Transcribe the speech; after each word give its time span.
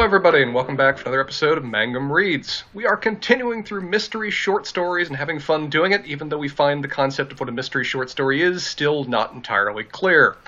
Hello, 0.00 0.08
everybody, 0.08 0.42
and 0.42 0.54
welcome 0.54 0.76
back 0.76 0.96
for 0.96 1.02
another 1.02 1.20
episode 1.20 1.58
of 1.58 1.64
Mangum 1.64 2.10
Reads. 2.10 2.64
We 2.72 2.86
are 2.86 2.96
continuing 2.96 3.62
through 3.62 3.82
mystery 3.82 4.30
short 4.30 4.66
stories 4.66 5.08
and 5.08 5.16
having 5.18 5.38
fun 5.38 5.68
doing 5.68 5.92
it, 5.92 6.06
even 6.06 6.30
though 6.30 6.38
we 6.38 6.48
find 6.48 6.82
the 6.82 6.88
concept 6.88 7.32
of 7.32 7.38
what 7.38 7.50
a 7.50 7.52
mystery 7.52 7.84
short 7.84 8.08
story 8.08 8.40
is 8.40 8.66
still 8.66 9.04
not 9.04 9.34
entirely 9.34 9.84
clear. 9.84 10.38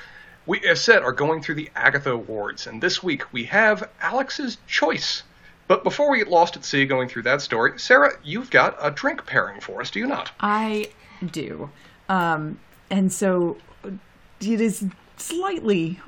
We, 0.47 0.61
as 0.61 0.83
said, 0.83 1.03
are 1.03 1.13
going 1.13 1.43
through 1.43 1.57
the 1.57 1.71
Agatha 1.77 2.13
Awards, 2.13 2.67
and 2.67 2.83
this 2.83 3.03
week 3.03 3.31
we 3.31 3.45
have 3.45 3.91
Alex's 4.01 4.57
Choice. 4.67 5.23
But 5.69 5.85
before 5.85 6.11
we 6.11 6.17
get 6.17 6.29
lost 6.29 6.57
at 6.57 6.65
sea 6.65 6.87
going 6.87 7.11
through 7.11 7.25
that 7.25 7.43
story, 7.43 7.79
Sarah, 7.79 8.15
you've 8.25 8.51
got 8.51 8.79
a 8.81 8.91
drink 8.91 9.27
pairing 9.27 9.61
for 9.61 9.83
us, 9.83 9.91
do 9.91 9.99
you 9.99 10.07
not? 10.07 10.31
I 10.41 10.89
do. 11.31 11.69
Um, 12.09 12.59
and 12.89 13.13
so 13.13 13.59
it 13.85 14.63
is 14.63 14.87
slightly 15.19 16.01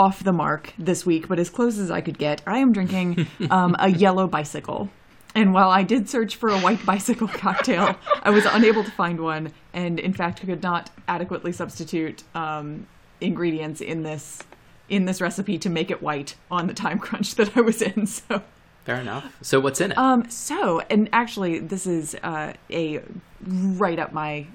off 0.00 0.24
the 0.24 0.32
mark 0.32 0.72
this 0.78 1.04
week, 1.04 1.28
but 1.28 1.38
as 1.38 1.50
close 1.50 1.78
as 1.78 1.90
I 1.90 2.00
could 2.00 2.16
get. 2.18 2.40
I 2.46 2.58
am 2.58 2.72
drinking 2.72 3.26
um, 3.50 3.76
a 3.78 3.90
yellow 3.90 4.26
bicycle. 4.26 4.88
And 5.34 5.52
while 5.52 5.70
I 5.70 5.82
did 5.84 6.08
search 6.08 6.36
for 6.36 6.48
a 6.48 6.58
white 6.58 6.84
bicycle 6.86 7.28
cocktail, 7.44 7.94
I 8.22 8.30
was 8.30 8.46
unable 8.46 8.82
to 8.82 8.90
find 8.90 9.20
one, 9.20 9.52
and 9.74 10.00
in 10.00 10.12
fact 10.14 10.40
could 10.40 10.62
not 10.62 10.90
adequately 11.06 11.52
substitute 11.52 12.24
um, 12.34 12.86
ingredients 13.20 13.80
in 13.80 14.02
this 14.02 14.42
in 14.88 15.04
this 15.04 15.20
recipe 15.20 15.56
to 15.58 15.70
make 15.70 15.88
it 15.90 16.02
white 16.02 16.34
on 16.50 16.66
the 16.66 16.74
time 16.74 16.98
crunch 16.98 17.36
that 17.36 17.56
I 17.56 17.60
was 17.60 17.80
in. 17.82 18.06
So 18.28 18.42
Fair 18.86 18.96
enough. 18.96 19.36
So 19.42 19.60
what's 19.60 19.80
in 19.80 19.92
it? 19.92 19.98
um, 19.98 20.28
so, 20.30 20.80
and 20.90 21.08
actually, 21.12 21.58
this 21.58 21.86
is 21.86 22.16
uh, 22.22 22.54
a 22.70 23.02
right 23.46 23.98
up 23.98 24.12
my 24.14 24.46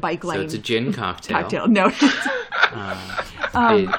bike 0.00 0.24
lane 0.24 0.38
so 0.38 0.44
it's 0.46 0.54
a 0.54 0.58
gin 0.58 0.92
cocktail. 0.94 1.38
cocktail. 1.42 1.68
No, 1.68 1.92
It- 1.92 3.90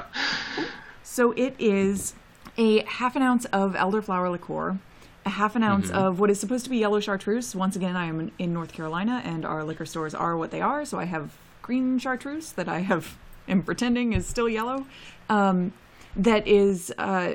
so 1.18 1.32
it 1.32 1.56
is 1.58 2.14
a 2.56 2.84
half 2.84 3.16
an 3.16 3.22
ounce 3.22 3.44
of 3.46 3.74
elderflower 3.74 4.30
liqueur, 4.30 4.78
a 5.26 5.30
half 5.30 5.56
an 5.56 5.64
ounce 5.64 5.90
of 5.90 6.20
what 6.20 6.30
is 6.30 6.38
supposed 6.38 6.62
to 6.62 6.70
be 6.70 6.76
yellow 6.76 7.00
chartreuse. 7.00 7.56
Once 7.56 7.74
again, 7.74 7.96
I 7.96 8.06
am 8.06 8.30
in 8.38 8.52
North 8.54 8.72
Carolina, 8.72 9.20
and 9.24 9.44
our 9.44 9.64
liquor 9.64 9.84
stores 9.84 10.14
are 10.14 10.36
what 10.36 10.52
they 10.52 10.60
are. 10.60 10.84
So 10.84 10.96
I 10.96 11.06
have 11.06 11.36
green 11.60 11.98
chartreuse 11.98 12.52
that 12.52 12.68
I 12.68 12.82
have 12.82 13.18
am 13.48 13.64
pretending 13.64 14.12
is 14.12 14.28
still 14.28 14.48
yellow. 14.48 14.86
Um, 15.28 15.72
that 16.14 16.46
is 16.46 16.94
uh, 16.98 17.34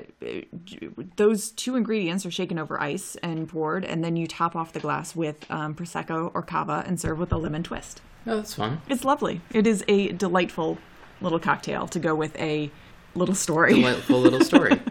those 1.18 1.52
two 1.52 1.76
ingredients 1.76 2.26
are 2.26 2.32
shaken 2.32 2.58
over 2.58 2.80
ice 2.80 3.18
and 3.18 3.50
poured, 3.50 3.84
and 3.84 4.02
then 4.02 4.16
you 4.16 4.28
top 4.28 4.56
off 4.56 4.72
the 4.72 4.80
glass 4.80 5.14
with 5.14 5.46
um, 5.52 5.76
prosecco 5.76 6.32
or 6.34 6.42
cava 6.42 6.86
and 6.88 7.02
serve 7.02 7.20
with 7.20 7.34
a 7.34 7.38
lemon 7.38 7.64
twist. 7.64 8.02
oh, 8.28 8.38
that's 8.38 8.54
fun. 8.54 8.82
It's 8.88 9.04
lovely. 9.04 9.42
It 9.52 9.68
is 9.68 9.84
a 9.90 10.14
delightful 10.14 10.78
little 11.20 11.40
cocktail 11.40 11.90
to 11.90 12.00
go 12.00 12.16
with 12.16 12.34
a 12.38 12.72
little 13.16 13.36
story. 13.36 13.74
Delightful 13.74 14.20
little 14.20 14.42
story. 14.42 14.80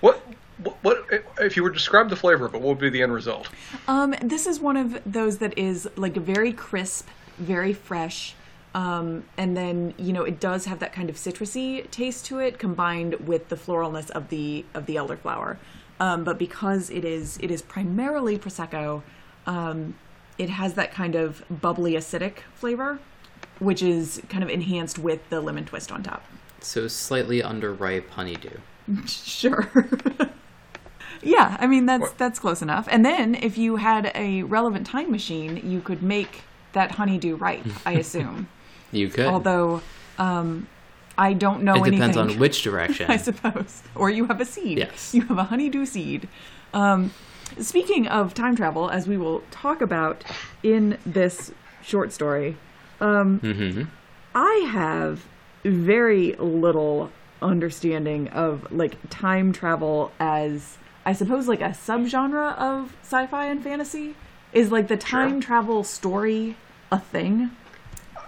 What, 0.00 0.22
what, 0.62 0.76
what 0.82 1.24
if 1.40 1.56
you 1.56 1.62
were 1.62 1.70
to 1.70 1.74
describe 1.74 2.08
the 2.08 2.16
flavor 2.16 2.46
of 2.46 2.54
it, 2.54 2.60
what 2.60 2.68
would 2.68 2.78
be 2.78 2.90
the 2.90 3.02
end 3.02 3.12
result? 3.12 3.48
Um, 3.88 4.14
this 4.22 4.46
is 4.46 4.60
one 4.60 4.76
of 4.76 5.00
those 5.04 5.38
that 5.38 5.56
is 5.58 5.88
like 5.96 6.14
very 6.14 6.52
crisp, 6.52 7.08
very 7.38 7.72
fresh. 7.72 8.34
Um, 8.74 9.24
and 9.36 9.56
then 9.56 9.92
you 9.98 10.12
know 10.12 10.22
it 10.22 10.40
does 10.40 10.64
have 10.64 10.78
that 10.78 10.92
kind 10.92 11.10
of 11.10 11.16
citrusy 11.16 11.90
taste 11.90 12.26
to 12.26 12.38
it, 12.38 12.58
combined 12.58 13.14
with 13.26 13.48
the 13.48 13.56
floralness 13.56 14.10
of 14.10 14.28
the 14.28 14.64
of 14.74 14.86
the 14.86 14.96
elderflower. 14.96 15.56
Um, 16.00 16.24
but 16.24 16.38
because 16.38 16.88
it 16.90 17.04
is 17.04 17.38
it 17.38 17.50
is 17.50 17.60
primarily 17.60 18.38
prosecco, 18.38 19.02
um, 19.46 19.94
it 20.38 20.48
has 20.48 20.74
that 20.74 20.92
kind 20.92 21.14
of 21.14 21.44
bubbly 21.50 21.92
acidic 21.92 22.38
flavor, 22.54 22.98
which 23.58 23.82
is 23.82 24.22
kind 24.28 24.42
of 24.42 24.48
enhanced 24.48 24.98
with 24.98 25.28
the 25.28 25.40
lemon 25.40 25.64
twist 25.64 25.92
on 25.92 26.02
top. 26.02 26.24
So 26.62 26.88
slightly 26.88 27.40
underripe 27.42 28.08
honeydew. 28.10 28.58
Sure. 29.06 29.68
yeah, 31.22 31.56
I 31.60 31.66
mean 31.66 31.86
that's 31.86 32.10
that's 32.12 32.38
close 32.38 32.62
enough. 32.62 32.88
And 32.90 33.04
then 33.04 33.34
if 33.34 33.56
you 33.56 33.76
had 33.76 34.10
a 34.14 34.42
relevant 34.42 34.86
time 34.86 35.10
machine, 35.10 35.60
you 35.68 35.80
could 35.80 36.02
make 36.02 36.42
that 36.72 36.92
honeydew 36.92 37.36
ripe, 37.36 37.66
I 37.86 37.92
assume. 37.92 38.48
You 38.90 39.08
could. 39.08 39.26
Although 39.26 39.82
um 40.18 40.66
I 41.16 41.34
don't 41.34 41.62
know 41.62 41.72
anything. 41.74 41.92
it 41.94 41.96
depends 41.96 42.16
anything. 42.16 42.36
on 42.36 42.40
which 42.40 42.62
direction. 42.68 43.10
I 43.10 43.16
suppose. 43.18 43.82
Or 43.94 44.10
you 44.10 44.26
have 44.26 44.40
a 44.40 44.44
seed. 44.46 44.78
Yes. 44.78 45.14
You 45.14 45.22
have 45.22 45.38
a 45.38 45.44
honeydew 45.44 45.84
seed. 45.86 46.26
Um, 46.72 47.12
speaking 47.58 48.08
of 48.08 48.32
time 48.32 48.56
travel, 48.56 48.88
as 48.90 49.06
we 49.06 49.18
will 49.18 49.42
talk 49.50 49.82
about 49.82 50.24
in 50.62 50.96
this 51.04 51.52
short 51.82 52.12
story, 52.12 52.56
um, 53.00 53.40
Mm-hmm. 53.40 53.82
I 54.34 54.68
have 54.72 55.26
very 55.64 56.34
little 56.34 57.10
understanding 57.40 58.28
of 58.28 58.70
like 58.72 58.96
time 59.10 59.52
travel 59.52 60.12
as 60.20 60.78
I 61.04 61.12
suppose 61.12 61.48
like 61.48 61.60
a 61.60 61.70
subgenre 61.70 62.56
of 62.56 62.94
sci-fi 63.02 63.46
and 63.46 63.62
fantasy. 63.62 64.14
Is 64.52 64.70
like 64.70 64.88
the 64.88 64.96
time 64.98 65.40
travel 65.40 65.82
story 65.82 66.56
a 66.90 66.98
thing? 67.00 67.50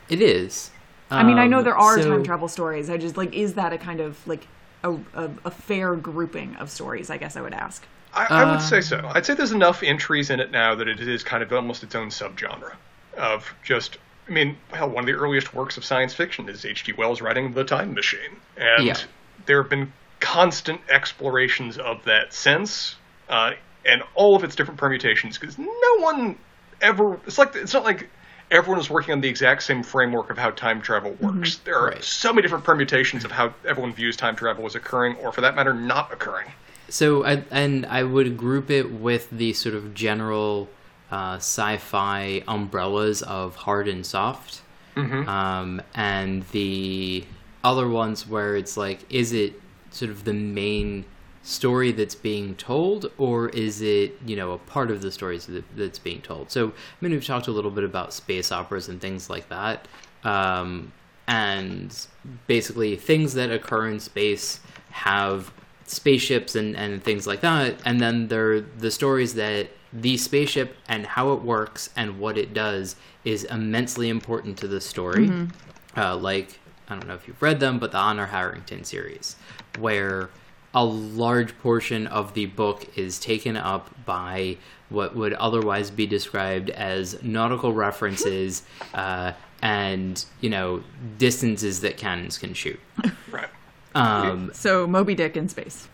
It 0.08 0.20
is. 0.22 0.70
I 1.10 1.22
mean, 1.22 1.38
I 1.38 1.46
know 1.46 1.58
Um, 1.58 1.64
there 1.64 1.76
are 1.76 2.00
so- 2.00 2.10
time 2.10 2.24
travel 2.24 2.48
stories. 2.48 2.88
I 2.90 2.96
just 2.96 3.16
like 3.16 3.32
is 3.34 3.54
that 3.54 3.72
a 3.72 3.78
kind 3.78 4.00
of 4.00 4.26
like 4.26 4.46
a, 4.82 4.92
a, 5.14 5.30
a 5.44 5.50
fair 5.50 5.94
grouping 5.96 6.56
of 6.56 6.70
stories? 6.70 7.10
I 7.10 7.16
guess 7.18 7.36
I 7.36 7.40
would 7.42 7.54
ask. 7.54 7.84
I, 8.14 8.26
I 8.30 8.44
would 8.44 8.54
Uh, 8.54 8.58
say 8.60 8.80
so. 8.80 9.10
I'd 9.12 9.26
say 9.26 9.34
there's 9.34 9.52
enough 9.52 9.82
entries 9.82 10.30
in 10.30 10.40
it 10.40 10.50
now 10.50 10.74
that 10.76 10.88
it 10.88 11.00
is 11.00 11.22
kind 11.24 11.42
of 11.42 11.52
almost 11.52 11.82
its 11.82 11.94
own 11.94 12.08
subgenre 12.08 12.72
of 13.18 13.54
just. 13.62 13.98
I 14.28 14.30
mean, 14.30 14.56
hell, 14.72 14.88
one 14.88 15.04
of 15.04 15.06
the 15.06 15.12
earliest 15.12 15.52
works 15.54 15.76
of 15.76 15.84
science 15.84 16.14
fiction 16.14 16.48
is 16.48 16.64
H.G. 16.64 16.92
Wells 16.92 17.20
writing 17.20 17.52
The 17.52 17.64
Time 17.64 17.94
Machine, 17.94 18.40
and 18.56 18.86
Yeah. 18.86 18.96
there 19.46 19.60
have 19.62 19.70
been 19.70 19.92
constant 20.20 20.80
explorations 20.88 21.76
of 21.76 22.04
that 22.04 22.32
since, 22.32 22.96
uh, 23.28 23.52
and 23.84 24.02
all 24.14 24.34
of 24.34 24.42
its 24.44 24.56
different 24.56 24.80
permutations. 24.80 25.36
Because 25.38 25.58
no 25.58 25.96
one 25.98 26.38
ever. 26.80 27.20
It's 27.26 27.36
like 27.38 27.54
it's 27.54 27.74
not 27.74 27.84
like 27.84 28.08
everyone 28.50 28.80
is 28.80 28.88
working 28.88 29.12
on 29.12 29.20
the 29.20 29.28
exact 29.28 29.62
same 29.62 29.82
framework 29.82 30.30
of 30.30 30.38
how 30.38 30.50
time 30.50 30.80
travel 30.80 31.12
works. 31.20 31.56
There 31.58 31.76
are 31.78 31.88
Right. 31.88 32.04
so 32.04 32.32
many 32.32 32.42
different 32.42 32.64
permutations 32.64 33.24
of 33.24 33.32
how 33.32 33.52
everyone 33.66 33.92
views 33.92 34.16
time 34.16 34.36
travel 34.36 34.64
as 34.64 34.74
occurring, 34.74 35.16
or 35.16 35.32
for 35.32 35.42
that 35.42 35.54
matter, 35.54 35.74
not 35.74 36.12
occurring. 36.12 36.46
So, 36.88 37.24
I, 37.24 37.42
and 37.50 37.86
I 37.86 38.02
would 38.04 38.36
group 38.36 38.70
it 38.70 38.90
with 38.90 39.28
the 39.30 39.52
sort 39.54 39.74
of 39.74 39.94
general 39.94 40.68
uh, 41.14 41.36
sci-fi 41.36 42.42
umbrellas 42.48 43.22
of 43.22 43.54
hard 43.54 43.86
and 43.86 44.04
soft, 44.04 44.62
um, 45.28 45.80
and 45.94 46.42
the 46.50 47.24
other 47.62 47.88
ones 47.88 48.26
where 48.26 48.56
it's 48.56 48.76
like, 48.76 49.00
is 49.12 49.32
it 49.32 49.52
sort 49.90 50.10
of 50.10 50.24
the 50.24 50.32
main 50.32 51.04
story 51.44 51.92
that's 51.92 52.16
being 52.16 52.56
told, 52.56 53.12
or 53.16 53.48
is 53.50 53.80
it 53.80 54.18
you 54.26 54.34
know 54.34 54.52
a 54.52 54.58
part 54.58 54.90
of 54.90 55.02
the 55.02 55.12
stories 55.12 55.46
that, 55.46 55.64
that's 55.76 56.00
being 56.00 56.20
told? 56.20 56.50
So, 56.50 56.68
I 56.68 56.72
mean, 57.00 57.12
we've 57.12 57.24
talked 57.24 57.46
a 57.46 57.52
little 57.52 57.70
bit 57.70 57.84
about 57.84 58.12
space 58.12 58.50
operas 58.50 58.88
and 58.88 59.00
things 59.00 59.30
like 59.30 59.48
that. 59.50 59.86
Um, 60.24 60.92
and 61.28 62.06
basically 62.48 62.96
things 62.96 63.34
that 63.34 63.50
occur 63.52 63.88
in 63.88 64.00
space 64.00 64.60
have 64.90 65.52
spaceships 65.86 66.54
and, 66.56 66.76
and 66.76 67.02
things 67.02 67.26
like 67.26 67.40
that 67.40 67.74
and 67.86 67.98
then 68.00 68.28
there 68.28 68.60
the 68.60 68.90
stories 68.90 69.34
that 69.34 69.68
the 69.94 70.16
spaceship 70.16 70.76
and 70.88 71.06
how 71.06 71.32
it 71.32 71.40
works 71.42 71.88
and 71.96 72.18
what 72.18 72.36
it 72.36 72.52
does 72.52 72.96
is 73.24 73.44
immensely 73.44 74.08
important 74.08 74.58
to 74.58 74.68
the 74.68 74.80
story. 74.80 75.30
Uh, 75.96 76.16
like 76.16 76.58
i 76.88 76.94
don't 76.94 77.06
know 77.06 77.14
if 77.14 77.26
you've 77.28 77.40
read 77.40 77.60
them 77.60 77.78
but 77.78 77.92
the 77.92 77.96
honor 77.96 78.26
harrington 78.26 78.82
series 78.82 79.36
where 79.78 80.28
a 80.74 80.84
large 80.84 81.56
portion 81.60 82.06
of 82.08 82.34
the 82.34 82.46
book 82.46 82.98
is 82.98 83.18
taken 83.20 83.56
up 83.56 83.88
by 84.04 84.56
what 84.88 85.14
would 85.14 85.32
otherwise 85.34 85.90
be 85.90 86.06
described 86.06 86.68
as 86.70 87.22
nautical 87.22 87.72
references 87.72 88.64
uh, 88.94 89.32
and 89.62 90.24
you 90.40 90.50
know 90.50 90.82
distances 91.16 91.80
that 91.80 91.96
cannons 91.96 92.38
can 92.38 92.54
shoot. 92.54 92.78
Right. 93.30 93.48
um, 93.94 94.50
So 94.52 94.86
Moby 94.86 95.14
Dick 95.14 95.36
in 95.36 95.48
space. 95.48 95.88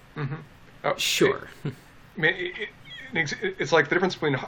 Oh, 0.84 0.94
sure. 0.96 1.48
I 1.64 1.70
mean, 2.16 2.34
it, 2.34 2.58
it, 2.58 2.68
it's- 3.14 3.72
like 3.72 3.88
the 3.88 3.94
difference 3.94 4.14
between 4.14 4.38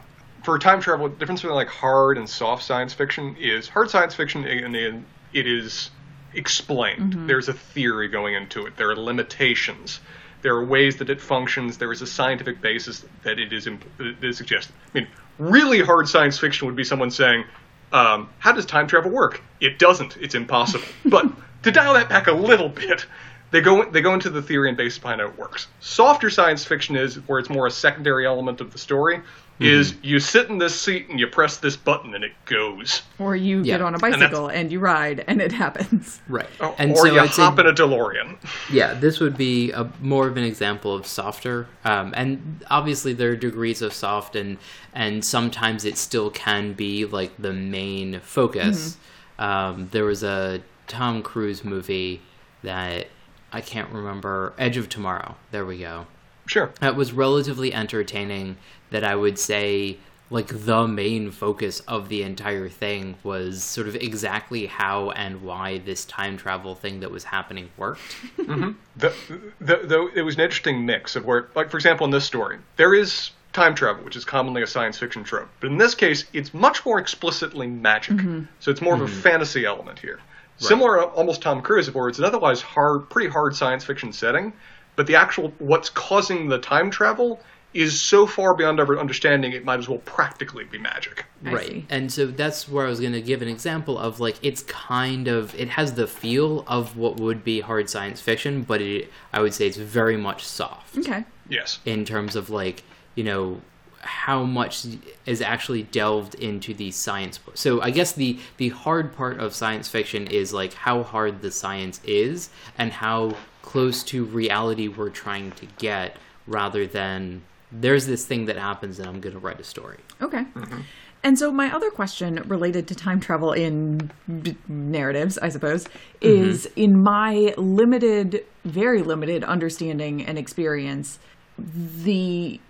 for 0.42 0.58
time 0.58 0.80
travel. 0.80 1.08
The 1.08 1.16
difference 1.16 1.42
between 1.42 1.54
like 1.56 1.68
hard 1.68 2.18
and 2.18 2.28
soft 2.28 2.64
science 2.64 2.92
fiction 2.92 3.36
is 3.38 3.68
hard 3.68 3.90
science 3.90 4.14
fiction, 4.14 4.44
and 4.44 4.74
it 4.76 5.46
is 5.46 5.90
explained. 6.34 7.28
There's 7.28 7.48
a 7.48 7.52
theory 7.52 8.08
going 8.08 8.34
into 8.34 8.66
it. 8.66 8.76
There 8.76 8.90
are 8.90 8.96
limitations. 8.96 10.00
There 10.42 10.54
are 10.54 10.64
ways 10.64 10.96
that 10.96 11.08
it 11.10 11.20
functions. 11.20 11.78
There 11.78 11.92
is 11.92 12.02
a 12.02 12.06
scientific 12.06 12.60
basis 12.60 13.04
that 13.22 13.38
it 13.38 13.52
is 13.52 13.66
imp- 13.68 13.84
that 13.98 14.06
it 14.06 14.24
is 14.24 14.36
suggested. 14.38 14.74
I 14.94 14.98
mean, 14.98 15.08
really 15.38 15.80
hard 15.80 16.08
science 16.08 16.38
fiction 16.38 16.66
would 16.66 16.74
be 16.76 16.84
someone 16.84 17.10
saying, 17.12 17.44
um, 17.92 18.28
"How 18.40 18.50
does 18.52 18.66
time 18.66 18.88
travel 18.88 19.10
work?" 19.12 19.40
It 19.60 19.78
doesn't. 19.78 20.16
It's 20.16 20.34
impossible. 20.34 20.86
but 21.04 21.26
to 21.62 21.70
dial 21.70 21.94
that 21.94 22.08
back 22.08 22.26
a 22.26 22.32
little 22.32 22.68
bit, 22.68 23.06
they 23.52 23.60
go 23.60 23.84
they 23.88 24.00
go 24.00 24.14
into 24.14 24.28
the 24.30 24.42
theory 24.42 24.68
and 24.68 24.76
basis 24.76 24.98
behind 24.98 25.20
how 25.20 25.28
it 25.28 25.38
works. 25.38 25.68
Softer 25.80 26.28
science 26.30 26.64
fiction 26.64 26.96
is 26.96 27.16
where 27.28 27.38
it's 27.38 27.48
more 27.50 27.66
a 27.68 27.70
secondary 27.70 28.26
element 28.26 28.60
of 28.60 28.72
the 28.72 28.78
story. 28.78 29.20
is 29.60 29.94
you 30.02 30.18
sit 30.18 30.48
in 30.48 30.58
this 30.58 30.74
seat 30.80 31.08
and 31.08 31.20
you 31.20 31.26
press 31.28 31.58
this 31.58 31.76
button 31.76 32.14
and 32.16 32.24
it 32.24 32.32
goes. 32.46 33.02
Or 33.20 33.36
you 33.36 33.58
Yeah. 33.58 33.74
get 33.74 33.82
on 33.82 33.94
a 33.94 33.98
bicycle 33.98 34.48
and, 34.48 34.72
you 34.72 34.80
ride 34.80 35.22
and 35.28 35.40
it 35.40 35.52
happens. 35.52 36.20
Right. 36.28 36.48
Or, 36.58 36.74
and 36.78 36.92
or 36.92 36.96
so 36.96 37.04
you 37.14 37.20
I'd 37.20 37.28
hop 37.28 37.60
in 37.60 37.66
a 37.68 37.72
DeLorean. 37.72 38.38
yeah, 38.72 38.94
this 38.94 39.20
would 39.20 39.36
be 39.36 39.70
a 39.70 39.88
more 40.00 40.26
of 40.26 40.36
an 40.36 40.42
example 40.42 40.92
of 40.96 41.06
softer. 41.06 41.68
Um, 41.84 42.12
and 42.16 42.64
obviously, 42.70 43.12
there 43.12 43.30
are 43.32 43.36
degrees 43.36 43.82
of 43.82 43.92
soft, 43.92 44.34
and 44.34 44.56
and 44.94 45.24
sometimes 45.24 45.84
it 45.84 45.96
still 45.96 46.30
can 46.30 46.72
be 46.72 47.04
like 47.04 47.30
the 47.38 47.52
main 47.52 48.18
focus. 48.20 48.96
Um, 49.38 49.88
there 49.92 50.04
was 50.06 50.24
a 50.24 50.62
Tom 50.88 51.22
Cruise 51.22 51.62
movie 51.64 52.20
that 52.64 53.06
I 53.52 53.60
can't 53.60 53.90
remember, 53.90 54.54
Edge 54.58 54.76
of 54.76 54.88
Tomorrow. 54.88 55.36
There 55.50 55.64
we 55.64 55.78
go. 55.78 56.06
Sure. 56.46 56.72
That 56.80 56.96
was 56.96 57.12
relatively 57.12 57.72
entertaining. 57.72 58.56
That 58.90 59.04
I 59.04 59.14
would 59.14 59.38
say, 59.38 59.98
like 60.28 60.48
the 60.48 60.86
main 60.88 61.30
focus 61.30 61.80
of 61.80 62.08
the 62.08 62.22
entire 62.22 62.68
thing 62.68 63.16
was 63.22 63.62
sort 63.62 63.88
of 63.88 63.94
exactly 63.96 64.66
how 64.66 65.10
and 65.10 65.42
why 65.42 65.78
this 65.78 66.04
time 66.04 66.36
travel 66.36 66.74
thing 66.74 67.00
that 67.00 67.10
was 67.10 67.24
happening 67.24 67.70
worked. 67.76 68.00
Mm-hmm. 68.42 68.72
The, 68.96 69.14
the, 69.60 69.76
the, 69.86 70.10
it 70.14 70.22
was 70.22 70.34
an 70.34 70.40
interesting 70.40 70.84
mix 70.84 71.16
of 71.16 71.24
where, 71.24 71.48
like, 71.54 71.70
for 71.70 71.76
example, 71.76 72.04
in 72.04 72.10
this 72.10 72.24
story, 72.24 72.58
there 72.76 72.92
is 72.92 73.30
time 73.52 73.74
travel, 73.74 74.04
which 74.04 74.16
is 74.16 74.24
commonly 74.24 74.62
a 74.62 74.66
science 74.66 74.98
fiction 74.98 75.22
trope. 75.24 75.48
But 75.60 75.70
in 75.70 75.78
this 75.78 75.94
case, 75.94 76.24
it's 76.32 76.52
much 76.52 76.84
more 76.84 76.98
explicitly 76.98 77.66
magic. 77.66 78.16
Mm-hmm. 78.16 78.44
So 78.60 78.70
it's 78.70 78.82
more 78.82 78.94
of 78.94 79.00
a 79.00 79.04
mm-hmm. 79.04 79.20
fantasy 79.20 79.64
element 79.64 79.98
here. 79.98 80.20
Similar, 80.58 80.98
to 80.98 81.06
almost 81.06 81.42
Tom 81.42 81.60
Cruise, 81.62 81.92
where 81.92 82.08
it's 82.08 82.18
an 82.18 82.24
otherwise 82.24 82.60
hard, 82.60 83.08
pretty 83.10 83.28
hard 83.28 83.54
science 83.56 83.84
fiction 83.84 84.12
setting, 84.12 84.52
but 84.96 85.06
the 85.06 85.16
actual 85.16 85.52
what's 85.58 85.90
causing 85.90 86.48
the 86.48 86.58
time 86.58 86.90
travel 86.90 87.40
is 87.74 87.98
so 88.00 88.26
far 88.26 88.54
beyond 88.54 88.78
our 88.78 88.98
understanding, 88.98 89.52
it 89.52 89.64
might 89.64 89.78
as 89.78 89.88
well 89.88 89.98
practically 90.00 90.62
be 90.64 90.76
magic. 90.76 91.24
I 91.44 91.52
right 91.52 91.66
see. 91.68 91.86
and 91.88 92.12
so 92.12 92.26
that's 92.26 92.68
where 92.68 92.86
i 92.86 92.88
was 92.88 93.00
going 93.00 93.14
to 93.14 93.20
give 93.22 93.42
an 93.42 93.48
example 93.48 93.98
of 93.98 94.20
like 94.20 94.36
it's 94.42 94.62
kind 94.64 95.26
of 95.26 95.52
it 95.56 95.70
has 95.70 95.94
the 95.94 96.06
feel 96.06 96.64
of 96.68 96.96
what 96.96 97.16
would 97.18 97.42
be 97.42 97.60
hard 97.60 97.90
science 97.90 98.20
fiction 98.20 98.62
but 98.62 98.80
it 98.80 99.10
i 99.32 99.40
would 99.40 99.52
say 99.52 99.66
it's 99.66 99.76
very 99.78 100.16
much 100.16 100.44
soft 100.44 100.96
Okay. 100.98 101.24
Yes. 101.48 101.80
in 101.84 102.04
terms 102.04 102.36
of 102.36 102.48
like 102.50 102.84
you 103.16 103.24
know 103.24 103.60
how 104.02 104.42
much 104.42 104.86
is 105.26 105.40
actually 105.40 105.84
delved 105.84 106.34
into 106.34 106.74
the 106.74 106.90
science 106.90 107.38
so 107.54 107.80
i 107.82 107.90
guess 107.90 108.12
the 108.12 108.38
the 108.56 108.68
hard 108.70 109.14
part 109.14 109.38
of 109.38 109.54
science 109.54 109.88
fiction 109.88 110.26
is 110.26 110.52
like 110.52 110.74
how 110.74 111.02
hard 111.02 111.40
the 111.40 111.50
science 111.50 112.00
is 112.04 112.50
and 112.78 112.92
how 112.92 113.32
close 113.62 114.02
to 114.02 114.24
reality 114.24 114.88
we're 114.88 115.08
trying 115.08 115.52
to 115.52 115.66
get 115.78 116.16
rather 116.46 116.86
than 116.86 117.42
there's 117.70 118.06
this 118.06 118.26
thing 118.26 118.46
that 118.46 118.56
happens 118.56 118.98
and 118.98 119.08
i'm 119.08 119.20
going 119.20 119.32
to 119.32 119.38
write 119.38 119.60
a 119.60 119.64
story. 119.64 119.98
Okay. 120.20 120.44
Mm-hmm. 120.44 120.80
And 121.24 121.38
so 121.38 121.52
my 121.52 121.72
other 121.72 121.90
question 121.90 122.42
related 122.48 122.88
to 122.88 122.96
time 122.96 123.20
travel 123.20 123.52
in 123.52 124.10
b- 124.42 124.56
narratives, 124.66 125.38
I 125.38 125.50
suppose, 125.50 125.84
mm-hmm. 125.84 126.26
is 126.26 126.68
in 126.74 127.00
my 127.00 127.54
limited, 127.56 128.44
very 128.64 129.02
limited 129.02 129.44
understanding 129.44 130.24
and 130.24 130.36
experience, 130.36 131.20
the 131.58 132.60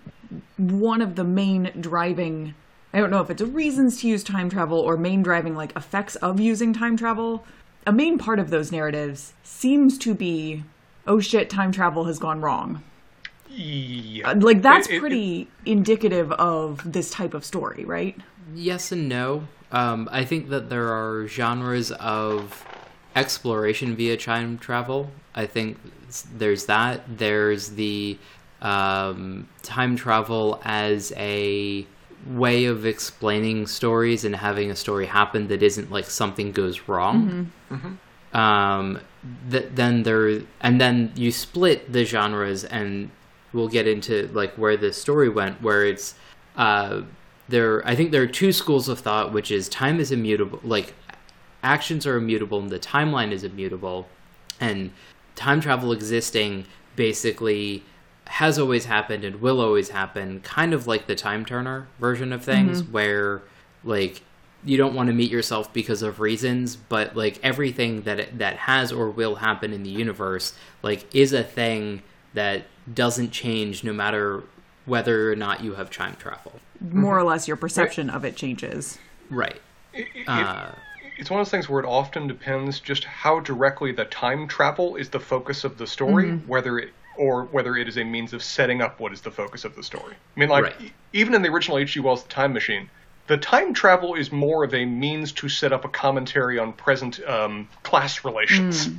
one 0.57 1.01
of 1.01 1.15
the 1.15 1.23
main 1.23 1.71
driving 1.79 2.53
I 2.95 2.99
don't 2.99 3.09
know 3.09 3.21
if 3.21 3.29
it's 3.31 3.41
reasons 3.41 4.01
to 4.01 4.07
use 4.07 4.23
time 4.23 4.49
travel 4.51 4.77
or 4.79 4.97
main 4.97 5.23
driving 5.23 5.55
like 5.55 5.75
effects 5.75 6.15
of 6.17 6.39
using 6.39 6.73
time 6.73 6.95
travel. 6.95 7.43
A 7.87 7.91
main 7.91 8.19
part 8.19 8.37
of 8.39 8.51
those 8.51 8.71
narratives 8.71 9.33
seems 9.43 9.97
to 9.99 10.13
be 10.13 10.63
oh 11.07 11.19
shit, 11.19 11.49
time 11.49 11.71
travel 11.71 12.05
has 12.05 12.19
gone 12.19 12.39
wrong. 12.41 12.83
Yeah. 13.49 14.33
Like 14.37 14.61
that's 14.61 14.87
It- 14.87 14.95
it- 14.95 14.99
pretty 14.99 15.47
indicative 15.65 16.31
of 16.33 16.81
this 16.91 17.09
type 17.09 17.33
of 17.33 17.43
story, 17.45 17.83
right? 17.85 18.15
Yes 18.55 18.91
and 18.91 19.09
no. 19.09 19.47
Um, 19.71 20.07
I 20.11 20.23
think 20.23 20.49
that 20.49 20.69
there 20.69 20.89
are 20.93 21.27
genres 21.27 21.91
of 21.93 22.63
exploration 23.15 23.95
via 23.95 24.17
time 24.17 24.57
travel. 24.59 25.11
I 25.33 25.45
think 25.47 25.77
there's 26.37 26.65
that. 26.67 27.17
There's 27.17 27.69
the 27.71 28.17
um, 28.63 29.47
time 29.61 29.95
travel 29.95 30.59
as 30.63 31.13
a 31.17 31.85
way 32.25 32.65
of 32.65 32.85
explaining 32.85 33.67
stories 33.67 34.23
and 34.23 34.35
having 34.35 34.71
a 34.71 34.75
story 34.75 35.05
happen 35.05 35.49
that 35.49 35.61
isn't 35.61 35.91
like 35.91 36.05
something 36.05 36.53
goes 36.53 36.87
wrong. 36.87 37.51
Um, 38.33 38.99
th- 39.51 39.67
then 39.75 40.03
there, 40.03 40.41
and 40.61 40.79
then 40.81 41.11
you 41.15 41.31
split 41.31 41.91
the 41.91 42.05
genres, 42.05 42.63
and 42.63 43.11
we'll 43.51 43.67
get 43.67 43.87
into 43.87 44.29
like 44.33 44.53
where 44.55 44.77
this 44.77 44.97
story 44.97 45.29
went, 45.29 45.61
where 45.61 45.85
it's 45.85 46.15
uh, 46.55 47.01
there. 47.49 47.85
I 47.87 47.95
think 47.95 48.11
there 48.11 48.23
are 48.23 48.27
two 48.27 48.53
schools 48.53 48.87
of 48.87 48.99
thought, 48.99 49.33
which 49.33 49.51
is 49.51 49.67
time 49.69 49.99
is 49.99 50.11
immutable, 50.11 50.61
like 50.63 50.93
actions 51.61 52.07
are 52.07 52.15
immutable, 52.15 52.59
and 52.59 52.69
the 52.69 52.79
timeline 52.79 53.31
is 53.31 53.43
immutable, 53.43 54.07
and 54.59 54.91
time 55.35 55.59
travel 55.59 55.91
existing 55.91 56.65
basically 56.95 57.83
has 58.25 58.57
always 58.57 58.85
happened 58.85 59.23
and 59.23 59.41
will 59.41 59.59
always 59.61 59.89
happen, 59.89 60.39
kind 60.41 60.73
of 60.73 60.87
like 60.87 61.07
the 61.07 61.15
time 61.15 61.45
turner 61.45 61.87
version 61.99 62.33
of 62.33 62.43
things, 62.43 62.81
mm-hmm. 62.81 62.91
where 62.91 63.41
like 63.83 64.21
you 64.65 64.77
don't 64.77 64.93
want 64.93 65.07
to 65.07 65.13
meet 65.13 65.29
yourself 65.29 65.71
because 65.73 66.01
of 66.01 66.19
reasons, 66.19 66.75
but 66.75 67.15
like 67.15 67.39
everything 67.43 68.03
that 68.03 68.37
that 68.39 68.55
has 68.57 68.91
or 68.91 69.09
will 69.09 69.35
happen 69.35 69.73
in 69.73 69.83
the 69.83 69.89
universe, 69.89 70.53
like 70.81 71.13
is 71.13 71.33
a 71.33 71.43
thing 71.43 72.01
that 72.33 72.63
doesn't 72.93 73.31
change 73.31 73.83
no 73.83 73.93
matter 73.93 74.43
whether 74.85 75.31
or 75.31 75.35
not 75.35 75.63
you 75.63 75.75
have 75.75 75.89
time 75.89 76.15
travel. 76.17 76.53
More 76.81 77.15
or 77.15 77.19
mm-hmm. 77.19 77.29
less, 77.29 77.47
your 77.47 77.57
perception 77.57 78.09
of 78.09 78.25
it 78.25 78.35
changes. 78.35 78.97
Right. 79.29 79.61
It- 79.93 80.07
it- 80.15 80.27
Uh, 80.27 80.71
it's 81.17 81.29
one 81.29 81.39
of 81.39 81.45
those 81.45 81.51
things 81.51 81.69
where 81.69 81.79
it 81.79 81.85
often 81.85 82.27
depends 82.27 82.79
just 82.79 83.03
how 83.03 83.39
directly 83.39 83.91
the 83.91 84.05
time 84.05 84.47
travel 84.47 84.95
is 84.95 85.09
the 85.09 85.19
focus 85.19 85.63
of 85.63 85.77
the 85.77 85.85
story, 85.85 86.25
mm-hmm. 86.25 86.47
whether 86.47 86.79
it 86.79 86.91
or 87.17 87.45
whether 87.45 87.75
it 87.77 87.87
is 87.87 87.97
a 87.97 88.03
means 88.03 88.33
of 88.33 88.43
setting 88.43 88.81
up 88.81 88.99
what 88.99 89.13
is 89.13 89.21
the 89.21 89.31
focus 89.31 89.65
of 89.65 89.75
the 89.75 89.83
story. 89.83 90.15
I 90.35 90.39
mean, 90.39 90.49
like 90.49 90.63
Right. 90.63 90.81
e- 90.81 90.93
even 91.13 91.33
in 91.33 91.41
the 91.41 91.49
original 91.49 91.77
H.G. 91.77 91.99
Wells' 91.99 92.23
Time 92.23 92.53
Machine, 92.53 92.89
the 93.27 93.37
time 93.37 93.73
travel 93.73 94.15
is 94.15 94.31
more 94.31 94.65
of 94.65 94.73
a 94.73 94.83
means 94.83 95.31
to 95.33 95.47
set 95.47 95.71
up 95.71 95.85
a 95.85 95.87
commentary 95.87 96.59
on 96.59 96.73
present 96.73 97.25
um, 97.25 97.69
class 97.83 98.25
relations. 98.25 98.89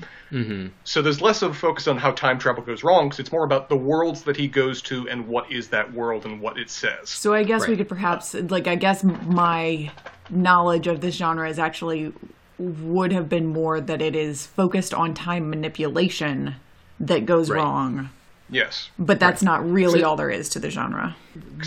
So 0.84 1.00
there's 1.02 1.20
less 1.20 1.42
of 1.42 1.52
a 1.52 1.54
focus 1.54 1.86
on 1.86 1.96
how 1.96 2.10
time 2.10 2.38
travel 2.38 2.62
goes 2.64 2.82
wrong, 2.82 3.08
because 3.08 3.20
it's 3.20 3.30
more 3.30 3.44
about 3.44 3.68
the 3.68 3.76
worlds 3.76 4.22
that 4.22 4.36
he 4.36 4.48
goes 4.48 4.82
to 4.82 5.08
and 5.08 5.28
what 5.28 5.52
is 5.52 5.68
that 5.68 5.92
world 5.92 6.24
and 6.24 6.40
what 6.40 6.58
it 6.58 6.70
says. 6.70 7.10
So 7.10 7.34
I 7.34 7.44
guess 7.44 7.68
we 7.68 7.76
could 7.76 7.88
perhaps, 7.88 8.34
like, 8.34 8.66
I 8.66 8.74
guess 8.74 9.04
my 9.04 9.92
knowledge 10.30 10.86
of 10.86 11.00
this 11.02 11.14
genre 11.16 11.48
is 11.48 11.58
actually 11.58 12.12
would 12.58 13.12
have 13.12 13.28
been 13.28 13.46
more 13.46 13.80
that 13.80 14.00
it 14.00 14.16
is 14.16 14.46
focused 14.46 14.94
on 14.94 15.12
time 15.14 15.50
manipulation 15.50 16.56
that 17.00 17.26
goes 17.26 17.50
Right. 17.50 17.58
wrong. 17.58 18.10
Yes. 18.50 18.90
But 18.98 19.18
that's 19.20 19.42
not 19.42 19.68
really 19.68 20.00
So- 20.00 20.08
all 20.10 20.16
there 20.16 20.30
is 20.30 20.48
to 20.50 20.58
the 20.58 20.70
genre. 20.70 21.16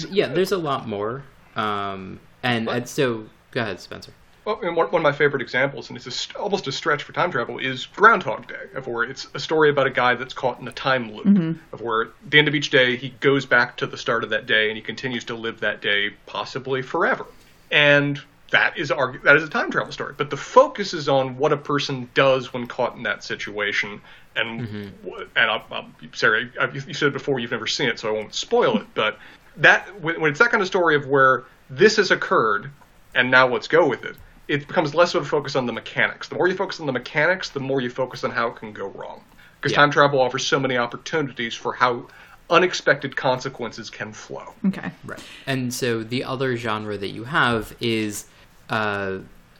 yeah, 0.09 0.27
there's 0.27 0.51
a 0.51 0.57
lot 0.57 0.87
more. 0.87 1.23
Um, 1.55 2.19
and, 2.43 2.69
and 2.69 2.87
so, 2.87 3.25
go 3.51 3.61
ahead, 3.61 3.79
Spencer. 3.79 4.13
Well, 4.45 4.59
and 4.63 4.77
one, 4.77 4.87
one 4.91 5.01
of 5.01 5.03
my 5.03 5.11
favorite 5.11 5.41
examples, 5.41 5.89
and 5.89 5.97
it's 5.97 6.07
a 6.33 6.37
almost 6.39 6.67
a 6.67 6.71
stretch 6.71 7.03
for 7.03 7.11
time 7.11 7.31
travel, 7.31 7.57
is 7.57 7.85
Groundhog 7.87 8.47
Day, 8.47 8.55
of 8.75 8.87
where 8.87 9.03
it's 9.03 9.27
a 9.33 9.39
story 9.39 9.69
about 9.69 9.87
a 9.87 9.89
guy 9.89 10.15
that's 10.15 10.33
caught 10.33 10.61
in 10.61 10.67
a 10.69 10.71
time 10.71 11.11
loop, 11.13 11.57
of 11.73 11.81
where 11.81 12.03
at 12.03 12.07
the 12.29 12.39
end 12.39 12.47
of 12.47 12.55
each 12.55 12.69
day 12.69 12.95
he 12.95 13.09
goes 13.19 13.45
back 13.45 13.75
to 13.77 13.87
the 13.87 13.97
start 13.97 14.23
of 14.23 14.29
that 14.29 14.45
day 14.45 14.69
and 14.69 14.77
he 14.77 14.81
continues 14.81 15.25
to 15.25 15.35
live 15.35 15.59
that 15.59 15.81
day 15.81 16.11
possibly 16.27 16.81
forever, 16.81 17.25
and 17.71 18.21
that 18.51 18.77
is 18.77 18.89
argu- 18.89 19.21
that 19.23 19.35
is 19.35 19.43
a 19.43 19.49
time 19.49 19.69
travel 19.69 19.91
story. 19.91 20.13
But 20.15 20.29
the 20.29 20.37
focus 20.37 20.93
is 20.93 21.09
on 21.09 21.37
what 21.37 21.51
a 21.51 21.57
person 21.57 22.09
does 22.13 22.53
when 22.53 22.67
caught 22.67 22.95
in 22.95 23.03
that 23.03 23.25
situation, 23.25 23.99
and 24.37 24.91
wh- 25.05 25.21
and 25.35 25.51
I'll, 25.51 25.65
I'll, 25.71 25.85
Sarah, 26.13 26.49
I- 26.59 26.69
you 26.71 26.93
said 26.93 27.13
before 27.13 27.39
you've 27.39 27.51
never 27.51 27.67
seen 27.67 27.89
it, 27.89 27.99
so 27.99 28.09
I 28.09 28.11
won't 28.11 28.33
spoil 28.33 28.77
it, 28.77 28.87
but 28.93 29.17
that 29.57 29.99
when 30.01 30.21
when 30.21 30.29
it's 30.31 30.39
that 30.39 30.51
kind 30.51 30.61
of 30.61 30.67
story 30.67 30.95
of 30.95 31.07
where 31.07 31.43
this 31.69 31.97
has 31.97 32.11
occurred 32.11 32.69
and 33.15 33.29
now 33.31 33.47
let's 33.47 33.67
go 33.67 33.87
with 33.87 34.05
it. 34.05 34.15
It 34.47 34.67
becomes 34.67 34.95
less 34.95 35.13
of 35.15 35.23
a 35.23 35.25
focus 35.25 35.55
on 35.55 35.65
the 35.65 35.73
mechanics. 35.73 36.29
The 36.29 36.35
more 36.35 36.47
you 36.47 36.55
focus 36.55 36.79
on 36.79 36.85
the 36.85 36.93
mechanics, 36.93 37.49
the 37.49 37.59
more 37.59 37.81
you 37.81 37.89
focus 37.89 38.23
on 38.23 38.31
how 38.31 38.47
it 38.47 38.55
can 38.55 38.71
go 38.71 38.87
wrong. 38.89 39.21
Because 39.59 39.71
Yeah. 39.73 39.77
time 39.79 39.91
travel 39.91 40.21
offers 40.21 40.45
so 40.45 40.59
many 40.59 40.77
opportunities 40.77 41.53
for 41.55 41.73
how 41.73 42.05
unexpected 42.49 43.15
consequences 43.17 43.89
can 43.89 44.13
flow. 44.13 44.53
Okay. 44.67 44.91
Right. 45.03 45.19
And 45.47 45.73
so 45.73 46.03
the 46.03 46.23
other 46.23 46.55
genre 46.55 46.97
that 46.97 47.09
you 47.09 47.25
have 47.25 47.75
is 47.81 48.27
uh, 48.69 49.17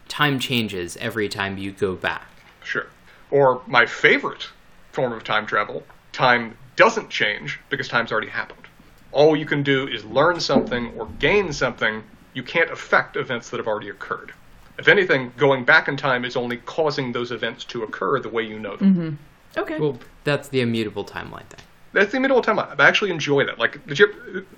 time 0.07 0.39
changes 0.39 0.95
every 0.97 1.27
time 1.27 1.57
you 1.57 1.71
go 1.71 1.95
back. 1.95 2.27
Sure. 2.63 2.87
Or 3.31 3.61
my 3.67 3.85
favorite 3.85 4.47
form 4.97 5.13
of 5.13 5.23
time 5.23 5.45
travel, 5.45 5.83
time 6.11 6.57
doesn't 6.75 7.09
change 7.11 7.59
because 7.69 7.87
time's 7.87 8.11
already 8.11 8.29
happened. 8.29 8.65
All 9.11 9.35
you 9.37 9.45
can 9.45 9.61
do 9.61 9.87
is 9.87 10.03
learn 10.05 10.39
something 10.39 10.91
or 10.97 11.05
gain 11.19 11.53
something. 11.53 12.03
You 12.33 12.41
can't 12.43 12.71
affect 12.71 13.15
events 13.15 13.51
that 13.51 13.57
have 13.57 13.67
already 13.67 13.89
occurred. 13.89 14.33
If 14.79 14.87
anything, 14.87 15.31
going 15.37 15.65
back 15.65 15.87
in 15.87 15.97
time 15.97 16.25
is 16.25 16.35
only 16.35 16.57
causing 16.57 17.11
those 17.11 17.31
events 17.31 17.63
to 17.65 17.83
occur 17.83 18.19
the 18.19 18.29
way 18.29 18.43
you 18.43 18.57
know 18.59 18.75
them. 18.75 19.19
Okay. 19.55 19.79
Well, 19.79 19.97
that's 20.23 20.49
the 20.49 20.61
immutable 20.61 21.05
timeline 21.05 21.45
thing. 21.45 21.61
That's 21.93 22.11
the 22.11 22.17
immutable 22.17 22.41
timeline. 22.41 22.79
I 22.79 22.87
actually 22.87 23.11
enjoy 23.11 23.45
that. 23.45 23.57
Like, 23.59 23.85
did 23.87 23.97
you? 23.99 24.07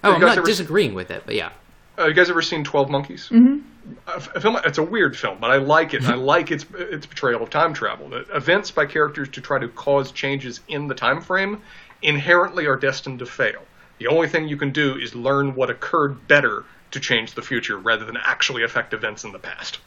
Oh, 0.03 0.09
you 0.09 0.15
I'm 0.15 0.21
guys 0.21 0.29
not 0.29 0.37
ever- 0.39 0.47
disagreeing 0.47 0.93
with 0.93 1.11
it, 1.11 1.23
but 1.25 1.35
yeah. 1.35 1.51
Uh, 1.97 2.07
you 2.07 2.13
guys 2.13 2.29
ever 2.29 2.41
seen 2.41 2.63
Twelve 2.63 2.89
Monkeys? 2.89 3.27
Mm-hmm. 3.29 3.59
A, 4.07 4.39
film. 4.39 4.57
It's 4.65 4.77
a 4.77 4.83
weird 4.83 5.17
film, 5.17 5.37
but 5.39 5.51
I 5.51 5.57
like 5.57 5.93
it. 5.93 6.03
I 6.03 6.13
like 6.33 6.51
its 6.51 6.65
its 6.73 7.05
portrayal 7.05 7.43
of 7.43 7.49
time 7.49 7.73
travel. 7.73 8.09
That 8.09 8.29
events 8.33 8.71
by 8.71 8.85
characters 8.85 9.29
to 9.29 9.41
try 9.41 9.59
to 9.59 9.67
cause 9.67 10.11
changes 10.11 10.61
in 10.67 10.87
the 10.87 10.95
time 10.95 11.21
frame 11.21 11.61
inherently 12.01 12.65
are 12.65 12.75
destined 12.75 13.19
to 13.19 13.25
fail. 13.25 13.61
The 13.97 14.07
only 14.07 14.27
thing 14.27 14.47
you 14.47 14.57
can 14.57 14.71
do 14.71 14.95
is 14.97 15.13
learn 15.13 15.55
what 15.55 15.69
occurred 15.69 16.27
better 16.27 16.63
to 16.91 16.99
change 16.99 17.33
the 17.33 17.41
future, 17.41 17.77
rather 17.77 18.05
than 18.05 18.17
actually 18.17 18.63
affect 18.63 18.93
events 18.93 19.23
in 19.23 19.31
the 19.31 19.39
past. 19.39 19.79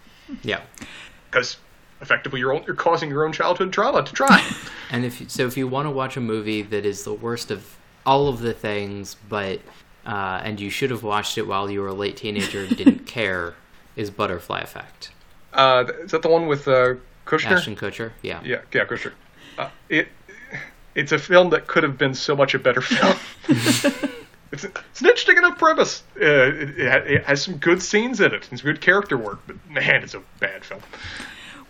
Yeah. 0.42 0.60
Because 1.30 1.56
effectively, 2.00 2.40
you're 2.40 2.54
you're 2.66 2.76
causing 2.76 3.08
your 3.10 3.24
own 3.24 3.32
childhood 3.32 3.72
trauma 3.72 4.04
to 4.04 4.12
try. 4.12 4.44
And 4.90 5.06
if 5.06 5.30
so, 5.30 5.46
if 5.46 5.56
you 5.56 5.66
want 5.66 5.86
to 5.86 5.90
watch 5.90 6.18
a 6.18 6.20
movie 6.20 6.60
that 6.60 6.84
is 6.84 7.04
the 7.04 7.14
worst 7.14 7.50
of 7.50 7.78
all 8.04 8.28
of 8.28 8.40
the 8.40 8.52
things, 8.52 9.16
but 9.26 9.60
uh, 10.04 10.40
and 10.44 10.60
you 10.60 10.68
should 10.68 10.90
have 10.90 11.02
watched 11.02 11.38
it 11.38 11.46
while 11.46 11.70
you 11.70 11.80
were 11.80 11.88
a 11.88 11.94
late 11.94 12.18
teenager 12.18 12.64
and 12.64 12.76
didn't 12.76 13.06
care, 13.06 13.54
is 13.96 14.10
Butterfly 14.10 14.60
Effect. 14.60 15.10
uh, 15.52 15.84
is 16.04 16.10
that 16.12 16.22
the 16.22 16.28
one 16.28 16.46
with 16.46 16.66
uh, 16.68 16.94
Kushner? 17.26 17.52
Ashton 17.52 17.76
Kutcher, 17.76 18.12
yeah. 18.22 18.40
Yeah, 18.44 18.62
yeah, 18.72 18.84
Kushner. 18.84 19.12
Uh, 19.58 19.68
it 19.88 20.08
it's 20.94 21.12
a 21.12 21.18
film 21.18 21.50
that 21.50 21.66
could 21.66 21.82
have 21.82 21.96
been 21.98 22.14
so 22.14 22.36
much 22.36 22.54
a 22.54 22.58
better 22.58 22.80
film. 22.82 23.16
it's, 23.48 24.64
it's 24.64 25.00
an 25.00 25.06
interesting 25.06 25.36
enough 25.38 25.58
premise. 25.58 26.02
Uh, 26.20 26.24
it, 26.24 26.78
it, 26.78 27.06
it 27.10 27.24
has 27.24 27.42
some 27.42 27.56
good 27.56 27.80
scenes 27.82 28.20
in 28.20 28.32
it 28.32 28.46
and 28.50 28.58
some 28.60 28.66
good 28.70 28.80
character 28.80 29.16
work, 29.16 29.40
but 29.46 29.56
man, 29.70 30.02
it's 30.02 30.14
a 30.14 30.22
bad 30.40 30.64
film. 30.64 30.80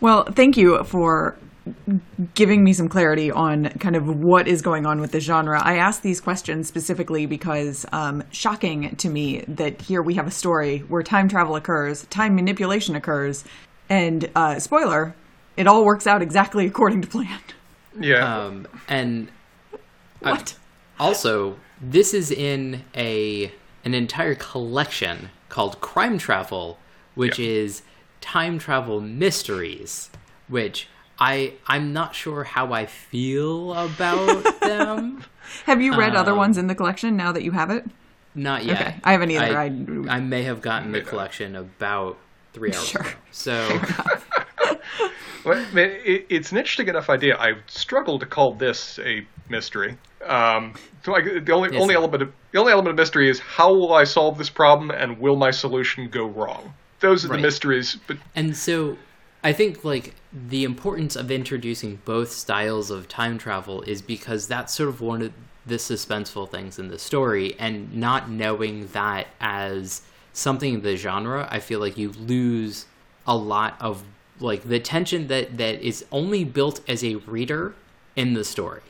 Well, 0.00 0.24
thank 0.24 0.56
you 0.56 0.82
for 0.84 1.36
giving 2.34 2.64
me 2.64 2.72
some 2.72 2.88
clarity 2.88 3.30
on 3.30 3.66
kind 3.78 3.94
of 3.96 4.06
what 4.20 4.48
is 4.48 4.62
going 4.62 4.86
on 4.86 5.00
with 5.00 5.12
the 5.12 5.20
genre. 5.20 5.60
I 5.62 5.76
asked 5.76 6.02
these 6.02 6.20
questions 6.20 6.66
specifically 6.68 7.26
because 7.26 7.86
um, 7.92 8.24
shocking 8.30 8.96
to 8.96 9.08
me 9.08 9.44
that 9.48 9.80
here 9.80 10.02
we 10.02 10.14
have 10.14 10.26
a 10.26 10.30
story 10.32 10.78
where 10.80 11.02
time 11.02 11.28
travel 11.28 11.54
occurs, 11.56 12.04
time 12.06 12.34
manipulation 12.34 12.96
occurs, 12.96 13.44
and 13.88 14.30
uh, 14.34 14.58
spoiler, 14.58 15.14
it 15.56 15.66
all 15.66 15.84
works 15.84 16.06
out 16.06 16.22
exactly 16.22 16.66
according 16.66 17.02
to 17.02 17.08
plan. 17.08 17.40
Yeah, 18.00 18.44
Um, 18.46 18.66
and 18.88 19.28
What? 20.20 20.56
also, 20.98 21.56
this 21.80 22.14
is 22.14 22.30
in 22.30 22.84
a 22.96 23.52
an 23.84 23.94
entire 23.94 24.36
collection 24.36 25.28
called 25.48 25.80
Crime 25.80 26.16
Travel, 26.16 26.78
which 27.16 27.38
Yeah. 27.38 27.46
is 27.50 27.82
time 28.20 28.58
travel 28.58 29.00
mysteries, 29.00 30.08
which 30.48 30.88
I 31.22 31.52
I'm 31.66 31.92
not 31.92 32.14
sure 32.14 32.42
how 32.42 32.72
I 32.72 32.86
feel 32.86 33.72
about 33.74 34.44
them. 34.60 35.24
have 35.66 35.80
you 35.80 35.94
read 35.96 36.16
other 36.16 36.32
Um, 36.32 36.38
ones 36.38 36.58
in 36.58 36.66
the 36.66 36.74
collection 36.74 37.16
now 37.16 37.30
that 37.32 37.42
you 37.44 37.52
have 37.52 37.70
it? 37.70 37.84
Not 38.34 38.64
yet. 38.64 38.80
Okay, 38.80 38.94
I 39.04 39.12
haven't 39.12 39.30
either. 39.30 39.56
I, 39.58 39.64
I- 39.66 40.16
I 40.16 40.20
may 40.20 40.42
have 40.42 40.60
gotten 40.62 40.90
the 40.92 41.00
collection 41.02 41.54
about 41.54 42.16
three 42.54 42.72
hours 42.74 42.86
Sure. 42.88 43.00
ago. 43.02 43.10
So 43.30 43.80
Well, 45.44 45.58
it, 45.74 46.26
it's 46.28 46.52
an 46.52 46.58
interesting 46.58 46.86
enough 46.88 47.10
idea. 47.10 47.36
I 47.36 47.54
struggle 47.66 48.18
to 48.20 48.26
call 48.26 48.54
this 48.54 48.98
a 49.02 49.26
mystery. 49.48 49.96
Um, 50.24 50.74
so 51.04 51.10
like 51.12 51.24
the 51.44 51.52
only 51.52 51.70
Yes. 51.72 51.82
only 51.82 51.94
element 51.96 52.22
of 52.22 52.32
the 52.52 52.58
only 52.58 52.72
element 52.72 52.90
of 52.90 52.96
mystery 52.96 53.28
is 53.28 53.40
how 53.40 53.72
will 53.72 53.92
I 53.92 54.04
solve 54.04 54.38
this 54.38 54.50
problem 54.50 54.90
and 54.92 55.18
will 55.18 55.34
my 55.36 55.50
solution 55.50 56.08
go 56.08 56.26
wrong? 56.26 56.74
Those 57.00 57.24
are 57.24 57.28
Right. 57.28 57.36
the 57.38 57.42
mysteries. 57.42 57.96
But 58.06 58.18
And 58.36 58.56
so 58.56 58.96
I 59.44 59.52
think 59.52 59.84
like 59.84 60.14
the 60.32 60.64
importance 60.64 61.16
of 61.16 61.30
introducing 61.30 62.00
both 62.04 62.30
styles 62.30 62.90
of 62.90 63.08
time 63.08 63.38
travel 63.38 63.82
is 63.82 64.00
because 64.00 64.46
that's 64.46 64.72
sort 64.74 64.88
of 64.88 65.00
one 65.00 65.22
of 65.22 65.32
the 65.66 65.76
suspenseful 65.76 66.48
things 66.48 66.78
in 66.78 66.88
the 66.88 66.98
story 66.98 67.54
and 67.58 67.94
not 67.94 68.30
knowing 68.30 68.88
that 68.88 69.28
as 69.40 70.02
something 70.32 70.74
in 70.74 70.82
the 70.82 70.96
genre, 70.96 71.48
I 71.50 71.60
feel 71.60 71.80
like 71.80 71.96
you 71.96 72.10
lose 72.12 72.86
a 73.26 73.36
lot 73.36 73.76
of 73.80 74.04
like 74.40 74.62
the 74.64 74.80
tension 74.80 75.28
that 75.28 75.56
that 75.58 75.80
is 75.82 76.04
only 76.10 76.44
built 76.44 76.80
as 76.88 77.04
a 77.04 77.16
reader 77.16 77.74
in 78.16 78.34
the 78.34 78.44
story. 78.44 78.82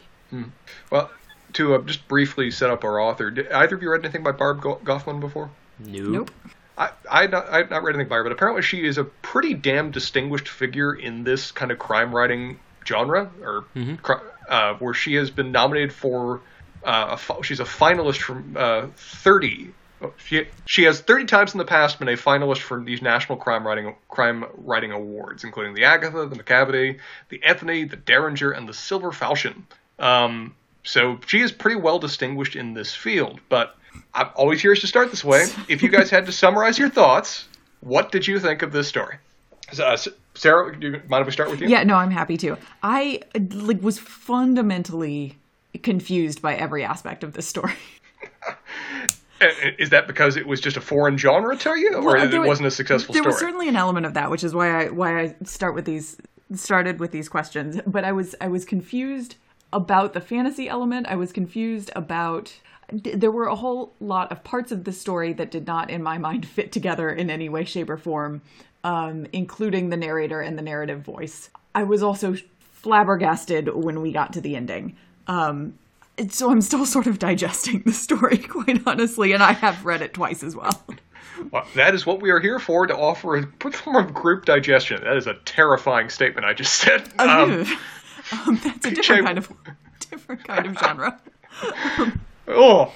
well, 0.91 1.11
to 1.55 1.75
uh, 1.75 1.83
just 1.83 2.07
briefly 2.09 2.51
set 2.51 2.71
up 2.71 2.85
our 2.85 3.01
author, 3.01 3.31
did 3.31 3.51
either 3.53 3.77
of 3.77 3.83
you 3.83 3.91
read 3.91 4.03
anything 4.05 4.23
by 4.23 4.33
Barb 4.33 4.63
Go- 4.63 4.81
Goffman 4.85 5.21
before? 5.21 5.51
Nope. 5.79 6.09
Nope. 6.09 6.31
I 6.79 6.91
I 7.11 7.27
not 7.27 7.49
I 7.49 7.59
had 7.59 7.71
not 7.71 7.83
read 7.83 7.95
anything 7.95 8.09
by 8.09 8.17
her, 8.17 8.23
but 8.23 8.33
apparently 8.33 8.63
she 8.63 8.87
is 8.87 8.99
a 8.99 9.05
pretty 9.05 9.55
damn 9.55 9.91
distinguished 9.91 10.49
figure 10.49 10.95
in 10.95 11.25
this 11.25 11.53
kind 11.53 11.71
of 11.71 11.79
crime 11.79 12.15
writing 12.15 12.59
genre, 12.87 13.31
or 13.43 13.65
cri- 14.03 14.17
uh, 14.49 14.75
where 14.75 14.95
she 14.95 15.15
has 15.15 15.31
been 15.31 15.53
nominated 15.53 15.93
for. 15.93 16.41
Uh, 16.85 17.17
a, 17.31 17.43
she's 17.45 17.61
a 17.61 17.65
finalist 17.65 18.17
from 18.19 18.57
uh, 18.59 18.87
thirty. 18.97 19.73
oh, 20.01 20.13
She 20.17 20.49
she 20.67 20.83
has 20.85 21.01
thirty 21.01 21.27
times 21.27 21.55
in 21.55 21.59
the 21.59 21.65
past 21.65 21.99
been 22.01 22.09
a 22.09 22.17
finalist 22.17 22.59
for 22.59 22.83
these 22.83 23.01
national 23.01 23.39
crime 23.39 23.65
writing 23.65 23.95
crime 24.09 24.45
writing 24.57 24.91
awards, 24.91 25.45
including 25.45 25.75
the 25.75 25.85
Agatha, 25.85 26.27
the 26.27 26.35
Macavity, 26.37 26.99
the 27.29 27.43
Anthony, 27.45 27.85
the 27.85 27.95
Derringer, 27.97 28.51
and 28.51 28.69
the 28.69 28.75
Silver 28.75 29.13
Falchion. 29.13 29.65
Um, 30.01 30.57
so 30.83 31.21
she 31.27 31.41
is 31.41 31.53
pretty 31.53 31.77
well 31.77 32.01
distinguished 32.01 32.57
in 32.57 32.75
this 32.75 32.93
field, 32.93 33.39
but 33.49 33.77
I'm 34.15 34.29
always 34.35 34.61
curious 34.61 34.81
to 34.83 34.87
start 34.87 35.11
this 35.11 35.25
way. 35.25 35.47
If 35.69 35.83
you 35.83 35.89
guys 35.89 36.11
had 36.11 36.27
to 36.27 36.33
summarize 36.33 36.79
your 36.79 36.91
thoughts, 36.91 37.47
what 37.81 38.13
did 38.13 38.27
you 38.27 38.39
think 38.39 38.63
of 38.63 38.73
this 38.73 38.87
story? 38.89 39.17
Uh, 39.81 39.97
Sarah, 40.35 40.79
do 40.79 40.87
you 40.91 41.03
mind 41.09 41.23
if 41.23 41.27
we 41.27 41.33
start 41.33 41.51
with 41.51 41.61
you? 41.61 41.69
Yeah, 41.69 41.83
no, 41.85 41.95
I'm 41.97 42.11
happy 42.11 42.37
to. 42.39 42.57
I 42.83 43.21
uh, 43.35 43.41
like 43.53 43.83
was 43.83 43.99
fundamentally 43.99 45.37
confused 45.83 46.43
by 46.43 46.55
every 46.57 46.85
aspect 46.85 47.25
of 47.25 47.33
this 47.35 47.47
story. 47.47 47.75
Uh, 49.41 49.47
Is 49.77 49.91
that 49.91 50.07
because 50.07 50.37
it 50.37 50.47
was 50.47 50.61
just 50.61 50.77
a 50.77 50.81
foreign 50.81 51.19
genre 51.19 51.57
to 51.57 51.77
you, 51.77 51.95
or 51.95 52.15
Well, 52.15 52.23
it 52.23 52.29
there 52.31 52.43
wasn't 52.43 52.69
a 52.69 52.71
successful 52.71 53.13
story. 53.13 53.25
there 53.25 53.33
story? 53.33 53.33
was 53.33 53.41
certainly 53.41 53.69
an 53.69 53.75
element 53.75 54.07
of 54.07 54.15
that, 54.15 54.31
which 54.31 54.45
is 54.45 54.55
why 54.55 54.85
I 54.85 54.89
why 54.91 55.21
I 55.21 55.35
start 55.43 55.75
with 55.75 55.85
these 55.85 56.17
started 56.55 57.01
with 57.01 57.11
these 57.11 57.29
questions. 57.29 57.81
But 57.85 58.05
I 58.05 58.13
was 58.13 58.37
I 58.41 58.47
was 58.47 58.65
confused 58.65 59.35
about 59.73 60.13
the 60.13 60.21
fantasy 60.21 60.69
element. 60.69 61.09
I 61.09 61.17
was 61.17 61.33
confused 61.33 61.91
about 61.97 62.45
d- 62.47 62.53
there 62.93 63.31
were 63.31 63.47
a 63.47 63.57
whole 63.57 63.95
lot 64.01 64.31
of 64.31 64.45
parts 64.45 64.73
of 64.73 64.85
the 64.85 64.93
story 64.93 65.33
that 65.35 65.51
did 65.51 65.67
not, 65.67 65.91
in 65.91 66.03
my 66.03 66.19
mind, 66.19 66.47
fit 66.47 66.73
together 66.73 67.11
in 67.11 67.31
any 67.31 67.49
way, 67.49 67.65
shape, 67.65 67.91
or 67.91 67.97
form, 67.97 68.43
um, 68.85 69.27
including 69.33 69.91
the 69.91 69.97
narrator 69.97 70.41
and 70.41 70.59
the 70.59 70.63
narrative 70.63 71.01
voice. 71.01 71.51
I 71.75 71.85
was 71.85 72.03
also 72.03 72.37
flabbergasted 72.83 73.75
when 73.75 74.03
we 74.03 74.13
got 74.13 74.33
to 74.35 74.41
the 74.41 74.57
ending. 74.57 74.97
Um, 75.27 75.79
so 76.29 76.51
I'm 76.51 76.61
still 76.61 76.85
sort 76.85 77.07
of 77.07 77.19
digesting 77.19 77.83
the 77.87 77.93
story, 77.93 78.39
quite 78.49 78.83
honestly, 78.87 79.33
and 79.33 79.43
I 79.43 79.53
have 79.53 79.85
read 79.85 80.03
it 80.03 80.15
twice 80.15 80.43
as 80.43 80.55
well. 80.55 80.85
Well, 81.51 81.67
that 81.75 81.95
is 81.95 82.07
what 82.07 82.21
we 82.21 82.31
are 82.31 82.41
here 82.41 82.59
for 82.59 82.87
to 82.87 82.97
offer 82.97 83.37
a 83.37 83.73
form 83.73 83.97
of 83.97 84.15
group 84.15 84.45
digestion. 84.45 85.03
That 85.03 85.17
is 85.17 85.27
a 85.27 85.35
terrifying 85.45 86.09
statement 86.11 86.47
I 86.47 86.53
just 86.53 86.75
said. 86.75 87.09
Um, 87.19 87.67
um, 88.47 88.61
that's 88.63 88.87
a 88.87 88.91
different 88.95 89.27
kind 89.27 89.39
of 89.39 89.53
different 90.11 90.45
kind 90.45 90.67
of 90.67 90.79
genre. 90.79 91.21
Oh, 92.49 92.93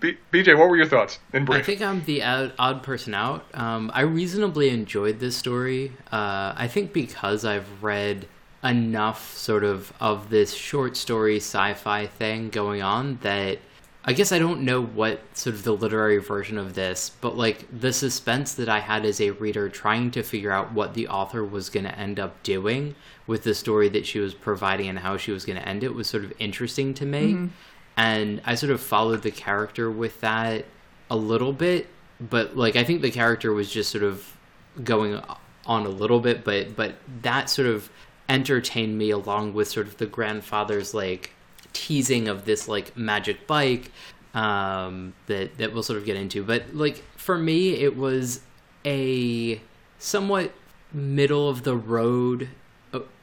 B- 0.00 0.18
BJ, 0.32 0.58
what 0.58 0.68
were 0.68 0.76
your 0.76 0.86
thoughts 0.86 1.18
in 1.32 1.44
brief? 1.44 1.60
I 1.60 1.62
think 1.62 1.80
I'm 1.80 2.04
the 2.04 2.22
odd, 2.22 2.52
odd 2.58 2.82
person 2.82 3.14
out. 3.14 3.44
Um, 3.54 3.90
I 3.94 4.00
reasonably 4.00 4.68
enjoyed 4.70 5.20
this 5.20 5.36
story. 5.36 5.92
Uh, 6.10 6.54
I 6.56 6.68
think 6.68 6.92
because 6.92 7.44
I've 7.44 7.82
read 7.82 8.26
enough 8.64 9.36
sort 9.36 9.62
of 9.62 9.92
of 10.00 10.28
this 10.30 10.52
short 10.52 10.96
story 10.96 11.36
sci-fi 11.36 12.06
thing 12.06 12.48
going 12.50 12.82
on 12.82 13.18
that 13.22 13.58
I 14.04 14.12
guess 14.12 14.32
I 14.32 14.38
don't 14.38 14.62
know 14.62 14.82
what 14.82 15.20
sort 15.36 15.56
of 15.56 15.64
the 15.64 15.72
literary 15.72 16.18
version 16.18 16.58
of 16.58 16.74
this, 16.74 17.10
but 17.20 17.36
like 17.36 17.66
the 17.80 17.92
suspense 17.92 18.54
that 18.54 18.68
I 18.68 18.78
had 18.78 19.04
as 19.04 19.20
a 19.20 19.30
reader 19.32 19.68
trying 19.68 20.12
to 20.12 20.22
figure 20.22 20.52
out 20.52 20.72
what 20.72 20.94
the 20.94 21.08
author 21.08 21.44
was 21.44 21.70
going 21.70 21.86
to 21.86 21.98
end 21.98 22.18
up 22.20 22.40
doing 22.42 22.94
with 23.26 23.42
the 23.42 23.54
story 23.54 23.88
that 23.90 24.06
she 24.06 24.20
was 24.20 24.32
providing 24.32 24.88
and 24.88 25.00
how 25.00 25.16
she 25.16 25.32
was 25.32 25.44
going 25.44 25.58
to 25.60 25.68
end 25.68 25.82
it 25.84 25.94
was 25.94 26.08
sort 26.08 26.24
of 26.24 26.32
interesting 26.38 26.94
to 26.94 27.04
me. 27.04 27.48
And 27.96 28.42
I 28.44 28.54
sort 28.54 28.72
of 28.72 28.80
followed 28.80 29.22
the 29.22 29.30
character 29.30 29.90
with 29.90 30.20
that 30.20 30.66
a 31.08 31.16
little 31.16 31.52
bit, 31.52 31.86
but 32.20 32.56
like 32.56 32.76
I 32.76 32.84
think 32.84 33.02
the 33.02 33.10
character 33.10 33.52
was 33.52 33.70
just 33.70 33.90
sort 33.90 34.04
of 34.04 34.36
going 34.82 35.20
on 35.66 35.86
a 35.86 35.88
little 35.88 36.20
bit, 36.20 36.44
but 36.44 36.76
but 36.76 36.96
that 37.22 37.48
sort 37.48 37.68
of 37.68 37.90
entertained 38.28 38.98
me 38.98 39.10
along 39.10 39.54
with 39.54 39.68
sort 39.68 39.86
of 39.86 39.96
the 39.98 40.06
grandfather's 40.06 40.92
like 40.92 41.32
teasing 41.72 42.28
of 42.28 42.44
this 42.44 42.66
like 42.68 42.96
magic 42.96 43.46
bike 43.46 43.92
um 44.34 45.12
that 45.26 45.56
that 45.58 45.72
we'll 45.72 45.82
sort 45.82 45.98
of 45.98 46.04
get 46.04 46.16
into. 46.16 46.42
But 46.42 46.74
like 46.74 47.02
for 47.16 47.38
me 47.38 47.74
it 47.74 47.96
was 47.96 48.40
a 48.84 49.60
somewhat 49.98 50.52
middle 50.92 51.48
of 51.48 51.62
the 51.64 51.76
road 51.76 52.48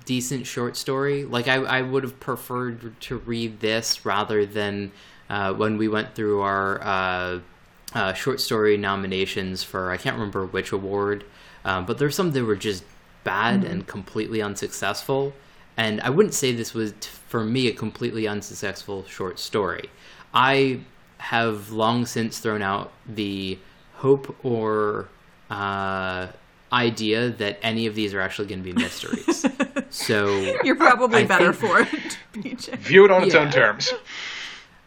decent 0.05 0.45
short 0.45 0.75
story 0.75 1.25
like 1.25 1.47
i 1.47 1.55
i 1.55 1.81
would 1.81 2.03
have 2.03 2.19
preferred 2.19 2.99
to 2.99 3.17
read 3.19 3.59
this 3.59 4.05
rather 4.05 4.45
than 4.45 4.91
uh 5.29 5.53
when 5.53 5.77
we 5.77 5.87
went 5.87 6.13
through 6.15 6.41
our 6.41 6.81
uh 6.83 7.39
uh, 7.93 8.13
short 8.13 8.39
story 8.39 8.75
nominations 8.77 9.63
for 9.63 9.91
I 9.91 9.97
can't 9.97 10.15
remember 10.15 10.45
which 10.45 10.71
award, 10.71 11.23
um, 11.63 11.85
but 11.85 11.97
there's 11.97 12.15
some 12.15 12.31
that 12.31 12.43
were 12.43 12.55
just 12.55 12.83
bad 13.23 13.63
and 13.63 13.87
completely 13.87 14.41
unsuccessful. 14.41 15.33
And 15.77 16.01
I 16.01 16.09
wouldn't 16.09 16.33
say 16.33 16.51
this 16.51 16.73
was 16.73 16.93
for 17.27 17.43
me 17.43 17.67
a 17.67 17.73
completely 17.73 18.27
unsuccessful 18.27 19.05
short 19.05 19.39
story. 19.39 19.89
I 20.33 20.81
have 21.19 21.71
long 21.71 22.05
since 22.05 22.39
thrown 22.39 22.61
out 22.61 22.91
the 23.07 23.57
hope 23.95 24.35
or 24.43 25.07
uh, 25.49 26.27
idea 26.73 27.29
that 27.29 27.59
any 27.61 27.85
of 27.85 27.95
these 27.95 28.13
are 28.13 28.19
actually 28.19 28.47
going 28.49 28.63
to 28.63 28.73
be 28.73 28.73
mysteries. 28.73 29.45
so 29.89 30.27
You're 30.63 30.75
probably 30.75 31.21
I 31.23 31.25
better 31.25 31.53
think- 31.53 31.71
for 31.71 31.79
it, 31.81 32.17
BJ. 32.33 32.77
View 32.79 33.05
it 33.05 33.11
on 33.11 33.23
its 33.23 33.35
own 33.35 33.51
terms. 33.51 33.93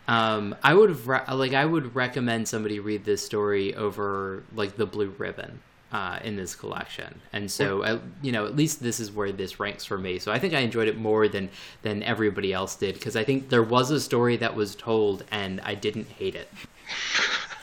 Um, 0.08 0.54
I 0.62 0.74
would 0.74 1.04
re- 1.06 1.22
like 1.32 1.52
I 1.54 1.64
would 1.64 1.94
recommend 1.94 2.46
somebody 2.46 2.78
read 2.80 3.04
this 3.04 3.24
story 3.24 3.74
over 3.74 4.42
like 4.54 4.76
the 4.76 4.86
Blue 4.86 5.12
Ribbon 5.18 5.60
uh, 5.90 6.20
in 6.22 6.36
this 6.36 6.54
collection, 6.54 7.20
and 7.32 7.50
so 7.50 7.82
uh, 7.82 7.98
you 8.22 8.30
know 8.30 8.46
at 8.46 8.54
least 8.54 8.80
this 8.80 9.00
is 9.00 9.10
where 9.10 9.32
this 9.32 9.58
ranks 9.58 9.84
for 9.84 9.98
me. 9.98 10.20
So 10.20 10.30
I 10.30 10.38
think 10.38 10.54
I 10.54 10.60
enjoyed 10.60 10.86
it 10.86 10.96
more 10.96 11.26
than 11.26 11.48
than 11.82 12.04
everybody 12.04 12.52
else 12.52 12.76
did 12.76 12.94
because 12.94 13.16
I 13.16 13.24
think 13.24 13.48
there 13.48 13.64
was 13.64 13.90
a 13.90 13.98
story 14.00 14.36
that 14.36 14.54
was 14.54 14.76
told 14.76 15.24
and 15.32 15.60
I 15.62 15.74
didn't 15.74 16.06
hate 16.08 16.36
it. 16.36 16.48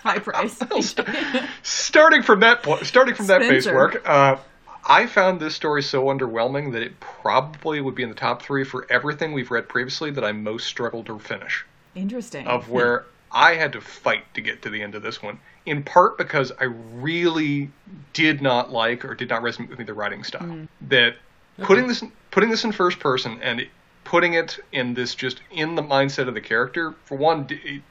High 0.03 0.19
price. 0.19 0.62
starting 1.63 2.22
from 2.24 2.41
that 2.41 2.62
point, 2.63 2.86
starting 2.86 3.15
from 3.15 3.27
that 3.27 3.39
base 3.39 3.65
work, 3.75 4.01
uh, 4.07 4.38
I 4.86 5.05
found 5.07 5.39
this 5.39 5.55
story 5.55 5.81
so 5.81 6.05
underwhelming 6.05 6.74
that 6.74 6.81
it 6.83 7.00
probably 7.00 7.79
would 7.81 7.95
be 7.95 8.03
in 8.03 8.10
the 8.10 8.15
top 8.15 8.41
three 8.41 8.63
for 8.65 8.86
everything 8.91 9.31
we've 9.33 9.50
read 9.51 9.69
previously 9.69 10.12
that 10.12 10.24
I 10.25 10.33
most 10.33 10.67
struggled 10.67 11.05
to 11.05 11.17
finish. 11.19 11.65
Interesting. 11.95 12.48
Of 12.48 12.69
where 12.69 13.05
I 13.31 13.53
had 13.55 13.72
to 13.74 13.81
fight 13.81 14.25
to 14.33 14.41
get 14.41 14.62
to 14.63 14.69
the 14.69 14.81
end 14.81 14.93
of 14.95 15.01
this 15.01 15.22
one, 15.24 15.39
in 15.65 15.83
part 15.83 16.17
because 16.17 16.51
I 16.60 16.65
really 16.65 17.72
did 18.12 18.41
not 18.41 18.72
like 18.72 19.05
or 19.05 19.15
did 19.15 19.29
not 19.29 19.41
resonate 19.41 19.69
with 19.69 19.79
me 19.79 19.86
the 19.86 19.93
writing 19.93 20.24
style. 20.24 20.67
That 20.89 21.15
putting 21.62 21.88
this 21.88 22.03
putting 22.31 22.50
this 22.50 22.63
in 22.65 22.72
first 22.74 23.00
person 23.00 23.39
and 23.41 23.62
it- 23.62 23.69
putting 24.03 24.33
it 24.33 24.60
in 24.74 24.93
this 24.95 25.15
just 25.15 25.39
in 25.50 25.75
the 25.75 25.81
mindset 25.81 26.27
of 26.27 26.33
the 26.33 26.41
character 26.41 26.93
for 27.05 27.17
one. 27.17 27.45
d- 27.45 27.60
It, 27.63 27.81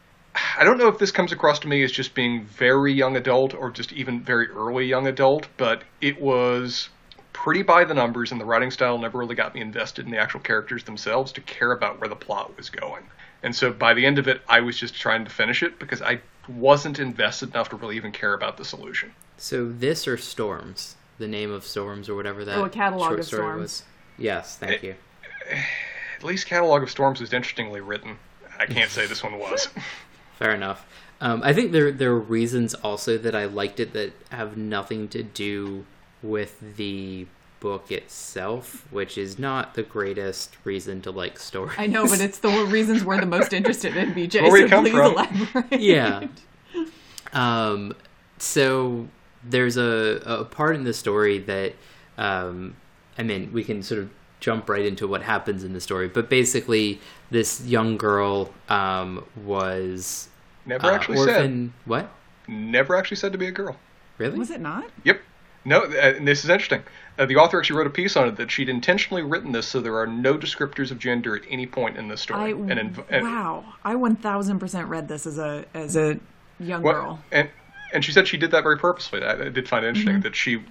I 0.58 0.64
don't 0.64 0.78
know 0.78 0.88
if 0.88 0.98
this 0.98 1.10
comes 1.10 1.32
across 1.32 1.58
to 1.60 1.68
me 1.68 1.82
as 1.82 1.90
just 1.90 2.14
being 2.14 2.44
very 2.44 2.92
young 2.92 3.16
adult 3.16 3.54
or 3.54 3.70
just 3.70 3.92
even 3.92 4.20
very 4.22 4.48
early 4.48 4.86
young 4.86 5.06
adult, 5.06 5.48
but 5.56 5.82
it 6.00 6.20
was 6.20 6.88
pretty 7.32 7.62
by 7.62 7.84
the 7.84 7.94
numbers, 7.94 8.32
and 8.32 8.40
the 8.40 8.44
writing 8.44 8.70
style 8.70 8.98
never 8.98 9.18
really 9.18 9.34
got 9.34 9.54
me 9.54 9.60
invested 9.60 10.04
in 10.04 10.10
the 10.10 10.18
actual 10.18 10.40
characters 10.40 10.84
themselves 10.84 11.32
to 11.32 11.40
care 11.40 11.72
about 11.72 12.00
where 12.00 12.08
the 12.08 12.16
plot 12.16 12.56
was 12.56 12.68
going. 12.68 13.04
And 13.42 13.56
so 13.56 13.72
by 13.72 13.94
the 13.94 14.04
end 14.06 14.18
of 14.18 14.28
it, 14.28 14.42
I 14.48 14.60
was 14.60 14.78
just 14.78 14.94
trying 14.94 15.24
to 15.24 15.30
finish 15.30 15.62
it 15.62 15.78
because 15.78 16.02
I 16.02 16.20
wasn't 16.48 16.98
invested 16.98 17.50
enough 17.50 17.70
to 17.70 17.76
really 17.76 17.96
even 17.96 18.12
care 18.12 18.34
about 18.34 18.56
the 18.56 18.64
solution. 18.64 19.12
So 19.38 19.68
this 19.68 20.06
or 20.06 20.16
Storms, 20.16 20.96
the 21.18 21.26
name 21.26 21.50
of 21.50 21.64
Storms 21.64 22.08
or 22.08 22.14
whatever 22.14 22.44
that 22.44 22.58
Oh, 22.58 22.64
a 22.64 22.70
catalog 22.70 23.08
short 23.08 23.20
of 23.20 23.26
story 23.26 23.42
Storms. 23.42 23.60
was. 23.60 23.82
Yes, 24.18 24.56
thank 24.58 24.84
eh, 24.84 24.88
you. 24.88 24.94
Eh, 25.50 25.62
at 26.18 26.24
least 26.24 26.46
Catalog 26.46 26.82
of 26.82 26.90
Storms 26.90 27.20
was 27.20 27.32
interestingly 27.32 27.80
written. 27.80 28.18
I 28.58 28.66
can't 28.66 28.90
say 28.90 29.06
this 29.06 29.24
one 29.24 29.38
was. 29.38 29.68
Fair 30.42 30.54
enough. 30.54 30.86
Um, 31.20 31.40
I 31.44 31.52
think 31.52 31.70
there 31.70 31.92
there 31.92 32.10
are 32.10 32.18
reasons 32.18 32.74
also 32.74 33.16
that 33.16 33.34
I 33.34 33.44
liked 33.44 33.78
it 33.78 33.92
that 33.92 34.12
have 34.30 34.56
nothing 34.56 35.06
to 35.08 35.22
do 35.22 35.86
with 36.20 36.76
the 36.76 37.26
book 37.60 37.92
itself, 37.92 38.84
which 38.90 39.16
is 39.16 39.38
not 39.38 39.74
the 39.74 39.84
greatest 39.84 40.56
reason 40.64 41.00
to 41.02 41.12
like 41.12 41.38
stories. 41.38 41.76
I 41.78 41.86
know, 41.86 42.08
but 42.08 42.20
it's 42.20 42.38
the 42.38 42.48
reasons 42.68 43.04
we're 43.04 43.20
the 43.20 43.26
most 43.26 43.52
interested 43.52 43.96
in, 43.96 44.14
BJ. 44.14 44.42
Where 44.42 44.50
we 44.50 44.62
so 44.62 44.68
come 44.68 44.84
please 44.84 44.90
from. 44.90 45.12
elaborate. 45.12 45.80
yeah. 45.80 46.26
Um, 47.32 47.94
so 48.38 49.06
there's 49.44 49.76
a, 49.76 50.20
a 50.26 50.44
part 50.44 50.74
in 50.74 50.82
the 50.82 50.92
story 50.92 51.38
that, 51.38 51.74
um, 52.18 52.74
I 53.16 53.22
mean, 53.22 53.52
we 53.52 53.62
can 53.62 53.84
sort 53.84 54.00
of 54.00 54.10
jump 54.40 54.68
right 54.68 54.84
into 54.84 55.06
what 55.06 55.22
happens 55.22 55.62
in 55.62 55.72
the 55.72 55.80
story, 55.80 56.08
but 56.08 56.28
basically, 56.28 57.00
this 57.30 57.64
young 57.64 57.96
girl 57.96 58.52
um, 58.68 59.24
was 59.44 60.28
Never 60.66 60.86
uh, 60.86 60.94
actually 60.94 61.18
said. 61.18 61.70
What? 61.84 62.10
Never 62.48 62.96
actually 62.96 63.16
said 63.16 63.32
to 63.32 63.38
be 63.38 63.46
a 63.46 63.52
girl. 63.52 63.76
Really? 64.18 64.38
Was 64.38 64.50
it 64.50 64.60
not? 64.60 64.84
Yep. 65.04 65.20
No, 65.64 65.82
uh, 65.82 66.14
this 66.20 66.42
is 66.44 66.50
interesting. 66.50 66.82
Uh, 67.18 67.26
the 67.26 67.36
author 67.36 67.58
actually 67.58 67.76
wrote 67.78 67.86
a 67.86 67.90
piece 67.90 68.16
on 68.16 68.26
it 68.28 68.36
that 68.36 68.50
she'd 68.50 68.68
intentionally 68.68 69.22
written 69.22 69.52
this 69.52 69.68
so 69.68 69.80
there 69.80 69.96
are 69.96 70.06
no 70.08 70.36
descriptors 70.36 70.90
of 70.90 70.98
gender 70.98 71.36
at 71.36 71.42
any 71.48 71.66
point 71.66 71.96
in 71.96 72.08
this 72.08 72.20
I 72.22 72.22
story. 72.24 72.50
and, 72.52 72.70
inv- 72.72 73.04
and 73.10 73.24
wow. 73.24 73.64
I 73.84 73.94
one 73.94 74.16
thousand 74.16 74.58
percent 74.58 74.88
read 74.88 75.06
this 75.08 75.24
as 75.26 75.38
a 75.38 75.64
as 75.72 75.94
a 75.96 76.18
young 76.58 76.82
Well, 76.82 76.94
girl. 76.94 77.20
And 77.30 77.48
and 77.92 78.04
she 78.04 78.10
said 78.10 78.26
she 78.26 78.38
did 78.38 78.50
that 78.50 78.62
very 78.64 78.76
purposefully. 78.78 79.22
I, 79.22 79.32
I 79.34 79.48
did 79.50 79.68
find 79.68 79.84
it 79.84 79.88
interesting 79.90 80.14
Mm-hmm. 80.14 80.22
that 80.22 80.34
she 80.34 80.62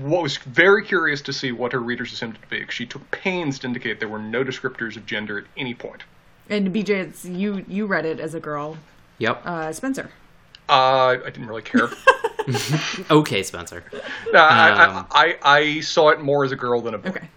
was 0.00 0.36
very 0.38 0.82
curious 0.84 1.20
to 1.22 1.32
see 1.32 1.52
what 1.52 1.72
her 1.72 1.80
readers 1.80 2.12
assumed 2.12 2.36
it 2.36 2.42
to 2.42 2.48
be. 2.48 2.64
She 2.70 2.86
took 2.86 3.10
pains 3.10 3.58
to 3.60 3.66
indicate 3.66 4.00
there 4.00 4.08
were 4.08 4.18
no 4.18 4.44
descriptors 4.44 4.96
of 4.96 5.04
gender 5.04 5.38
at 5.38 5.44
any 5.58 5.74
point. 5.74 6.04
And 6.48 6.72
BJ, 6.72 6.88
it's 6.90 7.24
you 7.26 7.64
you 7.68 7.84
read 7.86 8.06
it 8.06 8.18
as 8.18 8.34
a 8.34 8.40
girl. 8.40 8.78
Yep. 9.18 9.42
Uh, 9.44 9.72
Spencer. 9.72 10.10
Uh, 10.68 11.16
I 11.24 11.30
didn't 11.30 11.46
really 11.46 11.62
care. 11.62 11.88
okay, 13.10 13.42
Spencer. 13.42 13.84
no, 14.32 14.38
I, 14.40 14.84
Um, 14.84 15.06
I, 15.10 15.38
I, 15.42 15.58
I 15.58 15.80
saw 15.80 16.10
it 16.10 16.20
more 16.20 16.44
as 16.44 16.52
a 16.52 16.56
girl 16.56 16.80
than 16.80 16.94
a 16.94 16.98
boy. 16.98 17.08
Okay. 17.10 17.28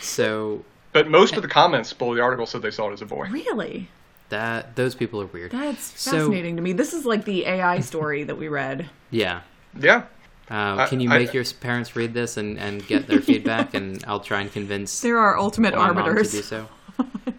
So 0.00 0.64
But 0.92 1.08
most 1.08 1.36
of 1.36 1.42
the 1.42 1.48
comments 1.48 1.92
below 1.92 2.14
the 2.14 2.20
article 2.22 2.46
said 2.46 2.62
they 2.62 2.70
saw 2.70 2.88
it 2.90 2.92
as 2.94 3.02
a 3.02 3.06
boy. 3.06 3.28
Really? 3.30 3.88
that 4.30 4.76
those 4.76 4.94
people 4.94 5.20
are 5.20 5.26
weird. 5.26 5.50
That's 5.50 6.00
So- 6.00 6.12
fascinating 6.12 6.54
to 6.54 6.62
me. 6.62 6.72
This 6.72 6.92
is 6.94 7.04
like 7.04 7.24
the 7.24 7.46
AI 7.46 7.80
story 7.80 8.22
that 8.22 8.38
we 8.38 8.46
read. 8.46 8.88
Yeah. 9.10 9.40
Yeah. 9.76 10.04
Uh, 10.48 10.86
can 10.86 11.00
you 11.00 11.10
I- 11.10 11.18
make 11.18 11.34
your 11.34 11.42
parents 11.60 11.96
read 11.96 12.14
this 12.14 12.36
and, 12.36 12.56
and 12.56 12.86
get 12.86 13.08
their 13.08 13.20
feedback, 13.30 13.74
and 13.74 14.04
I'll 14.06 14.20
try 14.20 14.40
and 14.40 14.52
convince 14.52 15.00
There 15.00 15.18
are 15.18 15.36
ultimate 15.36 15.74
my 15.74 15.90
mom 15.90 15.96
to 15.96 16.02
do 16.04 16.08
arbiters. 16.10 16.44
so. 16.46 16.68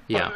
Yeah. 0.10 0.32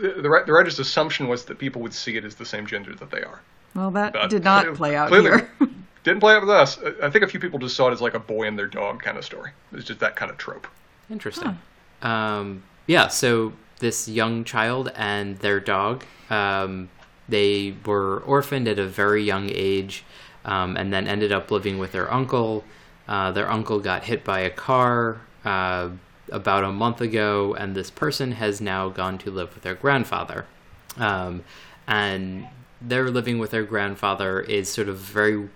The, 0.00 0.08
the, 0.22 0.42
the 0.46 0.52
writer's 0.52 0.78
assumption 0.78 1.28
was 1.28 1.44
that 1.46 1.58
people 1.58 1.82
would 1.82 1.94
see 1.94 2.16
it 2.16 2.24
as 2.24 2.34
the 2.34 2.44
same 2.44 2.66
gender 2.66 2.94
that 2.94 3.10
they 3.10 3.22
are. 3.22 3.40
Well, 3.74 3.90
that 3.92 4.12
But 4.12 4.30
did 4.30 4.44
not 4.44 4.62
clearly- 4.62 4.76
play 4.76 4.96
out 4.96 5.08
clearly 5.08 5.28
here. 5.30 5.50
Didn't 6.04 6.20
play 6.20 6.34
out 6.36 6.42
with 6.42 6.50
us. 6.50 6.78
I- 6.84 7.06
I 7.06 7.10
think 7.10 7.24
a 7.24 7.28
few 7.28 7.40
people 7.40 7.58
just 7.58 7.74
saw 7.76 7.88
it 7.88 7.92
as 7.92 8.00
like 8.00 8.14
a 8.14 8.20
boy 8.20 8.46
and 8.46 8.56
their 8.58 8.68
dog 8.68 9.02
kind 9.02 9.18
of 9.18 9.24
story. 9.24 9.50
It's 9.72 9.84
just 9.84 9.98
that 10.00 10.14
kind 10.16 10.30
of 10.30 10.38
trope. 10.38 10.66
Interesting. 11.10 11.58
Um, 12.02 12.62
yeah, 12.86 13.08
so 13.08 13.52
this 13.80 14.06
young 14.08 14.44
child 14.44 14.92
and 14.94 15.36
their 15.38 15.58
dog, 15.60 16.04
um, 16.30 16.88
they 17.28 17.74
were 17.84 18.20
orphaned 18.20 18.68
at 18.68 18.78
a 18.78 18.86
very 18.86 19.22
young 19.24 19.50
age 19.52 20.04
um, 20.44 20.76
and 20.76 20.92
then 20.92 21.08
ended 21.08 21.32
up 21.32 21.50
living 21.50 21.78
with 21.78 21.90
their 21.92 22.12
uncle. 22.12 22.64
Uh, 23.08 23.32
their 23.32 23.50
uncle 23.50 23.80
got 23.80 24.04
hit 24.04 24.22
by 24.24 24.40
a 24.40 24.50
car 24.50 25.20
uh, 25.44 25.88
about 26.30 26.64
a 26.64 26.72
month 26.72 27.00
ago, 27.00 27.54
and 27.54 27.74
this 27.74 27.90
person 27.90 28.32
has 28.32 28.60
now 28.60 28.88
gone 28.88 29.18
to 29.18 29.30
live 29.30 29.54
with 29.54 29.62
their 29.62 29.74
grandfather. 29.74 30.46
Um, 30.96 31.44
and 31.86 32.46
their 32.80 33.08
living 33.10 33.38
with 33.38 33.50
their 33.50 33.64
grandfather 33.64 34.40
is 34.40 34.68
sort 34.68 34.88
of 34.88 34.98
very 34.98 35.48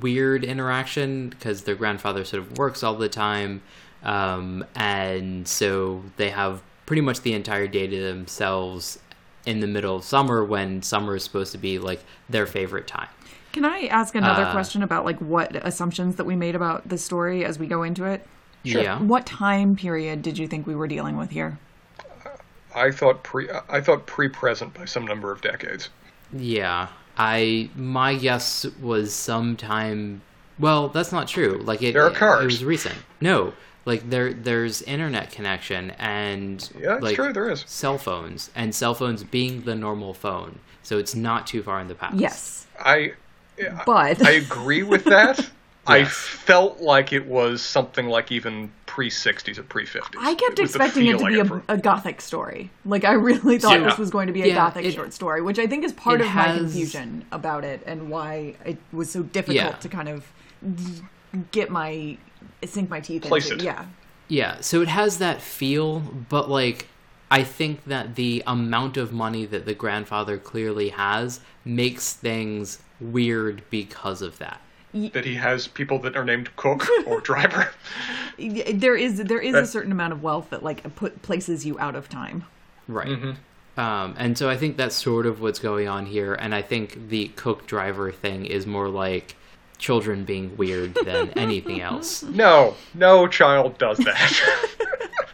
weird 0.00 0.44
interaction 0.44 1.30
because 1.30 1.62
their 1.62 1.74
grandfather 1.74 2.24
sort 2.24 2.42
of 2.42 2.58
works 2.58 2.82
all 2.82 2.94
the 2.94 3.08
time 3.08 3.62
um, 4.02 4.64
and 4.74 5.48
so 5.48 6.02
they 6.18 6.28
have 6.30 6.62
pretty 6.86 7.00
much 7.00 7.22
the 7.22 7.32
entire 7.32 7.66
day 7.66 7.86
to 7.86 8.02
themselves 8.02 8.98
in 9.46 9.60
the 9.60 9.66
middle 9.66 9.96
of 9.96 10.04
summer 10.04 10.44
when 10.44 10.82
summer 10.82 11.16
is 11.16 11.24
supposed 11.24 11.52
to 11.52 11.58
be 11.58 11.78
like 11.78 12.04
their 12.28 12.46
favorite 12.46 12.86
time 12.86 13.08
Can 13.52 13.64
I 13.64 13.86
ask 13.86 14.14
another 14.14 14.42
Uh, 14.44 14.52
question 14.52 14.82
about 14.82 15.06
like 15.06 15.18
what 15.20 15.56
assumptions 15.56 16.16
that 16.16 16.24
we 16.24 16.36
made 16.36 16.54
about 16.54 16.86
the 16.88 16.98
story 16.98 17.44
as 17.44 17.58
we 17.58 17.66
go 17.66 17.82
into 17.82 18.04
it? 18.04 18.26
Yeah 18.62 18.98
What 19.00 19.26
time 19.26 19.76
period 19.76 20.22
did 20.22 20.38
you 20.38 20.46
think 20.48 20.66
we 20.66 20.74
were 20.74 20.88
dealing 20.88 21.16
with 21.16 21.30
here? 21.30 21.58
I 22.74 22.90
thought 22.90 23.22
pre 23.22 23.48
I 23.68 23.80
thought 23.80 24.06
pre-present 24.06 24.74
by 24.74 24.84
some 24.84 25.06
number 25.06 25.32
of 25.32 25.40
decades. 25.40 25.88
yeah 26.32 26.88
i 27.16 27.68
my 27.74 28.14
guess 28.14 28.64
was 28.80 29.12
sometime 29.14 30.20
well 30.58 30.88
that's 30.88 31.10
not 31.10 31.26
true 31.26 31.60
like 31.64 31.82
it, 31.82 31.92
There 31.94 32.04
are 32.04 32.10
cars. 32.10 32.42
it 32.42 32.44
was 32.44 32.64
recent 32.64 32.94
no 33.20 33.52
like 33.86 34.08
there 34.10 34.32
there's 34.34 34.82
internet 34.82 35.32
connection 35.32 35.90
and 35.98 36.70
Yeah, 36.78 36.90
that's 36.90 37.02
like 37.02 37.14
true. 37.16 37.32
There 37.32 37.50
is. 37.50 37.64
cell 37.66 37.98
phones 37.98 38.50
and 38.54 38.74
cell 38.74 38.94
phones 38.94 39.24
being 39.24 39.62
the 39.62 39.74
normal 39.74 40.12
phone 40.14 40.58
so 40.82 40.98
it's 40.98 41.14
not 41.14 41.46
too 41.46 41.62
far 41.62 41.80
in 41.80 41.88
the 41.88 41.94
past 41.94 42.16
Yes, 42.16 42.66
I 42.78 43.14
but 43.86 44.24
I 44.24 44.32
agree 44.32 44.82
with 44.84 45.04
that. 45.04 45.48
I 45.88 46.04
felt 46.04 46.80
like 46.80 47.12
it 47.12 47.26
was 47.26 47.62
something 47.62 48.06
like 48.06 48.30
even 48.32 48.70
pre-60s 48.86 49.58
or 49.58 49.62
pre-50s. 49.62 50.14
I 50.18 50.34
kept 50.34 50.58
It 50.58 50.64
expecting 50.64 51.06
it 51.06 51.18
to 51.18 51.26
be 51.26 51.38
a, 51.40 51.62
a 51.74 51.78
gothic 51.78 52.20
story. 52.20 52.70
Like 52.84 53.04
I 53.04 53.12
really 53.12 53.58
thought 53.58 53.80
Yeah. 53.80 53.88
this 53.88 53.98
was 53.98 54.10
going 54.10 54.26
to 54.26 54.32
be 54.32 54.42
a 54.42 54.46
Yeah, 54.46 54.54
gothic 54.54 54.84
it- 54.84 54.94
short 54.94 55.12
story, 55.12 55.40
which 55.42 55.58
I 55.58 55.66
think 55.66 55.84
is 55.84 55.92
part 55.92 56.20
it 56.20 56.26
of 56.26 56.34
my 56.34 56.56
confusion 56.56 57.24
about 57.32 57.64
it 57.64 57.82
and 57.86 58.10
why 58.10 58.54
it 58.64 58.78
was 58.92 59.10
so 59.10 59.22
difficult 59.22 59.56
Yeah. 59.56 59.70
to 59.72 59.88
kind 59.88 60.08
of 60.08 60.26
get 61.52 61.70
my 61.70 62.16
sink 62.64 62.90
my 62.90 63.00
teeth 63.00 63.22
Place 63.22 63.50
into. 63.50 63.62
it. 63.64 63.66
Yeah. 63.66 63.84
Yeah, 64.28 64.60
so 64.60 64.82
it 64.82 64.88
has 64.88 65.18
that 65.18 65.40
feel, 65.40 66.00
but 66.00 66.50
like 66.50 66.88
I 67.30 67.44
think 67.44 67.84
that 67.84 68.14
the 68.14 68.42
amount 68.46 68.96
of 68.96 69.12
money 69.12 69.46
that 69.46 69.64
the 69.64 69.74
grandfather 69.74 70.38
clearly 70.38 70.90
has 70.90 71.40
makes 71.64 72.12
things 72.12 72.78
weird 73.00 73.62
because 73.70 74.22
of 74.22 74.38
that. 74.38 74.60
That 74.94 75.24
he 75.24 75.34
has 75.34 75.66
people 75.68 75.98
that 76.00 76.16
are 76.16 76.24
named 76.24 76.54
cook 76.56 76.86
or 77.06 77.20
driver. 77.30 77.70
Y- 78.38 78.64
There 78.74 78.96
is 78.96 79.18
there 79.18 79.40
is 79.40 79.54
a 79.54 79.66
certain 79.66 79.92
amount 79.92 80.12
of 80.12 80.22
wealth 80.22 80.50
that 80.50 80.62
like 80.62 80.94
put 80.96 81.20
places 81.22 81.66
you 81.66 81.78
out 81.78 81.94
of 81.94 82.08
time. 82.08 82.44
Right. 82.86 83.36
Um, 83.76 84.14
and 84.18 84.36
so 84.36 84.48
I 84.50 84.56
think 84.56 84.76
that's 84.76 84.96
sort 84.96 85.26
of 85.26 85.40
what's 85.40 85.58
going 85.60 85.86
on 85.88 86.06
here. 86.06 86.34
And 86.34 86.54
I 86.54 86.62
think 86.62 87.08
the 87.10 87.28
cook 87.36 87.66
driver 87.66 88.10
thing 88.10 88.44
is 88.46 88.66
more 88.66 88.88
like 88.88 89.36
children 89.78 90.24
being 90.24 90.56
weird 90.56 90.94
than 91.04 91.30
anything 91.30 91.80
else. 91.80 92.22
No, 92.28 92.74
no 92.94 93.28
child 93.28 93.78
does 93.78 93.98
that. 93.98 94.66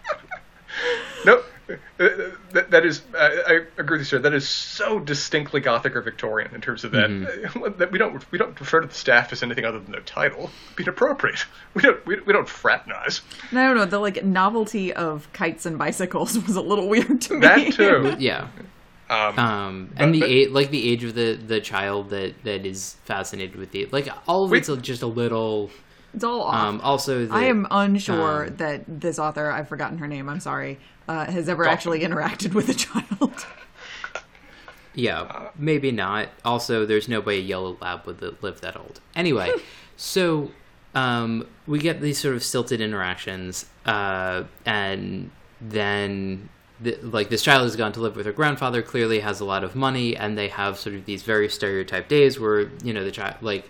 no, 1.69 2.33
that, 2.53 2.71
that 2.71 2.85
is, 2.85 3.03
I, 3.15 3.43
I 3.47 3.53
agree 3.79 3.99
with 3.99 4.01
you, 4.01 4.05
sir. 4.05 4.19
That 4.19 4.35
is 4.35 4.49
so 4.49 4.99
distinctly 4.99 5.61
Gothic 5.61 5.97
or 5.97 6.03
Victorian 6.03 6.55
in 6.55 6.61
terms 6.61 6.85
of 6.85 6.93
that. 6.93 7.09
Mm-hmm. 7.11 7.79
That 7.79 7.91
we 7.91 7.99
don't 7.99 8.31
we 8.31 8.39
don't 8.39 8.59
refer 8.61 8.81
to 8.81 8.87
the 8.87 8.95
staff 8.95 9.33
as 9.33 9.43
anything 9.43 9.65
other 9.65 9.79
than 9.81 9.93
their 9.93 10.03
title. 10.03 10.51
It'd 10.67 10.77
be 10.77 10.83
inappropriate. 10.85 11.45
We 11.75 11.83
don't 11.83 12.05
we, 12.07 12.21
we 12.21 12.33
don't 12.33 12.49
fraternize. 12.49 13.23
And 13.51 13.59
I 13.59 13.67
don't 13.67 13.77
know, 13.77 13.85
the 13.87 13.99
like 13.99 14.23
novelty 14.25 14.93
of 14.93 15.33
kites 15.33 15.67
and 15.67 15.79
bicycles 15.79 16.39
was 16.47 16.57
a 16.57 16.61
little 16.63 16.89
weird 16.89 17.21
to 17.23 17.35
me. 17.35 17.41
That 17.41 17.73
too. 17.73 18.17
Yeah. 18.19 18.49
Um, 19.11 19.39
Um, 19.39 19.91
and 19.97 20.15
the 20.15 20.21
but- 20.21 20.29
age, 20.31 20.51
like 20.51 20.71
the 20.71 20.91
age 20.91 21.05
of 21.05 21.15
the 21.15 21.35
the 21.35 21.61
child 21.61 22.11
that 22.11 22.35
that 22.45 22.65
is 22.67 22.97
fascinated 23.05 23.57
with 23.57 23.71
the 23.73 23.87
like 23.87 24.09
all 24.27 24.45
of 24.45 24.51
We- 24.51 24.59
it's 24.59 24.71
just 24.83 25.03
a 25.03 25.07
little. 25.07 25.71
It's 26.15 26.23
all 26.23 26.43
off. 26.43 26.55
Um, 26.55 26.81
also, 26.81 27.27
the, 27.27 27.35
I 27.35 27.47
am 27.47 27.67
unsure 27.73 28.47
um, 28.47 28.57
that 28.59 28.85
this 28.87 29.19
author, 29.19 29.51
I've 29.51 29.69
forgotten 29.69 29.99
her 29.99 30.07
name, 30.07 30.29
I'm 30.29 30.39
sorry, 30.39 30.79
uh, 31.09 31.31
has 31.31 31.49
ever 31.49 31.67
Oh. 31.67 31.71
actually 31.71 32.01
interacted 32.01 32.55
with 32.55 32.69
a 32.69 32.75
child. 32.75 33.47
Yeah, 34.97 35.49
maybe 35.59 35.91
not. 35.91 36.29
Also, 36.45 36.87
there's 36.87 37.09
no 37.09 37.19
way 37.21 37.39
a 37.39 37.43
yellow 37.43 37.77
lab 37.81 38.07
would 38.07 38.23
live 38.43 38.61
that 38.61 38.77
old. 38.77 39.01
Anyway, 39.17 39.51
so 39.97 40.53
um, 40.95 41.49
we 41.67 41.81
get 41.81 42.01
these 42.01 42.19
sort 42.19 42.37
of 42.37 42.45
stilted 42.45 42.81
interactions, 42.81 43.67
uh, 43.87 44.45
and 44.65 45.33
then 45.61 46.49
the, 46.81 46.97
like 47.03 47.29
this 47.29 47.43
child 47.43 47.63
has 47.63 47.75
gone 47.75 47.91
to 47.93 48.01
live 48.01 48.15
with 48.15 48.25
her 48.27 48.33
grandfather. 48.33 48.83
Clearly, 48.83 49.19
has 49.19 49.41
a 49.41 49.45
lot 49.45 49.65
of 49.65 49.75
money, 49.75 50.17
and 50.17 50.39
they 50.39 50.47
have 50.47 50.79
sort 50.79 50.95
of 50.95 51.07
these 51.07 51.25
very 51.25 51.49
stereotyped 51.49 52.09
days 52.09 52.39
where 52.39 52.71
you 52.85 52.93
know 52.93 53.03
the 53.03 53.11
child 53.11 53.35
like 53.41 53.69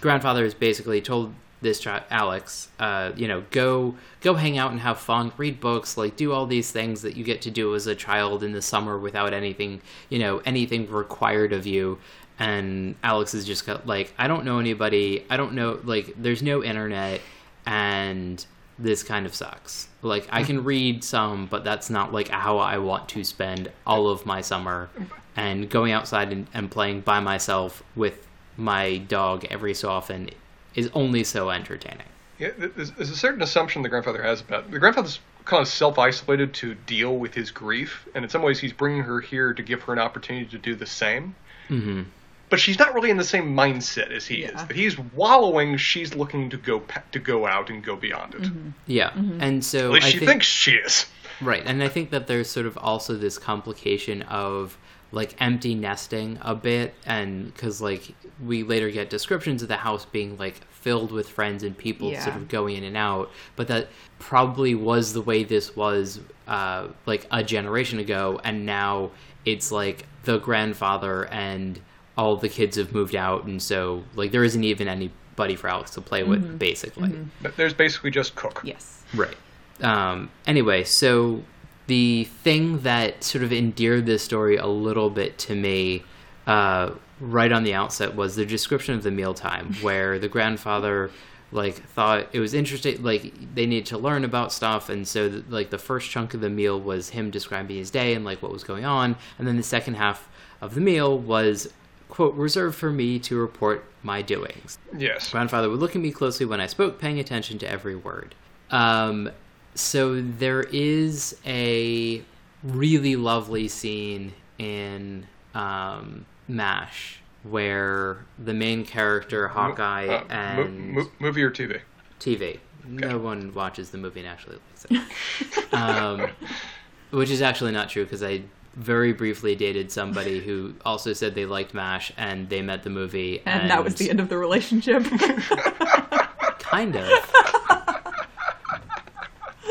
grandfather 0.00 0.44
has 0.44 0.54
basically 0.54 1.00
told 1.00 1.34
this 1.62 1.80
child 1.80 2.02
alex 2.10 2.68
uh, 2.78 3.12
you 3.16 3.26
know 3.26 3.42
go 3.50 3.94
go 4.20 4.34
hang 4.34 4.58
out 4.58 4.70
and 4.70 4.80
have 4.80 4.98
fun 4.98 5.32
read 5.36 5.60
books 5.60 5.96
like 5.96 6.16
do 6.16 6.32
all 6.32 6.46
these 6.46 6.70
things 6.70 7.02
that 7.02 7.16
you 7.16 7.24
get 7.24 7.40
to 7.42 7.50
do 7.50 7.74
as 7.74 7.86
a 7.86 7.94
child 7.94 8.42
in 8.42 8.52
the 8.52 8.62
summer 8.62 8.98
without 8.98 9.32
anything 9.32 9.80
you 10.08 10.18
know 10.18 10.38
anything 10.44 10.90
required 10.90 11.52
of 11.52 11.66
you. 11.66 11.98
And 12.38 12.96
alex 13.02 13.32
is 13.32 13.46
just 13.46 13.64
got 13.64 13.86
like 13.86 14.12
i 14.18 14.28
don't 14.28 14.44
know 14.44 14.58
anybody 14.58 15.24
i 15.30 15.38
don't 15.38 15.54
know 15.54 15.80
like 15.84 16.12
there's 16.18 16.42
no 16.42 16.62
internet 16.62 17.22
and 17.64 18.44
this 18.78 19.02
kind 19.02 19.24
of 19.24 19.34
sucks. 19.34 19.88
Like 20.02 20.28
i 20.30 20.42
can 20.42 20.62
read 20.62 21.02
some 21.02 21.46
but 21.46 21.64
that's 21.64 21.88
not 21.88 22.12
like 22.12 22.28
how 22.28 22.58
i 22.58 22.76
want 22.76 23.08
to 23.10 23.24
spend 23.24 23.72
all 23.86 24.10
of 24.10 24.26
my 24.26 24.42
summer 24.42 24.90
and 25.34 25.70
going 25.70 25.92
outside 25.92 26.30
and, 26.30 26.46
and 26.52 26.70
playing 26.70 27.00
by 27.00 27.20
myself 27.20 27.82
with 27.94 28.26
my 28.58 28.98
dog 28.98 29.46
every 29.50 29.72
so 29.72 29.88
often 29.88 30.28
is 30.76 30.88
only 30.94 31.24
so 31.24 31.50
entertaining. 31.50 32.06
Yeah, 32.38 32.50
there's, 32.56 32.90
there's 32.92 33.10
a 33.10 33.16
certain 33.16 33.42
assumption 33.42 33.82
the 33.82 33.88
grandfather 33.88 34.22
has 34.22 34.40
about 34.42 34.70
the 34.70 34.78
grandfather's 34.78 35.18
kind 35.46 35.62
of 35.62 35.68
self-isolated 35.68 36.52
to 36.54 36.74
deal 36.74 37.16
with 37.16 37.32
his 37.34 37.50
grief, 37.50 38.06
and 38.14 38.24
in 38.24 38.30
some 38.30 38.42
ways 38.42 38.58
he's 38.60 38.72
bringing 38.74 39.02
her 39.02 39.20
here 39.20 39.54
to 39.54 39.62
give 39.62 39.82
her 39.84 39.92
an 39.92 39.98
opportunity 39.98 40.44
to 40.46 40.58
do 40.58 40.74
the 40.74 40.86
same. 40.86 41.34
hmm 41.68 42.02
But 42.50 42.60
she's 42.60 42.78
not 42.78 42.94
really 42.94 43.10
in 43.10 43.16
the 43.16 43.24
same 43.24 43.56
mindset 43.56 44.10
as 44.10 44.26
he 44.26 44.42
is. 44.42 44.52
That 44.52 44.72
he's 44.76 44.98
wallowing, 44.98 45.78
she's 45.78 46.14
looking 46.14 46.50
to 46.50 46.56
go 46.58 46.80
pa- 46.80 47.02
to 47.12 47.18
go 47.18 47.46
out 47.46 47.70
and 47.70 47.82
go 47.82 47.96
beyond 47.96 48.34
it. 48.34 48.48
Yeah, 48.86 49.12
and 49.40 49.64
so 49.64 49.86
At 49.86 49.92
least 49.94 50.06
I 50.06 50.10
she 50.10 50.18
think, 50.18 50.30
thinks 50.30 50.46
she 50.46 50.72
is. 50.72 51.06
right, 51.40 51.62
and 51.64 51.82
I 51.82 51.88
think 51.88 52.10
that 52.10 52.26
there's 52.26 52.50
sort 52.50 52.66
of 52.66 52.76
also 52.76 53.14
this 53.16 53.38
complication 53.38 54.22
of 54.22 54.76
like 55.12 55.34
empty 55.40 55.74
nesting 55.74 56.38
a 56.42 56.54
bit, 56.54 56.94
and 57.06 57.46
because 57.52 57.80
like 57.80 58.14
we 58.44 58.62
later 58.62 58.90
get 58.90 59.08
descriptions 59.10 59.62
of 59.62 59.68
the 59.68 59.76
house 59.76 60.04
being 60.04 60.36
like 60.36 60.64
filled 60.72 61.10
with 61.10 61.28
friends 61.28 61.62
and 61.62 61.76
people 61.76 62.10
Yeah. 62.12 62.24
sort 62.24 62.36
of 62.36 62.48
going 62.48 62.76
in 62.76 62.84
and 62.84 62.96
out, 62.96 63.30
but 63.56 63.68
that 63.68 63.88
probably 64.18 64.74
was 64.74 65.12
the 65.12 65.22
way 65.22 65.42
this 65.44 65.74
was 65.76 66.20
uh, 66.48 66.88
like 67.06 67.26
a 67.30 67.42
generation 67.42 67.98
ago, 67.98 68.40
and 68.44 68.64
now 68.66 69.10
it's 69.44 69.70
like 69.72 70.06
the 70.24 70.38
grandfather 70.38 71.26
and 71.26 71.80
all 72.18 72.36
the 72.36 72.48
kids 72.48 72.76
have 72.76 72.92
moved 72.92 73.14
out, 73.16 73.44
and 73.44 73.62
so 73.62 74.02
like 74.14 74.30
there 74.32 74.44
isn't 74.44 74.64
even 74.64 74.88
anybody 74.88 75.54
for 75.56 75.68
Alex 75.68 75.90
to 75.92 76.00
play 76.00 76.22
with, 76.22 76.58
basically. 76.58 77.14
But 77.42 77.56
There's 77.56 77.74
basically 77.74 78.10
just 78.10 78.34
Cook. 78.36 78.60
yes. 78.64 79.02
Right. 79.14 79.36
Um, 79.82 80.30
anyway, 80.46 80.84
so 80.84 81.42
the 81.86 82.24
thing 82.24 82.80
that 82.80 83.22
sort 83.22 83.44
of 83.44 83.52
endeared 83.52 84.06
this 84.06 84.22
story 84.22 84.56
a 84.56 84.66
little 84.66 85.10
bit 85.10 85.38
to 85.38 85.54
me 85.54 86.02
uh, 86.46 86.90
right 87.20 87.52
on 87.52 87.64
the 87.64 87.74
outset 87.74 88.14
was 88.14 88.36
the 88.36 88.46
description 88.46 88.94
of 88.94 89.02
the 89.02 89.10
mealtime, 89.10 89.74
where 89.80 90.18
the 90.18 90.28
grandfather 90.28 91.10
like 91.52 91.76
thought 91.76 92.26
it 92.32 92.40
was 92.40 92.52
interesting 92.52 93.00
like 93.04 93.32
they 93.54 93.66
needed 93.66 93.86
to 93.86 93.96
learn 93.96 94.24
about 94.24 94.52
stuff 94.52 94.88
and 94.88 95.06
so 95.06 95.28
th- 95.30 95.44
like 95.48 95.70
the 95.70 95.78
first 95.78 96.10
chunk 96.10 96.34
of 96.34 96.40
the 96.40 96.50
meal 96.50 96.78
was 96.78 97.10
him 97.10 97.30
describing 97.30 97.76
his 97.76 97.88
day 97.88 98.14
and 98.14 98.24
like 98.24 98.42
what 98.42 98.50
was 98.50 98.64
going 98.64 98.84
on 98.84 99.14
and 99.38 99.46
then 99.46 99.56
the 99.56 99.62
second 99.62 99.94
half 99.94 100.28
of 100.60 100.74
the 100.74 100.80
meal 100.80 101.16
was 101.16 101.72
quote 102.08 102.34
reserved 102.34 102.74
for 102.74 102.90
me 102.90 103.16
to 103.20 103.36
report 103.36 103.84
my 104.02 104.20
doings 104.22 104.78
Yes. 104.98 105.30
Grandfather 105.30 105.70
would 105.70 105.78
look 105.78 105.94
at 105.94 106.02
me 106.02 106.10
closely 106.10 106.46
when 106.46 106.60
I 106.60 106.66
spoke, 106.66 106.98
paying 106.98 107.20
attention 107.20 107.58
to 107.58 107.70
every 107.70 107.94
word. 107.94 108.34
Um, 108.70 109.30
so 109.76 110.20
there 110.20 110.62
is 110.62 111.36
a 111.46 112.22
really 112.62 113.14
lovely 113.16 113.68
scene 113.68 114.32
in 114.58 115.26
um, 115.54 116.24
MASH 116.48 117.20
where 117.42 118.24
the 118.38 118.52
main 118.54 118.84
character, 118.84 119.46
Hawkeye, 119.48 120.06
Uh, 120.08 120.24
and 120.30 120.92
mo- 120.94 121.10
movie 121.20 121.42
or 121.42 121.50
TV? 121.50 121.80
TV. 122.18 122.58
No 122.88 123.18
one 123.18 123.52
watches 123.54 123.90
the 123.90 123.98
movie 123.98 124.20
and 124.20 124.28
actually 124.28 124.56
likes 124.70 124.86
it. 124.90 125.72
um, 125.74 126.28
which 127.10 127.30
is 127.30 127.42
actually 127.42 127.72
not 127.72 127.88
true 127.88 128.04
because 128.04 128.22
I 128.22 128.42
very 128.74 129.12
briefly 129.12 129.54
dated 129.54 129.90
somebody 129.92 130.38
who 130.40 130.74
also 130.84 131.12
said 131.12 131.34
they 131.34 131.46
liked 131.46 131.72
MASH 131.72 132.12
and 132.16 132.48
they 132.48 132.62
met 132.62 132.82
the 132.82 132.90
movie. 132.90 133.42
And, 133.46 133.70
that 133.70 133.82
was 133.84 133.94
the 133.94 134.10
end 134.10 134.20
of 134.20 134.28
the 134.28 134.36
relationship. 134.38 135.04
Kind 136.58 136.96
of. 136.96 137.32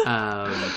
Um, 0.06 0.72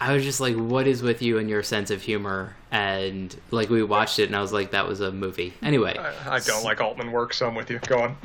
I 0.00 0.12
was 0.14 0.24
just 0.24 0.40
like, 0.40 0.56
"What 0.56 0.86
is 0.88 1.02
with 1.02 1.22
you 1.22 1.38
and 1.38 1.48
your 1.48 1.62
sense 1.62 1.90
of 1.90 2.02
humor?" 2.02 2.56
And 2.72 3.34
like, 3.50 3.70
we 3.70 3.82
watched 3.84 4.18
it, 4.18 4.24
and 4.24 4.34
I 4.34 4.40
was 4.40 4.52
like, 4.52 4.72
"That 4.72 4.88
was 4.88 5.00
a 5.00 5.12
movie." 5.12 5.54
Anyway, 5.62 5.96
I, 5.96 6.36
I 6.36 6.38
don't 6.40 6.64
like 6.64 6.80
Altman 6.80 7.12
work, 7.12 7.34
so 7.34 7.46
I'm 7.46 7.54
with 7.54 7.70
you. 7.70 7.78
Go 7.86 8.00
on. 8.00 8.16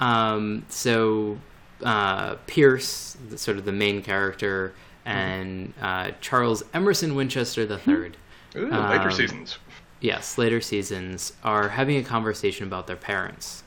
um, 0.00 0.64
so 0.68 1.38
uh, 1.82 2.36
Pierce, 2.46 3.16
the, 3.28 3.36
sort 3.38 3.58
of 3.58 3.64
the 3.64 3.72
main 3.72 4.00
character, 4.02 4.72
and 5.04 5.74
uh, 5.80 6.12
Charles 6.20 6.62
Emerson 6.72 7.14
Winchester 7.14 7.62
III. 7.62 8.12
Ooh, 8.56 8.68
later 8.70 8.72
Um, 9.08 9.10
seasons. 9.10 9.58
yes, 10.00 10.38
later 10.38 10.60
seasons 10.60 11.32
are 11.42 11.70
having 11.70 11.96
a 11.96 12.02
conversation 12.04 12.66
about 12.66 12.86
their 12.86 12.96
parents, 12.96 13.62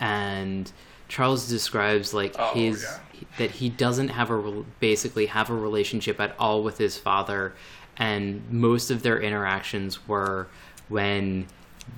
and 0.00 0.70
Charles 1.08 1.48
describes 1.48 2.12
like 2.14 2.34
Oh, 2.38 2.52
his 2.54 2.82
yeah. 2.82 3.24
that 3.38 3.50
he 3.52 3.68
doesn't 3.68 4.08
have 4.08 4.30
a 4.30 4.64
basically 4.80 5.26
have 5.26 5.50
a 5.50 5.54
relationship 5.54 6.20
at 6.20 6.34
all 6.38 6.62
with 6.62 6.78
his 6.78 6.96
father, 6.98 7.54
and 7.96 8.42
most 8.50 8.90
of 8.90 9.02
their 9.02 9.20
interactions 9.20 10.06
were 10.06 10.48
when 10.88 11.46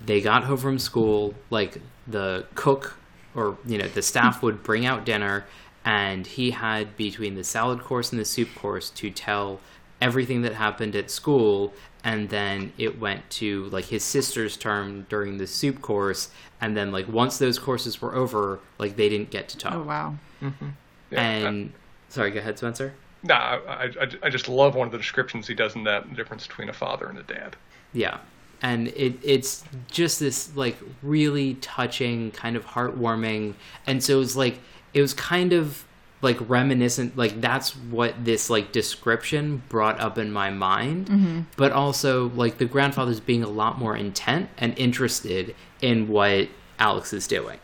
they 0.06 0.20
got 0.20 0.44
home 0.44 0.56
from 0.56 0.78
school, 0.78 1.34
like 1.50 1.78
the 2.06 2.46
cook 2.54 2.96
or 3.34 3.56
you 3.66 3.78
know 3.78 3.88
the 3.88 4.02
staff 4.02 4.42
would 4.42 4.62
bring 4.62 4.86
out 4.86 5.04
dinner, 5.04 5.44
and 5.84 6.26
he 6.26 6.52
had 6.52 6.96
between 6.96 7.34
the 7.34 7.44
salad 7.44 7.80
course 7.80 8.10
and 8.12 8.20
the 8.20 8.24
soup 8.24 8.48
course 8.54 8.90
to 8.90 9.10
tell 9.10 9.60
everything 10.00 10.42
that 10.42 10.54
happened 10.54 10.96
at 10.96 11.10
school 11.10 11.74
and 12.04 12.28
then 12.30 12.72
it 12.78 12.98
went 12.98 13.28
to 13.30 13.64
like 13.66 13.86
his 13.86 14.02
sister's 14.02 14.56
term 14.56 15.06
during 15.08 15.38
the 15.38 15.46
soup 15.46 15.82
course 15.82 16.30
and 16.60 16.76
then 16.76 16.90
like 16.92 17.08
once 17.08 17.38
those 17.38 17.58
courses 17.58 18.00
were 18.00 18.14
over 18.14 18.60
like 18.78 18.96
they 18.96 19.08
didn't 19.08 19.30
get 19.30 19.48
to 19.48 19.58
talk. 19.58 19.74
Oh, 19.74 19.82
wow. 19.82 20.14
Mm-hmm. 20.42 20.68
Yeah, 21.10 21.20
and 21.20 21.72
sorry 22.08 22.30
go 22.30 22.38
ahead 22.38 22.58
spencer. 22.58 22.94
Nah, 23.22 23.58
I, 23.68 23.90
I, 24.00 24.10
I 24.22 24.30
just 24.30 24.48
love 24.48 24.74
one 24.74 24.86
of 24.88 24.92
the 24.92 24.98
descriptions 24.98 25.46
he 25.46 25.54
does 25.54 25.74
in 25.76 25.84
that 25.84 26.08
the 26.08 26.16
difference 26.16 26.46
between 26.46 26.68
a 26.70 26.72
father 26.72 27.06
and 27.06 27.18
a 27.18 27.22
dad. 27.22 27.56
yeah. 27.92 28.18
And 28.62 28.88
it 28.88 29.14
it's 29.22 29.64
just 29.90 30.20
this 30.20 30.54
like 30.54 30.76
really 31.02 31.54
touching 31.62 32.30
kind 32.32 32.56
of 32.56 32.66
heartwarming. 32.66 33.54
And 33.86 34.02
so 34.04 34.16
it 34.16 34.18
was 34.18 34.36
like 34.36 34.58
it 34.92 35.00
was 35.00 35.14
kind 35.14 35.54
of 35.54 35.84
like 36.22 36.36
reminiscent 36.50 37.16
like 37.16 37.40
that's 37.40 37.70
what 37.76 38.24
this 38.24 38.50
like 38.50 38.72
description 38.72 39.62
brought 39.68 39.98
up 40.00 40.18
in 40.18 40.30
my 40.32 40.50
mind 40.50 41.06
mm-hmm. 41.06 41.40
but 41.56 41.72
also 41.72 42.28
like 42.30 42.58
the 42.58 42.64
grandfather's 42.66 43.20
being 43.20 43.42
a 43.42 43.48
lot 43.48 43.78
more 43.78 43.96
intent 43.96 44.48
and 44.58 44.78
interested 44.78 45.54
in 45.80 46.08
what 46.08 46.48
alex 46.78 47.12
is 47.12 47.26
doing 47.26 47.58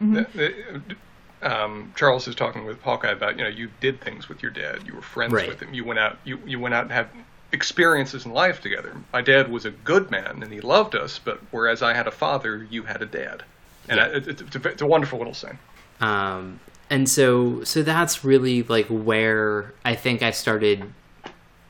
The- 0.00 0.26
the- 0.34 0.96
um, 1.42 1.92
Charles 1.94 2.26
is 2.26 2.34
talking 2.34 2.64
with 2.64 2.80
Hawkeye 2.80 3.10
about 3.10 3.36
you 3.36 3.44
know 3.44 3.50
you 3.50 3.68
did 3.80 4.00
things 4.00 4.30
with 4.30 4.42
your 4.42 4.50
dad. 4.50 4.86
You 4.86 4.94
were 4.94 5.02
friends 5.02 5.32
Right. 5.34 5.46
with 5.46 5.60
him. 5.60 5.74
You 5.74 5.84
went 5.84 5.98
out. 5.98 6.16
You 6.24 6.38
you 6.46 6.58
went 6.58 6.72
out 6.74 6.84
and 6.84 6.92
had 6.92 7.08
experiences 7.52 8.24
in 8.24 8.32
life 8.32 8.62
together. 8.62 8.96
My 9.12 9.20
dad 9.20 9.50
was 9.52 9.66
a 9.66 9.70
good 9.70 10.10
man 10.10 10.42
and 10.42 10.50
he 10.50 10.62
loved 10.62 10.94
us, 10.94 11.20
but 11.22 11.40
whereas 11.50 11.82
I 11.82 11.92
had 11.92 12.06
a 12.06 12.10
father, 12.10 12.66
you 12.70 12.84
had 12.84 13.02
a 13.02 13.06
dad. 13.06 13.42
and 13.90 13.98
Yeah. 13.98 14.04
I, 14.06 14.08
it, 14.16 14.40
it's, 14.40 14.56
a, 14.56 14.68
it's 14.68 14.80
a 14.82 14.86
wonderful 14.86 15.18
little 15.18 15.34
scene. 15.34 15.58
um, 16.00 16.58
and 16.90 17.08
so 17.08 17.64
so 17.64 17.82
that's 17.82 18.24
really 18.24 18.62
like 18.62 18.86
where 18.86 19.72
I 19.84 19.94
think 19.94 20.22
I 20.22 20.30
started 20.30 20.92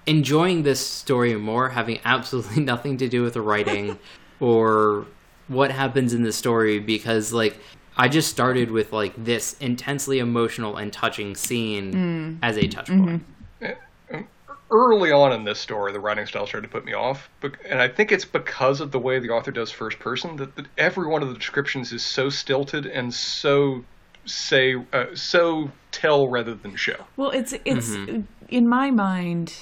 enjoying 0.07 0.63
this 0.63 0.85
story 0.85 1.35
more, 1.37 1.71
having 1.71 2.01
absolutely 2.05 2.63
nothing 2.65 2.97
to 2.99 3.09
do 3.09 3.23
with 3.23 3.35
the 3.35 3.41
writing 3.41 3.99
or 4.41 5.07
what 5.49 5.71
happens 5.71 6.13
in 6.13 6.23
the 6.23 6.33
story, 6.33 6.79
because 6.79 7.33
like 7.33 7.59
I 7.97 8.09
just 8.09 8.29
started 8.31 8.71
with 8.71 8.93
like 8.93 9.13
this 9.23 9.57
intensely 9.61 10.19
emotional 10.19 10.77
and 10.77 10.93
touching 10.93 11.35
scene 11.35 11.93
mm. 11.93 12.39
as 12.43 12.57
a 12.57 12.67
touch 12.67 12.89
point. 12.89 13.23
Mm-hmm. 13.61 13.65
Uh, 13.65 14.19
uh, 14.19 14.55
early 14.71 15.13
on 15.13 15.33
in 15.33 15.45
this 15.45 15.61
story, 15.61 15.93
the 15.93 16.01
writing 16.01 16.27
style 16.27 16.47
started 16.47 16.67
to 16.67 16.73
put 16.73 16.85
me 16.85 16.93
off, 16.93 17.31
and 17.69 17.81
I 17.81 17.89
think 17.89 18.11
it's 18.11 18.25
because 18.25 18.81
of 18.81 18.91
the 18.91 18.99
way 18.99 19.21
the 19.21 19.31
author 19.31 19.53
does 19.53 19.71
first 19.71 19.99
person 20.01 20.37
that, 20.37 20.57
that 20.57 20.67
every 20.77 21.07
one 21.07 21.23
of 21.23 21.29
the 21.29 21.35
descriptions 21.35 21.93
is 21.93 22.05
so 22.05 22.31
stilted 22.31 22.87
and 22.87 23.15
so 23.15 23.85
say 24.25 24.75
uh, 24.93 25.15
so 25.15 25.71
tell 25.91 26.29
rather 26.29 26.55
than 26.55 26.77
show. 26.77 27.05
Well, 27.17 27.31
it's 27.31 27.53
it's 27.65 27.91
mm-hmm. 27.91 28.23
in 28.49 28.69
my 28.69 28.91
mind 28.91 29.55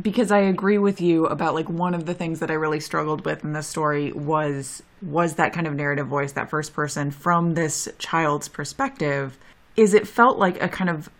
because 0.00 0.30
I 0.30 0.40
agree 0.40 0.78
with 0.78 1.00
you 1.00 1.26
about 1.26 1.54
like 1.54 1.68
one 1.68 1.94
of 1.94 2.06
the 2.06 2.14
things 2.14 2.40
that 2.40 2.50
I 2.50 2.54
really 2.54 2.80
struggled 2.80 3.24
with 3.24 3.44
in 3.44 3.52
this 3.52 3.66
story 3.66 4.12
was 4.12 4.82
was 5.02 5.34
that 5.34 5.52
kind 5.52 5.66
of 5.66 5.74
narrative 5.74 6.06
voice, 6.06 6.32
that 6.32 6.50
first 6.50 6.72
person 6.72 7.10
from 7.10 7.54
this 7.54 7.88
child's 7.98 8.48
perspective. 8.48 9.38
Is 9.76 9.92
it 9.92 10.08
felt 10.08 10.38
like 10.38 10.62
a 10.62 10.68
kind 10.68 10.88
of 10.88 11.10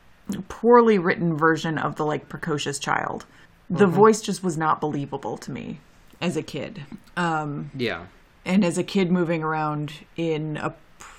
poorly 0.49 0.99
written 0.99 1.37
version 1.37 1.79
of 1.79 1.97
the 1.97 2.05
like 2.05 2.29
precocious 2.29 2.79
child. 2.79 3.27
The 3.69 3.87
mm-hmm. 3.87 3.95
voice 3.95 4.21
just 4.21 4.43
was 4.43 4.57
not 4.57 4.81
believable 4.81 5.37
to 5.39 5.51
me 5.51 5.81
as 6.21 6.37
a 6.37 6.43
kid. 6.43 6.85
Um, 7.17 7.71
yeah. 7.77 8.07
and 8.45 8.65
as 8.65 8.79
a 8.79 8.85
kid 8.85 9.11
moving 9.11 9.43
around 9.43 9.93
in 10.17 10.57
a 10.57 10.75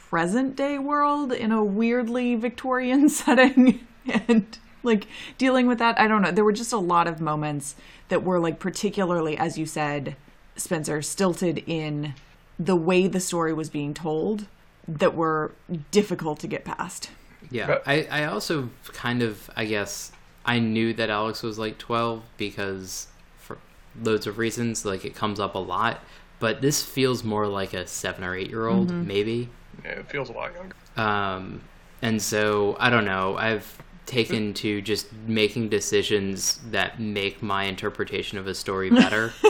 present 0.10 0.56
day 0.56 0.78
world 0.78 1.32
in 1.32 1.52
a 1.52 1.64
weirdly 1.64 2.36
Victorian 2.36 3.10
setting 3.10 3.86
and 4.06 4.58
like 4.84 5.08
dealing 5.38 5.68
with 5.68 5.80
that, 5.80 6.00
I 6.00 6.08
don't 6.08 6.22
know. 6.22 6.32
There 6.32 6.46
were 6.46 6.54
just 6.54 6.74
a 6.74 6.78
lot 6.78 7.08
of 7.08 7.20
moments 7.20 7.76
that 8.10 8.24
were 8.24 8.40
like 8.40 8.60
particularly, 8.60 9.38
as 9.38 9.58
you 9.58 9.66
said, 9.66 10.16
Spencer, 10.56 11.02
stilted 11.02 11.64
in 11.68 12.14
the 12.58 12.76
way 12.76 13.08
the 13.08 13.20
story 13.20 13.54
was 13.54 13.70
being 13.70 13.94
told 13.94 14.48
that 14.88 15.14
were 15.14 15.54
difficult 15.92 16.40
to 16.40 16.48
get 16.48 16.64
past. 16.64 17.12
Yeah, 17.52 17.80
I, 17.86 18.08
I 18.10 18.24
also 18.26 18.70
kind 18.88 19.22
of, 19.22 19.50
I 19.56 19.66
guess, 19.66 20.12
I 20.46 20.60
knew 20.60 20.94
that 20.94 21.10
Alex 21.10 21.44
was 21.44 21.60
like 21.60 21.78
12 21.78 22.24
because 22.38 23.08
for 23.38 23.58
loads 24.02 24.26
of 24.26 24.38
reasons, 24.38 24.86
like 24.86 25.06
it 25.06 25.16
comes 25.16 25.40
up 25.40 25.56
a 25.56 25.60
lot. 25.60 26.02
But 26.40 26.62
this 26.62 26.84
feels 26.84 27.24
more 27.24 27.48
like 27.48 27.74
a 27.74 27.88
seven 27.88 28.24
or 28.24 28.36
eight 28.36 28.50
year 28.50 28.68
old, 28.68 28.90
mm-hmm. 28.90 29.08
maybe. 29.08 29.50
Yeah, 29.84 29.92
it 29.92 30.10
feels 30.10 30.30
a 30.30 30.34
lot 30.34 30.52
younger. 30.54 30.76
Um, 30.96 31.62
and 32.02 32.22
so, 32.22 32.76
I 32.80 32.90
don't 32.90 33.06
know, 33.06 33.36
I've 33.38 33.78
taken 34.06 34.54
to 34.54 34.82
just 34.82 35.12
making 35.28 35.68
decisions 35.70 36.60
that 36.72 37.00
make 37.00 37.42
my 37.44 37.64
interpretation 37.66 38.38
of 38.38 38.48
a 38.48 38.56
story 38.56 38.90
better. 38.90 39.34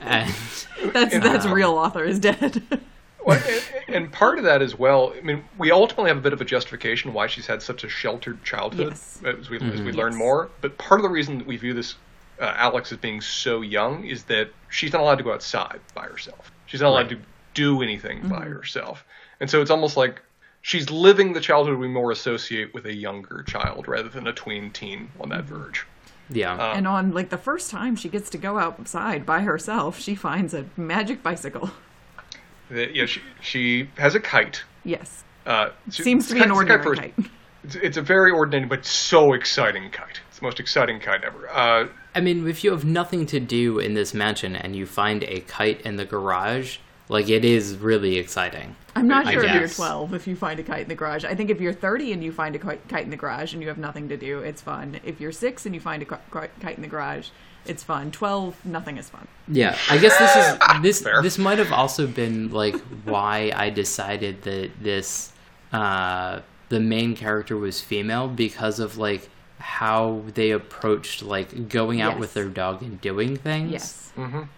and 0.00 0.30
That's 0.92 1.12
that's 1.18 1.46
real 1.46 1.72
author 1.72 2.04
is 2.04 2.18
dead. 2.18 2.62
Well, 3.24 3.40
and, 3.86 3.94
and 3.94 4.12
part 4.12 4.38
of 4.38 4.42
that 4.46 4.62
as 4.62 4.76
well. 4.76 5.14
I 5.16 5.20
mean, 5.20 5.44
we 5.56 5.70
ultimately 5.70 6.08
have 6.08 6.16
a 6.18 6.20
bit 6.20 6.32
of 6.32 6.40
a 6.40 6.44
justification 6.44 7.12
why 7.12 7.28
she's 7.28 7.46
had 7.46 7.62
such 7.62 7.84
a 7.84 7.88
sheltered 7.88 8.42
childhood 8.42 8.88
Yes. 8.88 9.20
as 9.24 9.48
we 9.48 9.58
as 9.60 9.80
we 9.80 9.92
learn 9.92 10.16
more. 10.16 10.50
But 10.60 10.76
part 10.76 10.98
of 10.98 11.04
the 11.04 11.08
reason 11.08 11.38
that 11.38 11.46
we 11.46 11.56
view 11.56 11.72
this 11.72 11.94
uh, 12.40 12.52
Alex 12.56 12.90
as 12.90 12.98
being 12.98 13.20
so 13.20 13.60
young 13.60 14.04
is 14.06 14.24
that 14.24 14.50
she's 14.70 14.92
not 14.92 15.02
allowed 15.02 15.18
to 15.18 15.22
go 15.22 15.32
outside 15.32 15.78
by 15.94 16.02
herself. 16.06 16.50
She's 16.66 16.80
not 16.80 16.88
allowed 16.88 17.12
Right. 17.12 17.20
to 17.22 17.28
do 17.54 17.80
anything 17.80 18.26
by 18.28 18.40
herself, 18.46 19.04
and 19.42 19.50
so 19.50 19.60
it's 19.60 19.70
almost 19.70 19.96
like 19.96 20.22
she's 20.62 20.88
living 20.90 21.32
the 21.32 21.40
childhood 21.40 21.76
we 21.78 21.88
more 21.88 22.12
associate 22.12 22.72
with 22.72 22.86
a 22.86 22.94
younger 22.94 23.42
child 23.42 23.88
rather 23.88 24.08
than 24.08 24.26
a 24.28 24.32
tween 24.32 24.70
teen 24.70 25.10
on 25.20 25.28
that 25.30 25.42
verge. 25.44 25.84
yeah. 26.30 26.72
and 26.76 26.86
on 26.86 27.12
like 27.12 27.28
the 27.28 27.36
first 27.36 27.68
time 27.70 27.96
she 27.96 28.08
gets 28.08 28.30
to 28.30 28.38
go 28.38 28.58
outside 28.58 29.26
by 29.26 29.40
herself, 29.40 29.98
she 29.98 30.14
finds 30.14 30.54
a 30.54 30.64
magic 30.76 31.22
bicycle. 31.22 31.70
That, 32.70 32.94
yeah, 32.94 33.04
she, 33.06 33.20
she 33.42 33.90
has 33.98 34.14
a 34.14 34.20
kite. 34.20 34.62
Yes. 34.84 35.24
Uh, 35.44 35.70
she- 35.90 36.04
Seems 36.04 36.28
to 36.28 36.34
be 36.34 36.40
it's 36.40 36.46
an 36.46 36.52
a 36.52 36.54
kite 36.54 36.86
ordinary 36.86 36.96
kite. 36.96 37.14
It's, 37.64 37.74
it's 37.74 37.96
a 37.96 38.02
very 38.02 38.30
ordinary 38.30 38.66
but 38.66 38.86
so 38.86 39.34
exciting 39.34 39.90
kite. 39.90 40.20
It's 40.28 40.38
the 40.38 40.44
most 40.44 40.58
exciting 40.60 40.98
kite 41.00 41.22
ever. 41.24 41.48
Uh, 41.50 41.88
I 42.14 42.20
mean, 42.20 42.48
if 42.48 42.64
you 42.64 42.70
have 42.70 42.84
nothing 42.84 43.26
to 43.26 43.40
do 43.40 43.78
in 43.78 43.94
this 43.94 44.14
mansion 44.14 44.56
and 44.56 44.74
you 44.74 44.86
find 44.86 45.22
a 45.24 45.40
kite 45.40 45.80
in 45.82 45.96
the 45.96 46.04
garage, 46.04 46.78
like 47.12 47.28
it 47.28 47.44
is 47.44 47.76
really 47.76 48.16
exciting. 48.18 48.74
I'm 48.96 49.06
not 49.06 49.26
sure 49.30 49.44
if 49.44 49.54
you're 49.54 49.68
12 49.68 50.14
if 50.14 50.26
you 50.26 50.34
find 50.36 50.58
a 50.58 50.62
kite 50.62 50.82
in 50.82 50.88
the 50.88 50.94
garage. 50.94 51.24
I 51.24 51.34
think 51.34 51.48
if 51.50 51.60
you're 51.60 51.72
30 51.72 52.12
and 52.12 52.24
you 52.24 52.32
find 52.32 52.56
a 52.56 52.58
kite 52.58 52.86
kite 52.88 53.04
in 53.04 53.10
the 53.10 53.16
garage 53.16 53.52
and 53.52 53.62
you 53.62 53.68
have 53.68 53.78
nothing 53.78 54.08
to 54.08 54.16
do, 54.16 54.40
it's 54.40 54.60
fun. 54.60 54.98
If 55.04 55.20
you're 55.20 55.32
6 55.32 55.66
and 55.66 55.74
you 55.74 55.80
find 55.80 56.02
a 56.02 56.04
ki- 56.06 56.16
ki- 56.32 56.48
kite 56.60 56.76
in 56.76 56.82
the 56.82 56.88
garage, 56.88 57.28
it's 57.64 57.82
fun. 57.84 58.10
12, 58.10 58.66
nothing 58.66 58.96
is 58.98 59.08
fun. 59.08 59.28
Yeah, 59.48 59.76
I 59.88 59.98
guess 59.98 60.18
this 60.18 60.34
is 60.36 60.58
this 60.82 61.00
Fair. 61.02 61.22
this 61.22 61.38
might 61.38 61.58
have 61.58 61.72
also 61.72 62.06
been 62.06 62.50
like 62.50 62.76
why 63.04 63.52
I 63.54 63.70
decided 63.70 64.42
that 64.42 64.70
this 64.80 65.32
uh 65.72 66.40
the 66.68 66.80
main 66.80 67.14
character 67.16 67.56
was 67.56 67.80
female 67.80 68.28
because 68.28 68.78
of 68.80 68.96
like 68.98 69.28
how 69.58 70.22
they 70.34 70.50
approached 70.50 71.22
like 71.22 71.68
going 71.68 72.00
out 72.00 72.12
Yes. 72.14 72.20
with 72.20 72.34
their 72.34 72.48
dog 72.48 72.82
and 72.82 73.00
doing 73.00 73.36
things 73.36 73.70
Yes. 73.72 74.12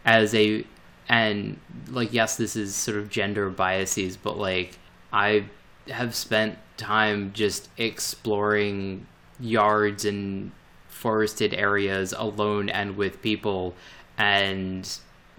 as 0.05 0.35
a 0.35 0.65
and 1.09 1.59
like 1.91 2.13
yes 2.13 2.37
this 2.37 2.57
is 2.57 2.75
sort 2.75 2.97
of 2.97 3.11
gender 3.11 3.51
biases 3.51 4.17
but 4.17 4.39
like 4.39 4.79
i 5.13 5.45
have 5.89 6.15
spent 6.15 6.59
time 6.77 7.33
just 7.33 7.69
exploring 7.77 9.07
yards 9.39 10.05
and 10.05 10.51
forested 10.89 11.53
areas 11.53 12.15
alone 12.17 12.69
and 12.69 12.97
with 12.97 13.21
people 13.21 13.75
and 14.17 14.99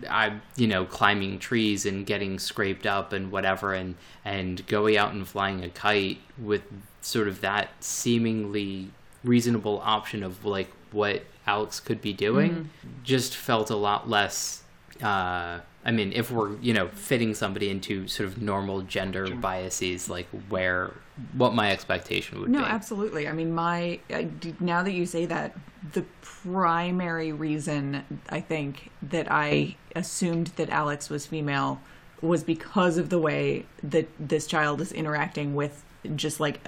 i'm 0.10 0.42
you 0.56 0.68
know 0.68 0.86
climbing 0.86 1.40
trees 1.40 1.86
and 1.86 2.06
getting 2.06 2.38
scraped 2.38 2.86
up 2.86 3.14
and 3.14 3.32
whatever 3.32 3.74
and 3.74 3.96
and 4.24 4.66
going 4.68 4.98
out 4.98 5.14
and 5.14 5.28
flying 5.28 5.64
a 5.64 5.70
kite 5.70 6.20
with 6.38 6.62
sort 7.02 7.28
of 7.28 7.42
that 7.42 7.70
seemingly 7.80 8.92
reasonable 9.24 9.82
option 9.84 10.22
of 10.22 10.44
like 10.46 10.70
what 10.92 11.24
alex 11.48 11.80
could 11.80 12.02
be 12.02 12.14
doing 12.14 12.52
mm-hmm. 12.52 12.90
just 13.04 13.36
felt 13.36 13.70
a 13.70 13.76
lot 13.76 14.10
less 14.10 14.64
uh, 15.02 15.60
I 15.86 15.92
mean, 15.92 16.14
if 16.14 16.32
we're 16.32 16.58
you 16.58 16.74
know 16.74 16.88
fitting 16.90 17.34
somebody 17.34 17.70
into 17.70 18.08
sort 18.08 18.28
of 18.30 18.42
normal 18.42 18.82
gender 18.82 19.30
biases, 19.30 20.10
like 20.10 20.28
where 20.50 20.92
what 21.34 21.54
my 21.54 21.72
expectation 21.72 22.40
would 22.42 22.50
No, 22.50 22.60
be. 22.60 22.66
No, 22.66 22.70
absolutely. 22.70 23.28
I 23.28 23.32
mean, 23.32 23.54
my 23.54 24.00
I 24.10 24.24
d 24.24 24.56
now 24.60 24.84
that 24.84 24.92
you 24.94 25.06
say 25.06 25.26
that, 25.28 25.56
the 25.94 26.04
primary 26.22 27.32
reason 27.32 28.04
I 28.30 28.42
think 28.42 28.90
that 29.02 29.28
I 29.32 29.76
assumed 29.96 30.48
that 30.56 30.70
Alex 30.70 31.10
was 31.10 31.26
female 31.28 31.82
was 32.22 32.44
because 32.44 32.98
of 32.98 33.10
the 33.10 33.20
way 33.20 33.66
that 33.84 34.08
this 34.20 34.48
child 34.48 34.82
is 34.82 34.92
interacting 34.92 35.54
with 35.56 35.84
just 36.16 36.40
like 36.40 36.60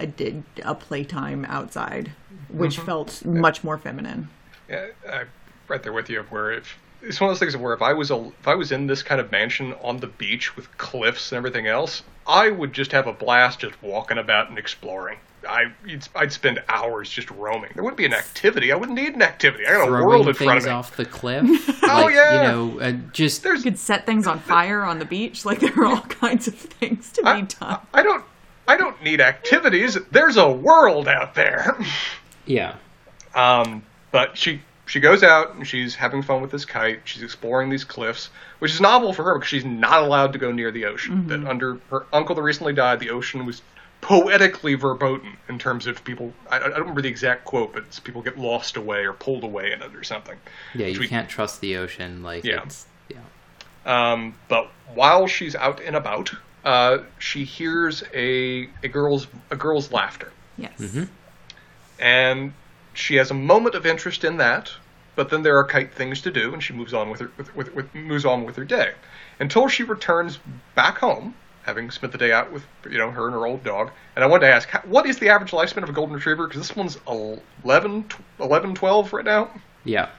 a 0.64 0.76
playtime 0.76 1.46
outside, 1.46 2.12
which 2.50 2.78
felt 2.80 3.24
much 3.26 3.64
more 3.64 3.78
feminine. 3.78 4.30
Yeah, 4.70 4.88
I'm 5.10 5.30
right 5.68 5.82
there 5.82 5.94
with 5.94 6.10
you. 6.10 6.24
Where 6.30 6.52
if 6.52 6.78
it's 7.08 7.20
one 7.22 7.30
of 7.30 7.36
those 7.36 7.40
things 7.40 7.56
where 7.58 7.74
if 7.74 7.82
I 7.82 7.94
was 7.94 8.12
a 8.12 8.18
if 8.40 8.48
I 8.48 8.56
was 8.56 8.72
in 8.72 8.88
this 8.88 9.02
kind 9.04 9.20
of 9.22 9.32
mansion 9.32 9.74
on 9.82 9.98
the 9.98 10.08
beach 10.08 10.56
with 10.56 10.76
cliffs 10.78 11.32
and 11.32 11.38
everything 11.38 11.68
else, 11.68 12.04
I 12.28 12.50
would 12.50 12.74
just 12.74 12.92
have 12.92 13.08
a 13.08 13.14
blast 13.14 13.60
just 13.60 13.82
walking 13.82 14.18
about 14.18 14.50
and 14.50 14.58
exploring. 14.58 15.18
I 15.48 15.72
you'd- 15.86 16.08
I'd 16.16 16.34
spend 16.34 16.62
hours 16.68 17.10
just 17.10 17.30
roaming. 17.32 17.72
There 17.74 17.84
wouldn't 17.84 17.98
be 17.98 18.06
an 18.06 18.14
activity. 18.14 18.72
I 18.72 18.76
wouldn't 18.76 18.98
need 18.98 19.14
an 19.16 19.22
activity. 19.22 19.66
I 19.66 19.74
got 19.74 19.88
a 19.88 19.92
world 19.92 20.28
in 20.28 20.34
front 20.34 20.58
of 20.60 20.66
me. 20.66 20.70
off 20.72 20.98
the 20.98 21.06
cliff, 21.06 21.44
like 21.84 22.14
yeah. 22.16 22.34
you 22.42 22.48
know, 22.48 22.80
uh, 22.82 22.92
just 23.14 23.44
There's 23.44 23.64
You 23.64 23.72
could 23.72 23.80
set 23.80 24.06
things 24.06 24.28
on 24.28 24.40
fire 24.40 24.84
on 24.84 25.00
the 25.00 25.06
beach. 25.06 25.46
Like 25.46 25.60
there 25.60 25.74
are 25.80 25.86
all 25.86 26.02
kinds 26.02 26.48
of 26.48 26.56
things 26.56 27.12
to 27.14 27.22
be 27.22 27.28
I, 27.30 27.42
done. 27.42 27.80
I 27.94 28.04
don't 28.04 28.26
I 28.68 28.76
don't 28.76 29.02
need 29.02 29.22
activities. 29.22 29.98
There's 30.12 30.36
a 30.38 30.50
world 30.52 31.08
out 31.08 31.36
there. 31.36 31.78
yeah, 32.46 32.76
Um, 33.34 33.84
but 34.12 34.38
she 34.38 34.62
she 34.88 35.00
goes 35.00 35.22
out 35.22 35.54
and 35.56 35.68
she's 35.68 35.94
having 35.96 36.22
fun 36.24 36.42
with 36.42 36.50
this 36.52 36.66
kite. 36.66 37.02
She's 37.06 37.22
exploring 37.22 37.70
these 37.70 37.84
cliffs, 37.84 38.30
which 38.60 38.74
is 38.74 38.82
novel 38.82 39.14
for 39.14 39.24
her 39.24 39.36
because 39.36 39.50
she's 39.50 39.66
not 39.66 40.02
allowed 40.02 40.34
to 40.34 40.40
go 40.40 40.52
near 40.52 40.72
the 40.72 40.86
ocean. 40.86 41.28
That 41.28 41.46
under 41.46 41.76
her 41.92 42.06
uncle 42.12 42.34
that 42.36 42.42
recently 42.42 42.74
died, 42.74 43.00
the 43.00 43.10
ocean 43.12 43.46
was 43.46 43.62
poetically 44.02 44.76
verboten 44.76 45.38
in 45.50 45.60
terms 45.60 45.88
of 45.88 46.04
people. 46.04 46.32
I, 46.50 46.58
I 46.58 46.60
don't 46.70 46.80
remember 46.80 47.02
the 47.02 47.10
exact 47.10 47.46
quote, 47.46 47.74
but 47.74 47.84
it's 47.84 48.00
people 48.00 48.22
get 48.22 48.38
lost 48.38 48.78
away 48.78 49.06
or 49.06 49.14
pulled 49.14 49.44
away 49.44 49.72
in 49.72 49.82
it 49.82 49.94
or 49.96 50.04
something. 50.04 50.38
yeah. 50.74 50.88
You 50.88 51.00
we- 51.00 51.08
can't 51.08 51.28
trust 51.30 51.62
the 51.62 51.78
ocean. 51.78 52.24
Like 52.24 52.44
Yeah. 52.44 52.64
it's 52.64 52.86
yeah. 53.10 53.18
Um, 53.86 54.36
but 54.50 54.70
while 54.94 55.28
she's 55.28 55.56
out 55.56 55.82
and 55.82 55.96
about, 55.96 56.32
uh, 56.64 57.00
she 57.20 57.44
hears 57.44 58.04
a 58.14 58.70
a 58.84 58.88
girl's 58.88 59.28
a 59.52 59.56
girl's 59.56 59.92
laughter. 59.92 60.32
Yes. 60.58 60.74
Mm-hmm. 60.80 61.04
and 62.00 62.54
she 62.98 63.16
has 63.16 63.32
a 63.32 63.34
moment 63.34 63.76
of 63.76 63.86
interest 63.86 64.24
in 64.24 64.38
that, 64.38 64.72
but 65.16 65.30
then 65.30 65.44
there 65.44 65.58
are 65.58 65.64
kite 65.64 65.94
things 65.94 66.22
to 66.22 66.32
do, 66.32 66.54
and 66.54 66.62
she 66.64 66.74
moves 66.74 66.94
on 66.94 67.10
with 67.10 67.20
her 67.22 67.32
with, 67.38 67.56
with, 67.56 67.74
with 67.76 67.94
moves 67.96 68.26
on 68.26 68.44
with 68.46 68.56
her 68.56 68.66
day 68.66 68.92
until 69.40 69.68
she 69.68 69.84
returns 69.84 70.40
back 70.76 70.98
home 70.98 71.36
having 71.64 71.92
spent 71.92 72.12
the 72.14 72.18
day 72.18 72.32
out 72.32 72.50
with 72.52 72.64
you 72.90 72.98
know 72.98 73.12
her 73.12 73.26
and 73.26 73.34
her 73.34 73.46
old 73.46 73.64
dog. 73.64 73.92
And 74.16 74.24
I 74.24 74.28
wanted 74.28 74.48
to 74.48 74.54
ask, 74.54 74.70
what 74.86 75.06
is 75.06 75.20
the 75.20 75.30
average 75.30 75.52
lifespan 75.52 75.84
of 75.84 75.90
a 75.90 75.94
golden 75.94 76.16
retriever? 76.16 76.48
Because 76.48 76.66
this 76.68 76.76
one's 76.78 76.98
11, 77.08 78.06
11, 78.40 78.76
12 78.76 79.14
right 79.14 79.26
now, 79.26 79.50
Yeah. 79.84 80.10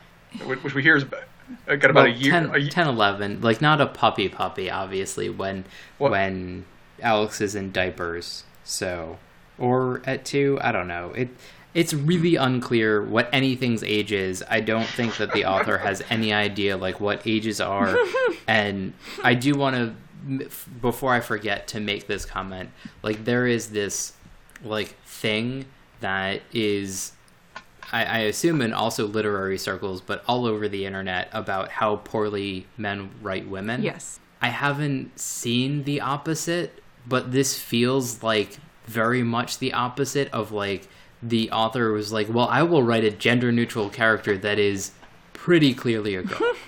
which 0.45 0.75
we 0.75 0.83
hear 0.83 0.97
is 0.97 1.05
about, 1.05 1.23
uh, 1.69 1.77
got 1.77 1.91
about 1.91 2.05
Well, 2.05 2.12
a 2.12 2.17
year. 2.17 2.33
10, 2.33 2.55
a 2.55 2.59
ye- 2.59 2.69
10, 2.69 2.87
11. 2.88 3.41
Like, 3.41 3.61
not 3.62 3.81
a 3.81 3.87
puppy 3.87 4.29
puppy, 4.29 4.71
obviously, 4.71 5.29
when 5.31 5.64
What- 5.97 6.11
when 6.12 6.67
Alex 7.03 7.41
is 7.41 7.55
in 7.55 7.73
diapers. 7.73 8.45
So, 8.62 9.17
or 9.57 10.03
at 10.05 10.25
two, 10.27 10.59
I 10.61 10.71
don't 10.73 10.87
know. 10.88 11.12
It 11.17 11.31
It's 11.74 11.92
really 11.92 12.37
unclear 12.37 13.02
what 13.02 13.28
anything's 13.33 13.83
age 13.83 14.12
is. 14.12 14.42
I 14.48 14.61
don't 14.61 14.87
think 14.87 15.16
that 15.18 15.33
the 15.33 15.44
author 15.44 15.78
has 15.87 16.02
any 16.11 16.33
idea, 16.33 16.76
like, 16.76 17.00
what 17.00 17.26
ages 17.26 17.61
are. 17.61 17.96
and 18.48 18.94
I 19.22 19.35
do 19.35 19.54
want 19.54 19.76
to, 19.76 20.48
before 20.81 21.12
I 21.12 21.20
forget 21.20 21.68
to 21.68 21.81
make 21.81 22.07
this 22.07 22.24
comment, 22.24 22.70
like, 23.02 23.24
there 23.24 23.46
is 23.46 23.70
this, 23.70 24.14
like, 24.64 24.96
thing 25.04 25.66
that 26.00 26.42
is 26.52 27.12
I, 27.92 28.04
I 28.04 28.18
assume 28.20 28.61
in 28.61 28.72
also 28.72 29.07
literary 29.07 29.59
circles, 29.59 30.00
but 30.00 30.22
all 30.26 30.46
over 30.46 30.68
the 30.68 30.85
internet 30.85 31.28
about 31.33 31.70
how 31.70 31.96
poorly 31.96 32.66
men 32.76 33.11
write 33.22 33.48
women. 33.48 33.83
Yes. 33.83 34.20
I 34.40 34.48
haven't 34.48 35.18
seen 35.18 35.85
the 35.85 36.00
opposite, 36.00 36.83
but 37.07 37.33
this 37.33 37.59
feels 37.59 38.22
like 38.22 38.59
very 38.87 39.22
much 39.22 39.59
the 39.59 39.72
opposite 39.72 40.33
of 40.33 40.52
like 40.52 40.88
the 41.22 41.50
author 41.50 41.92
was 41.92 42.12
like, 42.12 42.28
well, 42.28 42.48
I 42.48 42.62
will 42.62 42.83
write 42.83 43.04
a 43.04 43.11
gender 43.11 43.50
neutral 43.52 43.88
character 43.88 44.37
that 44.38 44.59
is 44.59 44.92
pretty 45.33 45.74
clearly 45.74 46.14
a 46.14 46.22
girl. 46.22 46.54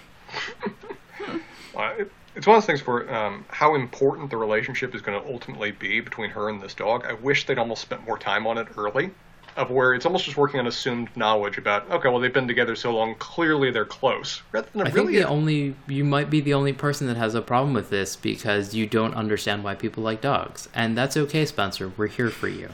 It- 1.98 2.12
it's 2.36 2.46
one 2.46 2.56
of 2.56 2.62
those 2.62 2.66
things 2.66 2.86
where 2.86 3.12
um, 3.12 3.44
how 3.48 3.74
important 3.74 4.30
the 4.30 4.36
relationship 4.36 4.94
is 4.94 5.02
going 5.02 5.20
to 5.20 5.28
ultimately 5.28 5.72
be 5.72 6.00
between 6.00 6.30
her 6.30 6.48
and 6.48 6.60
this 6.62 6.74
dog. 6.74 7.04
I 7.04 7.12
wish 7.14 7.44
they'd 7.44 7.58
almost 7.58 7.82
spent 7.82 8.06
more 8.06 8.16
time 8.18 8.46
on 8.46 8.56
it 8.56 8.68
early, 8.78 9.10
of 9.56 9.70
where 9.70 9.94
it's 9.94 10.06
almost 10.06 10.24
just 10.26 10.36
working 10.36 10.60
on 10.60 10.66
assumed 10.68 11.08
knowledge 11.16 11.58
about 11.58 11.90
okay, 11.90 12.08
well 12.08 12.20
they've 12.20 12.32
been 12.32 12.46
together 12.46 12.76
so 12.76 12.94
long, 12.94 13.16
clearly 13.16 13.72
they're 13.72 13.84
close, 13.84 14.42
rather 14.52 14.68
than 14.72 14.82
a 14.82 14.84
I 14.84 14.90
think 14.90 15.08
really 15.08 15.18
the 15.18 15.28
only 15.28 15.74
you 15.88 16.04
might 16.04 16.30
be 16.30 16.40
the 16.40 16.54
only 16.54 16.72
person 16.72 17.08
that 17.08 17.16
has 17.16 17.34
a 17.34 17.42
problem 17.42 17.74
with 17.74 17.90
this 17.90 18.14
because 18.14 18.74
you 18.74 18.86
don't 18.86 19.14
understand 19.14 19.64
why 19.64 19.74
people 19.74 20.02
like 20.04 20.20
dogs, 20.20 20.68
and 20.72 20.96
that's 20.96 21.16
okay, 21.16 21.44
Spencer. 21.44 21.90
We're 21.96 22.06
here 22.06 22.30
for 22.30 22.48
you. 22.48 22.70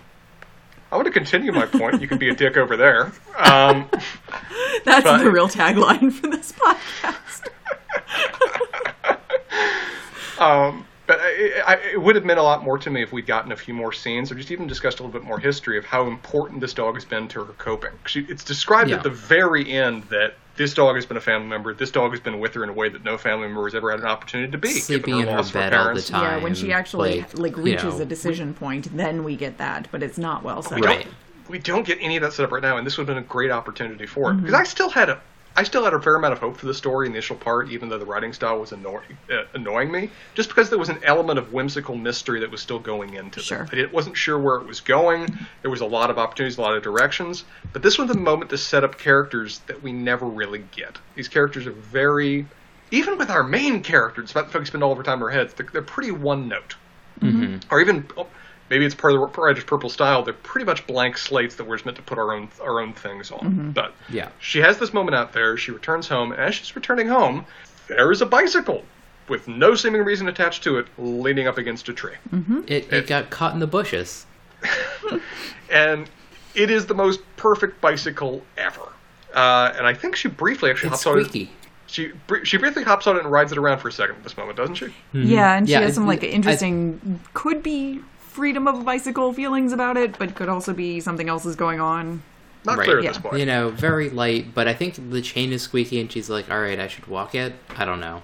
I 0.93 0.97
want 0.97 1.07
to 1.07 1.13
continue 1.13 1.53
my 1.53 1.67
point. 1.67 2.01
You 2.01 2.09
can 2.09 2.19
be 2.19 2.29
a 2.29 2.35
dick 2.35 2.57
over 2.57 2.77
there. 2.77 3.13
Um, 3.39 3.89
That's 4.85 5.05
But- 5.05 5.19
the 5.19 5.31
real 5.31 5.49
tagline 5.49 6.13
for 6.13 6.29
this 6.29 6.53
podcast. 6.53 7.49
But 11.07 11.21
I, 11.21 11.63
I, 11.67 11.75
it 11.93 12.01
would 12.03 12.17
have 12.17 12.25
meant 12.25 12.41
a 12.41 12.43
lot 12.43 12.65
more 12.65 12.79
to 12.79 12.91
me 12.91 13.03
if 13.03 13.13
we'd 13.13 13.27
gotten 13.27 13.53
a 13.53 13.57
few 13.57 13.73
more 13.75 13.93
scenes, 13.93 14.33
or 14.33 14.35
just 14.35 14.51
even 14.51 14.67
discussed 14.67 14.99
a 14.99 15.05
little 15.05 15.19
bit 15.19 15.27
more 15.27 15.39
history 15.39 15.79
of 15.79 15.85
how 15.85 16.07
important 16.09 16.61
this 16.61 16.75
dog 16.75 16.95
has 16.95 17.05
been 17.05 17.29
to 17.29 17.45
her 17.45 17.53
coping. 17.55 17.93
She, 18.07 18.21
it's 18.29 18.43
described 18.43 18.91
Yeah. 18.91 18.97
at 18.97 19.03
the 19.05 19.11
very 19.11 19.71
end 19.73 20.03
that 20.05 20.35
this 20.57 20.75
dog 20.75 20.97
has 20.97 21.07
been 21.07 21.17
a 21.17 21.21
family 21.21 21.47
member. 21.49 21.75
This 21.75 21.91
dog 21.91 22.11
has 22.13 22.19
been 22.21 22.41
with 22.41 22.55
her 22.55 22.65
in 22.65 22.71
a 22.71 22.73
way 22.73 22.89
that 22.89 23.05
no 23.05 23.19
family 23.19 23.47
member 23.47 23.65
has 23.65 23.75
ever 23.75 23.91
had 23.91 24.01
an 24.01 24.07
opportunity 24.07 24.51
to 24.51 24.59
be. 24.59 24.69
Sleeping 24.69 25.21
in 25.21 25.29
her 25.29 25.37
loss 25.37 25.49
of 25.49 25.55
bed 25.55 25.75
all 25.75 25.95
the 25.95 26.03
time. 26.03 26.23
yeah, 26.23 26.43
when 26.43 26.55
she 26.55 26.73
actually 26.73 27.21
like, 27.21 27.39
like, 27.39 27.57
you 27.57 27.63
reaches 27.63 27.97
know, 27.97 28.01
a 28.01 28.05
decision 28.05 28.55
point, 28.55 28.97
then 28.97 29.23
we 29.23 29.37
get 29.37 29.59
that, 29.59 29.87
but 29.93 30.03
it's 30.03 30.19
not 30.19 30.43
well 30.43 30.63
set. 30.63 30.81
We 30.81 30.87
Right. 30.87 31.05
don't, 31.05 31.15
we 31.51 31.59
don't 31.61 31.87
get 31.87 31.99
any 32.01 32.17
of 32.17 32.23
that 32.23 32.33
set 32.33 32.45
up 32.45 32.51
right 32.51 32.63
now, 32.63 32.79
and 32.79 32.87
this 32.87 32.97
would 32.99 33.07
have 33.07 33.15
been 33.15 33.23
a 33.23 33.27
great 33.27 33.51
opportunity 33.53 34.07
for 34.07 34.31
Mm-hmm. 34.31 34.39
it. 34.39 34.43
Because 34.47 34.61
I 34.61 34.65
still 34.65 34.89
had 34.91 35.11
a, 35.11 35.21
I 35.59 35.63
still 35.63 35.83
had 35.85 35.95
a 35.95 36.01
fair 36.01 36.17
amount 36.17 36.35
of 36.35 36.39
hope 36.39 36.59
for 36.59 36.67
the 36.67 36.75
story 36.75 37.07
initial 37.07 37.35
part, 37.35 37.71
even 37.71 37.89
though 37.89 37.99
the 37.99 38.05
writing 38.05 38.33
style 38.35 38.61
was 38.61 38.73
annoying, 38.73 39.17
uh, 39.33 39.45
annoying 39.55 39.91
me, 39.91 40.11
just 40.35 40.51
because 40.51 40.69
there 40.69 40.79
was 40.79 40.91
an 40.91 40.99
element 41.03 41.39
of 41.39 41.53
whimsical 41.55 41.97
mystery 41.97 42.41
that 42.41 42.51
was 42.51 42.61
still 42.61 42.79
going 42.79 43.15
into 43.15 43.41
Sure. 43.41 43.67
it. 43.73 43.89
I 43.89 43.93
wasn't 43.93 44.17
sure 44.19 44.39
where 44.39 44.57
it 44.57 44.67
was 44.67 44.81
going. 44.81 45.39
There 45.63 45.71
was 45.71 45.81
a 45.81 45.87
lot 45.87 46.11
of 46.11 46.19
opportunities, 46.19 46.59
a 46.59 46.61
lot 46.61 46.77
of 46.77 46.83
directions, 46.83 47.45
but 47.73 47.83
this 47.83 47.97
was 47.99 48.09
the 48.09 48.19
moment 48.19 48.51
to 48.51 48.59
set 48.59 48.85
up 48.85 48.99
characters 48.99 49.61
that 49.67 49.83
we 49.83 49.93
never 49.93 50.27
really 50.27 50.65
get. 50.77 50.99
These 51.15 51.29
characters 51.29 51.67
are 51.67 51.73
very, 51.73 52.47
even 52.91 53.17
with 53.17 53.31
our 53.31 53.43
main 53.43 53.83
characters, 53.83 54.27
despite 54.27 54.47
the 54.47 54.53
fact 54.53 54.61
we 54.61 54.67
spend 54.67 54.85
all 54.85 54.93
of 54.93 54.99
our 54.99 55.05
time 55.05 55.19
in 55.19 55.23
our 55.23 55.31
heads, 55.31 55.55
they're, 55.55 55.67
they're 55.73 55.83
pretty 55.83 56.11
one 56.11 56.49
note 56.49 56.77
or 57.71 57.81
even 57.81 58.07
oh, 58.19 58.27
maybe 58.71 58.85
it's 58.85 58.95
part 58.95 59.15
of 59.15 59.21
the 59.21 59.41
Writer's 59.41 59.65
Purple 59.65 59.91
style. 59.91 60.23
They're 60.23 60.35
pretty 60.35 60.65
much 60.65 60.87
blank 60.87 61.19
slates 61.19 61.55
that 61.57 61.65
we're 61.65 61.77
just 61.77 61.85
meant 61.87 61.97
to 61.97 62.03
put 62.03 62.19
our 62.19 62.33
own 62.33 62.49
our 62.63 62.81
own 62.81 62.93
things 62.93 63.31
on. 63.31 63.39
Mm-hmm. 63.41 63.71
But 63.71 63.93
Yeah. 64.09 64.29
she 64.41 64.59
has 64.61 64.79
this 64.79 64.93
moment 64.93 65.15
out 65.15 65.33
there. 65.33 65.57
She 65.57 65.71
returns 65.73 66.09
home, 66.09 66.33
and 66.33 66.41
as 66.41 66.55
she's 66.55 66.75
returning 66.77 67.09
home, 67.09 67.45
there 67.89 68.11
is 68.13 68.23
a 68.23 68.27
bicycle 68.27 68.83
with 69.29 69.49
no 69.49 69.75
seeming 69.75 70.03
reason 70.05 70.29
attached 70.29 70.63
to 70.65 70.79
it, 70.79 70.87
leaning 70.99 71.49
up 71.49 71.59
against 71.59 71.89
a 71.89 71.93
tree, 71.93 72.15
mm-hmm. 72.33 72.61
It, 72.69 72.93
it 72.93 73.07
got 73.09 73.29
caught 73.31 73.55
in 73.55 73.59
the 73.61 73.67
bushes. 73.67 74.25
and 75.71 76.09
it 76.55 76.71
is 76.71 76.87
the 76.87 76.95
most 76.95 77.21
perfect 77.37 77.81
bicycle 77.81 78.43
ever. 78.57 78.83
Uh, 79.35 79.73
and 79.77 79.87
I 79.87 79.95
think 79.95 80.17
she 80.17 80.29
briefly 80.29 80.71
actually 80.71 80.91
It's 80.91 81.03
hops 81.03 81.07
on 81.07 81.19
it. 81.21 81.25
squeaky. 81.27 81.51
She 81.89 82.13
she 82.43 82.57
briefly 82.57 82.83
hops 82.83 83.07
on 83.07 83.17
it 83.17 83.21
and 83.23 83.31
rides 83.31 83.53
it 83.53 83.59
around 83.59 83.79
for 83.79 83.89
a 83.89 83.93
second 83.93 84.17
at 84.17 84.23
this 84.25 84.37
moment, 84.37 84.57
doesn't 84.57 84.75
she? 84.77 84.87
Hmm. 85.13 85.23
Yeah, 85.23 85.57
and 85.57 85.67
she 85.69 85.73
Yeah, 85.73 85.81
has 85.81 85.95
some 85.95 86.05
it- 86.05 86.09
like 86.09 86.25
I- 86.25 86.29
interesting, 86.29 87.21
could 87.35 87.63
be 87.63 88.01
freedom 88.37 88.69
of 88.69 88.79
a 88.79 88.85
bicycle 88.85 89.33
feelings 89.33 89.73
about 89.73 89.97
it, 89.97 90.19
but 90.19 90.35
could 90.35 90.49
also 90.51 90.73
be 90.75 91.01
something 91.01 91.29
else 91.29 91.47
is 91.47 91.57
going 91.57 91.81
on. 91.81 92.23
Not 92.65 92.79
Right. 92.79 92.85
clear 92.85 92.99
at 92.99 93.05
Yeah. 93.05 93.11
this 93.13 93.19
point. 93.19 93.39
You 93.39 93.47
know, 93.47 93.71
very 93.71 94.11
light, 94.11 94.53
but 94.55 94.69
I 94.69 94.75
think 94.75 95.11
the 95.11 95.23
chain 95.23 95.53
is 95.53 95.63
squeaky, 95.63 95.99
and 96.01 96.13
she's 96.13 96.29
like, 96.29 96.51
"All 96.51 96.61
right, 96.61 96.79
I 96.79 96.87
should 96.89 97.07
walk 97.07 97.35
it." 97.35 97.55
I 97.77 97.85
don't 97.85 98.01
know. 98.01 98.23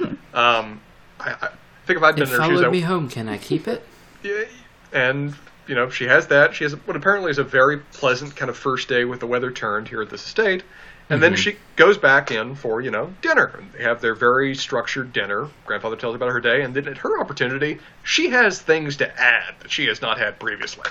Um, 0.34 0.80
I, 1.20 1.30
I 1.42 1.48
think 1.86 1.98
if 1.98 2.02
I'd 2.02 2.14
been 2.14 2.22
It 2.24 2.30
in 2.32 2.40
her 2.40 2.44
shoes, 2.46 2.58
followed 2.60 2.64
I, 2.64 2.70
me 2.70 2.80
home. 2.80 3.08
Can 3.08 3.28
I 3.28 3.36
keep 3.38 3.68
it? 3.68 3.86
Yeah, 4.22 4.44
and 4.92 5.34
you 5.66 5.74
know 5.74 5.90
she 5.90 6.04
has 6.06 6.26
that. 6.28 6.54
She 6.54 6.64
has 6.64 6.72
what 6.86 6.96
apparently 6.96 7.30
is 7.30 7.38
a 7.38 7.44
very 7.44 7.78
pleasant 7.78 8.34
kind 8.34 8.48
of 8.48 8.56
first 8.56 8.88
day 8.88 9.04
with 9.04 9.20
the 9.20 9.26
weather 9.26 9.50
turned 9.50 9.88
here 9.88 10.00
at 10.02 10.08
this 10.10 10.24
estate, 10.26 10.62
and 11.08 11.22
then 11.22 11.32
mm-hmm. 11.32 11.40
she 11.40 11.56
goes 11.76 11.98
back 11.98 12.30
in 12.30 12.54
for 12.54 12.80
you 12.80 12.90
know 12.90 13.12
dinner. 13.22 13.46
And 13.58 13.72
they 13.72 13.82
have 13.82 14.00
their 14.00 14.14
very 14.14 14.54
structured 14.54 15.12
dinner. 15.12 15.48
Grandfather 15.66 15.96
tells 15.96 16.14
her 16.14 16.16
about 16.16 16.32
her 16.32 16.40
day, 16.40 16.62
and 16.62 16.74
then 16.74 16.88
at 16.88 16.98
her 16.98 17.20
opportunity, 17.20 17.78
she 18.02 18.30
has 18.30 18.60
things 18.60 18.96
to 18.96 19.20
add 19.20 19.54
that 19.60 19.70
she 19.70 19.86
has 19.86 20.00
not 20.00 20.18
had 20.18 20.38
previously. 20.38 20.90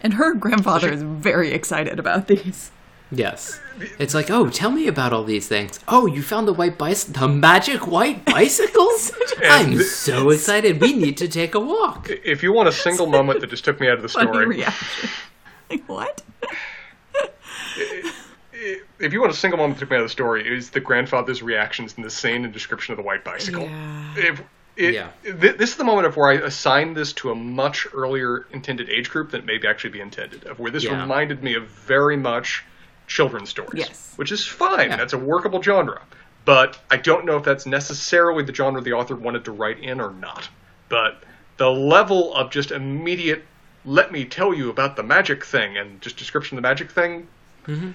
And 0.00 0.14
her 0.14 0.34
grandfather 0.34 0.92
is 0.92 1.02
very 1.02 1.52
excited 1.52 1.98
about 1.98 2.28
these. 2.28 2.70
Yes. 3.10 3.60
It's 3.98 4.14
like, 4.14 4.30
oh, 4.30 4.50
tell 4.50 4.70
me 4.70 4.86
about 4.86 5.12
all 5.12 5.24
these 5.24 5.48
things. 5.48 5.80
Oh, 5.88 6.06
you 6.06 6.22
found 6.22 6.48
the 6.48 6.52
white 6.52 6.78
bicycle, 6.78 7.20
the 7.20 7.28
magic 7.28 7.86
white 7.86 8.24
bicycles. 8.26 9.12
I'm 9.42 9.72
th- 9.72 9.82
so 9.82 10.30
excited. 10.30 10.80
We 10.80 10.92
need 10.92 11.16
to 11.18 11.28
take 11.28 11.54
a 11.54 11.60
walk. 11.60 12.10
If 12.24 12.42
you 12.42 12.52
want 12.52 12.68
a 12.68 12.72
single 12.72 13.06
moment 13.06 13.40
that 13.40 13.50
just 13.50 13.64
took 13.64 13.80
me 13.80 13.88
out 13.88 13.96
of 13.96 14.02
the 14.02 14.08
Funny 14.08 14.28
story, 14.28 14.46
reaction. 14.46 15.10
like, 15.70 15.88
what? 15.88 16.22
If 19.04 19.12
you 19.12 19.20
want 19.20 19.32
a 19.32 19.36
single 19.36 19.58
moment 19.58 19.76
that 19.76 19.80
took 19.80 19.90
me 19.90 19.96
out 19.96 20.00
of 20.02 20.06
the 20.06 20.12
story, 20.12 20.46
it 20.46 20.52
is 20.52 20.70
the 20.70 20.80
grandfather's 20.80 21.42
reactions 21.42 21.94
in 21.96 22.02
the 22.02 22.10
scene 22.10 22.44
and 22.44 22.52
description 22.52 22.92
of 22.92 22.96
the 22.96 23.02
white 23.02 23.24
bicycle. 23.24 23.62
Yeah. 23.64 24.14
if 24.16 24.42
it, 24.76 24.94
Yeah. 24.94 25.08
th- 25.22 25.56
this 25.56 25.70
is 25.70 25.76
the 25.76 25.84
moment 25.84 26.06
of 26.06 26.16
where 26.16 26.30
I 26.30 26.34
assign 26.34 26.94
this 26.94 27.12
to 27.14 27.30
a 27.30 27.34
much 27.34 27.86
earlier 27.94 28.46
intended 28.50 28.88
age 28.90 29.08
group 29.10 29.30
than 29.30 29.40
it 29.42 29.46
maybe 29.46 29.68
actually 29.68 29.90
be 29.90 30.00
intended. 30.00 30.44
Of 30.46 30.58
where 30.58 30.70
this 30.72 30.82
Yeah. 30.82 31.00
reminded 31.00 31.44
me 31.44 31.54
of 31.54 31.64
very 31.68 32.16
much 32.16 32.64
children's 33.06 33.50
stories, 33.50 33.84
Yes. 33.86 34.12
which 34.16 34.32
is 34.32 34.44
fine. 34.46 34.90
Yeah. 34.90 34.96
That's 34.96 35.12
a 35.12 35.18
workable 35.18 35.62
genre, 35.62 36.00
but 36.44 36.78
I 36.90 36.96
don't 36.96 37.24
know 37.24 37.36
if 37.36 37.44
that's 37.44 37.66
necessarily 37.66 38.42
the 38.42 38.54
genre 38.54 38.80
the 38.80 38.94
author 38.94 39.14
wanted 39.14 39.44
to 39.44 39.52
write 39.52 39.78
in 39.78 40.00
or 40.00 40.10
not. 40.10 40.48
But 40.88 41.22
the 41.56 41.70
level 41.70 42.34
of 42.34 42.50
just 42.50 42.72
immediate, 42.72 43.44
let 43.84 44.10
me 44.10 44.24
tell 44.24 44.52
you 44.54 44.70
about 44.70 44.96
the 44.96 45.02
magic 45.04 45.44
thing 45.44 45.76
and 45.76 46.00
just 46.00 46.16
description 46.16 46.56
of 46.58 46.62
the 46.62 46.68
magic 46.68 46.90
thing 46.90 47.28
mm-hmm. 47.68 47.90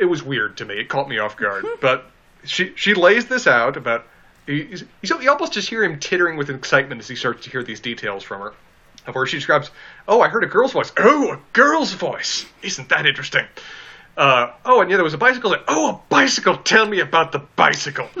It 0.00 0.04
was 0.04 0.22
weird 0.22 0.56
to 0.58 0.64
me. 0.64 0.74
It 0.74 0.88
caught 0.88 1.08
me 1.08 1.18
off 1.18 1.36
guard. 1.36 1.64
but 1.80 2.06
she 2.44 2.72
she 2.76 2.94
lays 2.94 3.26
this 3.26 3.46
out 3.46 3.76
about. 3.76 4.04
You, 4.46 4.78
you 5.02 5.20
you 5.20 5.30
almost 5.30 5.52
just 5.52 5.68
hear 5.68 5.84
him 5.84 6.00
tittering 6.00 6.38
with 6.38 6.48
excitement 6.48 7.00
as 7.00 7.08
he 7.08 7.16
starts 7.16 7.44
to 7.44 7.50
hear 7.50 7.62
these 7.62 7.80
details 7.80 8.22
from 8.22 8.40
her. 8.40 8.54
Of 9.06 9.14
where 9.14 9.26
she 9.26 9.36
describes, 9.36 9.70
"Oh, 10.06 10.20
I 10.20 10.28
heard 10.28 10.44
a 10.44 10.46
girl's 10.46 10.72
voice. 10.72 10.92
Oh, 10.96 11.32
a 11.32 11.40
girl's 11.52 11.92
voice. 11.92 12.46
Isn't 12.62 12.88
that 12.90 13.06
interesting? 13.06 13.44
Uh, 14.16 14.50
oh, 14.64 14.80
and 14.80 14.90
yeah, 14.90 14.96
there 14.96 15.04
was 15.04 15.14
a 15.14 15.18
bicycle. 15.18 15.50
There. 15.50 15.62
Oh, 15.68 15.90
a 15.90 16.00
bicycle. 16.08 16.56
Tell 16.56 16.86
me 16.86 17.00
about 17.00 17.32
the 17.32 17.38
bicycle. 17.38 18.08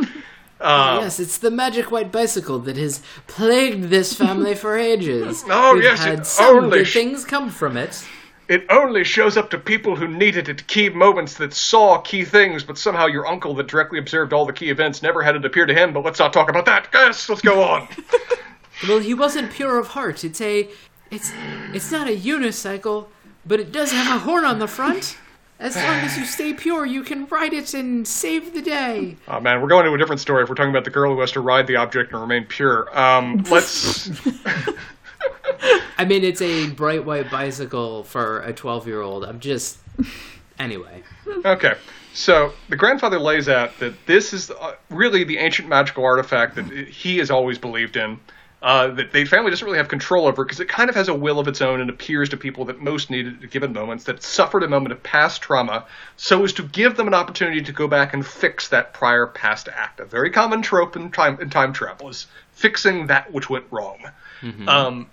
Uh, 0.60 0.98
yes, 1.02 1.20
it's 1.20 1.38
the 1.38 1.52
magic 1.52 1.92
white 1.92 2.10
bicycle 2.10 2.58
that 2.58 2.76
has 2.76 3.00
plagued 3.28 3.84
this 3.84 4.12
family 4.12 4.56
for 4.56 4.76
ages. 4.76 5.44
Oh, 5.48 5.74
We've 5.74 5.84
yes, 5.84 6.00
had 6.04 6.26
some 6.26 6.56
only 6.64 6.78
good 6.78 6.86
sh- 6.88 6.94
things 6.94 7.24
come 7.24 7.50
from 7.50 7.76
it. 7.76 8.04
It 8.48 8.64
only 8.70 9.04
shows 9.04 9.36
up 9.36 9.50
to 9.50 9.58
people 9.58 9.94
who 9.94 10.08
need 10.08 10.36
it 10.36 10.48
at 10.48 10.66
key 10.66 10.88
moments 10.88 11.34
that 11.34 11.52
saw 11.52 11.98
key 11.98 12.24
things, 12.24 12.64
but 12.64 12.78
somehow 12.78 13.06
your 13.06 13.26
uncle 13.26 13.54
that 13.56 13.66
directly 13.66 13.98
observed 13.98 14.32
all 14.32 14.46
the 14.46 14.54
key 14.54 14.70
events 14.70 15.02
never 15.02 15.22
had 15.22 15.36
it 15.36 15.44
appear 15.44 15.66
to 15.66 15.74
him. 15.74 15.92
But 15.92 16.02
let's 16.04 16.18
not 16.18 16.32
talk 16.32 16.48
about 16.48 16.64
that. 16.64 16.88
Yes, 16.94 17.28
let's 17.28 17.42
go 17.42 17.62
on. 17.62 17.88
Well, 18.86 19.00
he 19.00 19.12
wasn't 19.12 19.50
pure 19.50 19.78
of 19.78 19.88
heart. 19.88 20.22
It's 20.22 20.40
a, 20.40 20.68
it's, 21.10 21.32
it's 21.72 21.90
not 21.90 22.06
a 22.06 22.16
unicycle, 22.16 23.08
but 23.44 23.58
it 23.58 23.72
does 23.72 23.90
have 23.90 24.14
a 24.14 24.20
horn 24.20 24.44
on 24.44 24.60
the 24.60 24.68
front. 24.68 25.16
As 25.60 25.74
long 25.74 25.96
as 25.96 26.16
you 26.16 26.24
stay 26.24 26.52
pure, 26.52 26.86
you 26.86 27.02
can 27.02 27.26
ride 27.26 27.52
it 27.52 27.74
and 27.74 28.06
save 28.06 28.54
the 28.54 28.62
day. 28.62 29.16
Oh 29.26 29.40
man, 29.40 29.60
we're 29.60 29.66
going 29.66 29.84
to 29.84 29.92
a 29.92 29.98
different 29.98 30.20
story 30.20 30.44
if 30.44 30.48
we're 30.48 30.54
talking 30.54 30.70
about 30.70 30.84
the 30.84 30.90
girl 30.90 31.12
who 31.12 31.18
has 31.20 31.32
to 31.32 31.40
ride 31.40 31.66
the 31.66 31.74
object 31.74 32.12
and 32.12 32.20
remain 32.20 32.44
pure. 32.44 32.96
Um, 32.96 33.44
let's. 33.50 34.08
I 35.98 36.04
mean, 36.04 36.24
it's 36.24 36.40
a 36.40 36.70
bright 36.70 37.04
white 37.04 37.30
bicycle 37.30 38.04
for 38.04 38.40
a 38.40 38.52
12 38.52 38.86
year 38.86 39.02
old. 39.02 39.24
I'm 39.24 39.40
just. 39.40 39.78
Anyway. 40.58 41.02
Okay. 41.44 41.74
So 42.14 42.52
the 42.68 42.76
grandfather 42.76 43.18
lays 43.18 43.48
out 43.48 43.78
that 43.78 43.94
this 44.06 44.32
is 44.32 44.50
uh, 44.50 44.74
really 44.90 45.22
the 45.24 45.38
ancient 45.38 45.68
magical 45.68 46.04
artifact 46.04 46.56
that 46.56 46.66
he 46.66 47.18
has 47.18 47.30
always 47.30 47.58
believed 47.58 47.96
in. 47.96 48.18
Uh, 48.60 48.88
that 48.88 49.12
the 49.12 49.24
family 49.24 49.50
doesn't 49.50 49.64
really 49.64 49.78
have 49.78 49.86
control 49.86 50.26
over 50.26 50.44
because 50.44 50.58
it 50.58 50.68
kind 50.68 50.90
of 50.90 50.96
has 50.96 51.06
a 51.06 51.14
will 51.14 51.38
of 51.38 51.46
its 51.46 51.62
own 51.62 51.80
and 51.80 51.88
appears 51.88 52.28
to 52.28 52.36
people 52.36 52.64
that 52.64 52.80
most 52.80 53.08
need 53.08 53.24
it 53.24 53.44
at 53.44 53.50
given 53.52 53.72
moments 53.72 54.02
that 54.02 54.20
suffered 54.20 54.64
a 54.64 54.68
moment 54.68 54.90
of 54.90 55.00
past 55.04 55.40
trauma 55.40 55.84
so 56.16 56.42
as 56.42 56.52
to 56.52 56.64
give 56.64 56.96
them 56.96 57.06
an 57.06 57.14
opportunity 57.14 57.62
to 57.62 57.70
go 57.70 57.86
back 57.86 58.14
and 58.14 58.26
fix 58.26 58.66
that 58.66 58.92
prior 58.92 59.28
past 59.28 59.68
act. 59.72 60.00
A 60.00 60.04
very 60.04 60.28
common 60.28 60.60
trope 60.60 60.96
in 60.96 61.12
time, 61.12 61.40
in 61.40 61.50
time 61.50 61.72
travel 61.72 62.08
is 62.08 62.26
fixing 62.50 63.06
that 63.06 63.32
which 63.32 63.48
went 63.48 63.66
wrong. 63.70 64.10
Mm-hmm. 64.40 64.68
Um, 64.68 65.06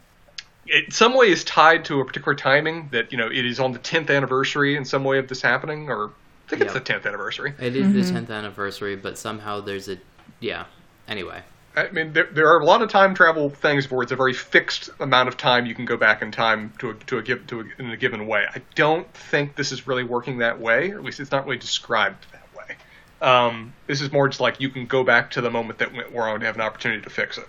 it, 0.67 0.93
some 0.93 1.15
way 1.15 1.27
is 1.27 1.43
tied 1.43 1.85
to 1.85 1.99
a 1.99 2.05
particular 2.05 2.35
timing 2.35 2.89
that 2.91 3.11
you 3.11 3.17
know 3.17 3.27
it 3.27 3.45
is 3.45 3.59
on 3.59 3.71
the 3.71 3.79
10th 3.79 4.09
anniversary 4.09 4.75
in 4.75 4.85
some 4.85 5.03
way 5.03 5.17
of 5.17 5.27
this 5.27 5.41
happening 5.41 5.89
or 5.89 6.11
I 6.45 6.49
think 6.49 6.59
yep. 6.61 6.67
it's 6.67 6.73
the 6.73 6.93
10th 6.93 7.07
anniversary. 7.07 7.53
It 7.59 7.75
is 7.75 7.87
mm-hmm. 7.87 8.15
the 8.15 8.21
10th 8.21 8.37
anniversary, 8.37 8.95
but 8.95 9.17
somehow 9.17 9.61
there's 9.61 9.89
a 9.89 9.97
yeah. 10.39 10.65
Anyway. 11.07 11.41
I 11.75 11.89
mean, 11.89 12.13
there, 12.13 12.29
there 12.31 12.47
are 12.47 12.59
a 12.59 12.65
lot 12.65 12.81
of 12.81 12.89
time 12.89 13.13
travel 13.13 13.49
things 13.49 13.91
where 13.91 14.01
it's 14.01 14.11
a 14.11 14.15
very 14.15 14.33
fixed 14.33 14.89
amount 14.99 15.27
of 15.27 15.35
time 15.35 15.65
you 15.65 15.75
can 15.75 15.85
go 15.85 15.97
back 15.97 16.21
in 16.21 16.31
time 16.31 16.71
to 16.79 16.91
a, 16.91 16.93
to 16.93 17.17
a 17.17 17.21
give 17.21 17.45
to 17.47 17.61
a, 17.61 17.63
in 17.79 17.89
a 17.89 17.97
given 17.97 18.27
way. 18.27 18.45
I 18.49 18.61
don't 18.75 19.11
think 19.13 19.55
this 19.55 19.71
is 19.71 19.85
really 19.85 20.03
working 20.03 20.37
that 20.37 20.59
way, 20.59 20.91
or 20.91 20.99
at 20.99 21.03
least 21.03 21.19
it's 21.19 21.31
not 21.31 21.45
really 21.45 21.57
described 21.57 22.25
that 22.31 22.47
way. 22.55 22.75
Um, 23.21 23.73
this 23.87 24.01
is 24.01 24.11
more 24.11 24.29
just 24.29 24.39
like 24.39 24.61
you 24.61 24.69
can 24.69 24.85
go 24.85 25.03
back 25.03 25.31
to 25.31 25.41
the 25.41 25.49
moment 25.49 25.79
that 25.79 25.93
went 25.93 26.13
wrong 26.13 26.35
and 26.35 26.43
have 26.43 26.55
an 26.55 26.61
opportunity 26.61 27.01
to 27.01 27.09
fix 27.09 27.37
it. 27.37 27.47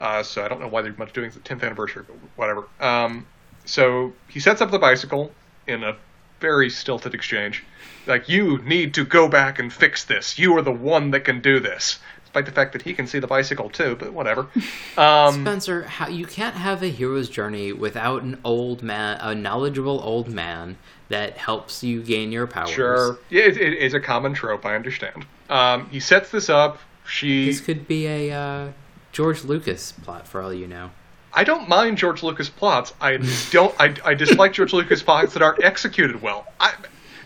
Uh, 0.00 0.22
so 0.22 0.44
I 0.44 0.48
don't 0.48 0.60
know 0.60 0.68
why 0.68 0.82
they're 0.82 0.94
much 0.96 1.12
doing 1.12 1.30
the 1.30 1.40
10th 1.40 1.62
anniversary, 1.62 2.04
but 2.06 2.16
whatever. 2.36 2.68
Um, 2.80 3.26
so 3.64 4.12
he 4.28 4.40
sets 4.40 4.60
up 4.60 4.70
the 4.70 4.78
bicycle 4.78 5.32
in 5.66 5.82
a 5.82 5.96
very 6.40 6.70
stilted 6.70 7.14
exchange. 7.14 7.64
Like, 8.06 8.28
you 8.28 8.58
need 8.62 8.94
to 8.94 9.04
go 9.04 9.28
back 9.28 9.58
and 9.58 9.72
fix 9.72 10.04
this. 10.04 10.38
You 10.38 10.56
are 10.56 10.62
the 10.62 10.72
one 10.72 11.10
that 11.10 11.24
can 11.24 11.40
do 11.40 11.60
this 11.60 11.98
despite 12.28 12.44
the 12.44 12.52
fact 12.52 12.74
that 12.74 12.82
he 12.82 12.92
can 12.92 13.06
see 13.06 13.18
the 13.18 13.26
bicycle 13.26 13.70
too. 13.70 13.96
But 13.98 14.12
whatever. 14.12 14.48
Um, 14.98 15.42
Spencer, 15.42 15.84
how, 15.84 16.08
you 16.08 16.26
can't 16.26 16.56
have 16.56 16.82
a 16.82 16.88
hero's 16.88 17.28
journey 17.28 17.72
without 17.72 18.22
an 18.22 18.40
old 18.42 18.82
man, 18.82 19.16
a 19.20 19.32
knowledgeable 19.32 20.00
old 20.02 20.28
man 20.28 20.76
that 21.08 21.36
helps 21.38 21.84
you 21.84 22.02
gain 22.02 22.32
your 22.32 22.48
powers. 22.48 22.70
Sure, 22.70 23.18
yeah, 23.30 23.44
it, 23.44 23.56
it 23.56 23.74
is 23.74 23.94
a 23.94 24.00
common 24.00 24.34
trope. 24.34 24.66
I 24.66 24.74
understand. 24.74 25.24
Um, 25.48 25.88
he 25.90 26.00
sets 26.00 26.32
this 26.32 26.48
up. 26.48 26.80
She. 27.06 27.46
This 27.46 27.60
could 27.60 27.86
be 27.86 28.06
a 28.08 28.32
uh, 28.32 28.72
George 29.12 29.44
Lucas 29.44 29.92
plot 29.92 30.26
for 30.26 30.40
all 30.42 30.52
you 30.52 30.66
know. 30.66 30.90
I 31.32 31.44
don't 31.44 31.68
mind 31.68 31.98
George 31.98 32.22
Lucas 32.22 32.48
plots. 32.48 32.94
I 33.00 33.18
don't. 33.50 33.74
I, 33.78 33.94
I 34.04 34.14
dislike 34.14 34.52
George 34.52 34.72
Lucas 34.72 35.02
plots 35.02 35.34
that 35.34 35.42
aren't 35.42 35.62
executed 35.62 36.22
well. 36.22 36.46
I, 36.58 36.74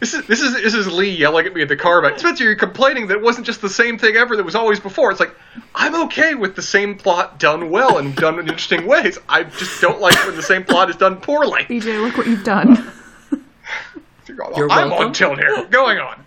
this 0.00 0.14
is 0.14 0.26
this 0.26 0.40
is 0.42 0.54
this 0.54 0.74
is 0.74 0.92
Lee 0.92 1.10
yelling 1.10 1.46
at 1.46 1.54
me 1.54 1.62
in 1.62 1.68
the 1.68 1.76
car 1.76 2.00
about 2.00 2.18
Spencer. 2.18 2.42
You're 2.42 2.56
complaining 2.56 3.06
that 3.06 3.18
it 3.18 3.22
wasn't 3.22 3.46
just 3.46 3.62
the 3.62 3.68
same 3.68 3.98
thing 3.98 4.16
ever 4.16 4.36
that 4.36 4.42
was 4.42 4.56
always 4.56 4.80
before. 4.80 5.12
It's 5.12 5.20
like 5.20 5.34
I'm 5.76 5.94
okay 6.06 6.34
with 6.34 6.56
the 6.56 6.62
same 6.62 6.96
plot 6.98 7.38
done 7.38 7.70
well 7.70 7.98
and 7.98 8.14
done 8.16 8.34
in 8.40 8.48
interesting 8.48 8.86
ways. 8.86 9.18
I 9.28 9.44
just 9.44 9.80
don't 9.80 10.00
like 10.00 10.16
when 10.26 10.34
the 10.34 10.42
same 10.42 10.64
plot 10.64 10.90
is 10.90 10.96
done 10.96 11.20
poorly. 11.20 11.62
BJ, 11.62 12.02
look 12.02 12.16
what 12.18 12.26
you've 12.26 12.44
done. 12.44 12.90
You're 14.56 14.70
I'm 14.70 14.90
welcome. 14.90 15.08
on 15.08 15.12
tilt 15.12 15.38
here. 15.38 15.64
Going 15.66 15.98
on. 15.98 16.24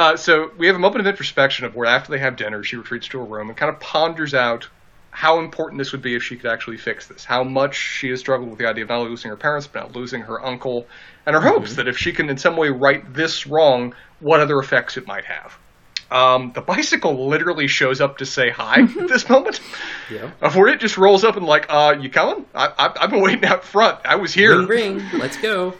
Uh, 0.00 0.16
so 0.16 0.50
we 0.56 0.66
have 0.66 0.76
a 0.76 0.78
moment 0.78 1.00
of 1.00 1.06
introspection 1.06 1.66
of 1.66 1.76
where 1.76 1.86
after 1.86 2.10
they 2.10 2.18
have 2.18 2.34
dinner, 2.34 2.64
she 2.64 2.74
retreats 2.74 3.06
to 3.06 3.20
a 3.20 3.22
room 3.22 3.50
and 3.50 3.58
kind 3.58 3.68
of 3.68 3.78
ponders 3.80 4.32
out 4.32 4.66
how 5.10 5.40
important 5.40 5.76
this 5.76 5.92
would 5.92 6.00
be 6.00 6.14
if 6.14 6.22
she 6.22 6.36
could 6.36 6.50
actually 6.50 6.78
fix 6.78 7.06
this. 7.06 7.22
How 7.22 7.44
much 7.44 7.74
she 7.74 8.08
has 8.08 8.18
struggled 8.18 8.48
with 8.48 8.58
the 8.58 8.66
idea 8.66 8.84
of 8.84 8.88
not 8.88 9.00
only 9.00 9.10
losing 9.10 9.28
her 9.28 9.36
parents, 9.36 9.66
but 9.66 9.92
now 9.92 10.00
losing 10.00 10.22
her 10.22 10.42
uncle, 10.42 10.86
and 11.26 11.36
her 11.36 11.42
hopes 11.42 11.72
mm-hmm. 11.72 11.76
that 11.76 11.88
if 11.88 11.98
she 11.98 12.12
can 12.12 12.30
in 12.30 12.38
some 12.38 12.56
way 12.56 12.70
right 12.70 13.12
this 13.12 13.46
wrong, 13.46 13.94
what 14.20 14.40
other 14.40 14.58
effects 14.58 14.96
it 14.96 15.06
might 15.06 15.26
have. 15.26 15.58
Um, 16.10 16.52
the 16.54 16.62
bicycle 16.62 17.28
literally 17.28 17.68
shows 17.68 18.00
up 18.00 18.16
to 18.18 18.24
say 18.24 18.48
hi 18.48 18.80
at 19.00 19.08
this 19.08 19.28
moment. 19.28 19.60
Yeah. 20.10 20.30
Before 20.40 20.68
it 20.68 20.80
just 20.80 20.96
rolls 20.96 21.24
up 21.24 21.36
and 21.36 21.44
like, 21.44 21.66
uh, 21.68 21.96
you 22.00 22.08
coming? 22.08 22.46
I, 22.54 22.90
have 22.98 23.10
been 23.10 23.20
waiting 23.20 23.44
out 23.44 23.64
front. 23.64 23.98
I 24.06 24.14
was 24.14 24.32
here. 24.32 24.60
Ring, 24.60 24.96
ring. 24.96 25.20
Let's 25.20 25.36
go. 25.36 25.74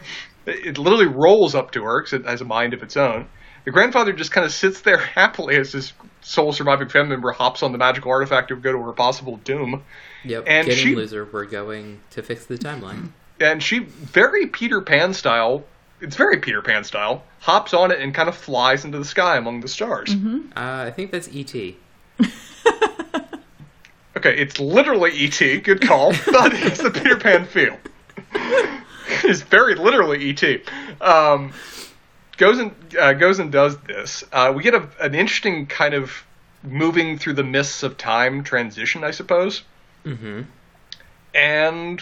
It, 0.45 0.67
it 0.67 0.77
literally 0.77 1.07
rolls 1.07 1.55
up 1.55 1.71
to 1.71 1.83
her 1.85 2.01
because 2.01 2.13
it 2.13 2.25
has 2.27 2.41
a 2.41 2.45
mind 2.45 2.75
of 2.75 2.83
its 2.83 2.95
own. 2.95 3.27
The 3.63 3.71
grandfather 3.71 4.13
just 4.13 4.31
kind 4.31 4.45
of 4.45 4.51
sits 4.51 4.81
there 4.81 4.97
happily 5.15 5.55
as 5.55 5.71
his 5.73 5.93
sole 6.21 6.53
surviving 6.53 6.89
family 6.89 7.11
member 7.11 7.31
hops 7.31 7.63
on 7.63 7.71
the 7.71 7.77
magical 7.77 8.11
artifact 8.11 8.49
to 8.49 8.55
go 8.55 8.71
to 8.71 8.81
her 8.83 8.93
possible 8.93 9.37
doom. 9.37 9.83
Yep. 10.23 10.43
And 10.47 10.67
Get 10.67 10.77
she, 10.77 10.95
loser. 10.95 11.27
We're 11.31 11.45
going 11.45 11.99
to 12.11 12.21
fix 12.21 12.45
the 12.45 12.57
timeline. 12.57 13.09
And 13.39 13.61
she, 13.61 13.79
very 13.79 14.47
Peter 14.47 14.81
Pan 14.81 15.13
style, 15.13 15.63
it's 15.99 16.15
very 16.15 16.37
Peter 16.37 16.61
Pan 16.61 16.83
style, 16.83 17.23
hops 17.39 17.73
on 17.73 17.91
it 17.91 17.99
and 17.99 18.13
kind 18.13 18.29
of 18.29 18.35
flies 18.35 18.85
into 18.85 18.99
the 18.99 19.05
sky 19.05 19.37
among 19.37 19.61
the 19.61 19.67
stars. 19.67 20.09
Mm-hmm. 20.09 20.57
Uh, 20.57 20.83
I 20.85 20.91
think 20.91 21.11
that's 21.11 21.27
E.T. 21.29 21.75
okay, 24.15 24.37
it's 24.37 24.59
literally 24.59 25.11
E.T. 25.11 25.61
Good 25.61 25.81
call, 25.81 26.11
but 26.31 26.53
it's 26.53 26.81
the 26.81 26.91
Peter 26.91 27.17
Pan 27.17 27.45
feel. 27.45 27.77
it's 29.23 29.41
very 29.41 29.73
literally 29.73 30.23
E.T. 30.23 30.61
Um, 31.01 31.51
goes 32.41 32.57
and 32.57 32.73
uh, 32.99 33.13
goes 33.13 33.37
and 33.37 33.51
does 33.51 33.77
this. 33.81 34.23
Uh, 34.33 34.51
we 34.53 34.63
get 34.63 34.73
a, 34.73 34.89
an 34.99 35.13
interesting 35.13 35.67
kind 35.67 35.93
of 35.93 36.11
moving 36.63 37.19
through 37.19 37.33
the 37.33 37.43
mists 37.43 37.83
of 37.83 37.97
time 37.97 38.43
transition, 38.43 39.03
I 39.03 39.11
suppose. 39.11 39.61
Mm-hmm. 40.03 40.41
And 41.35 42.01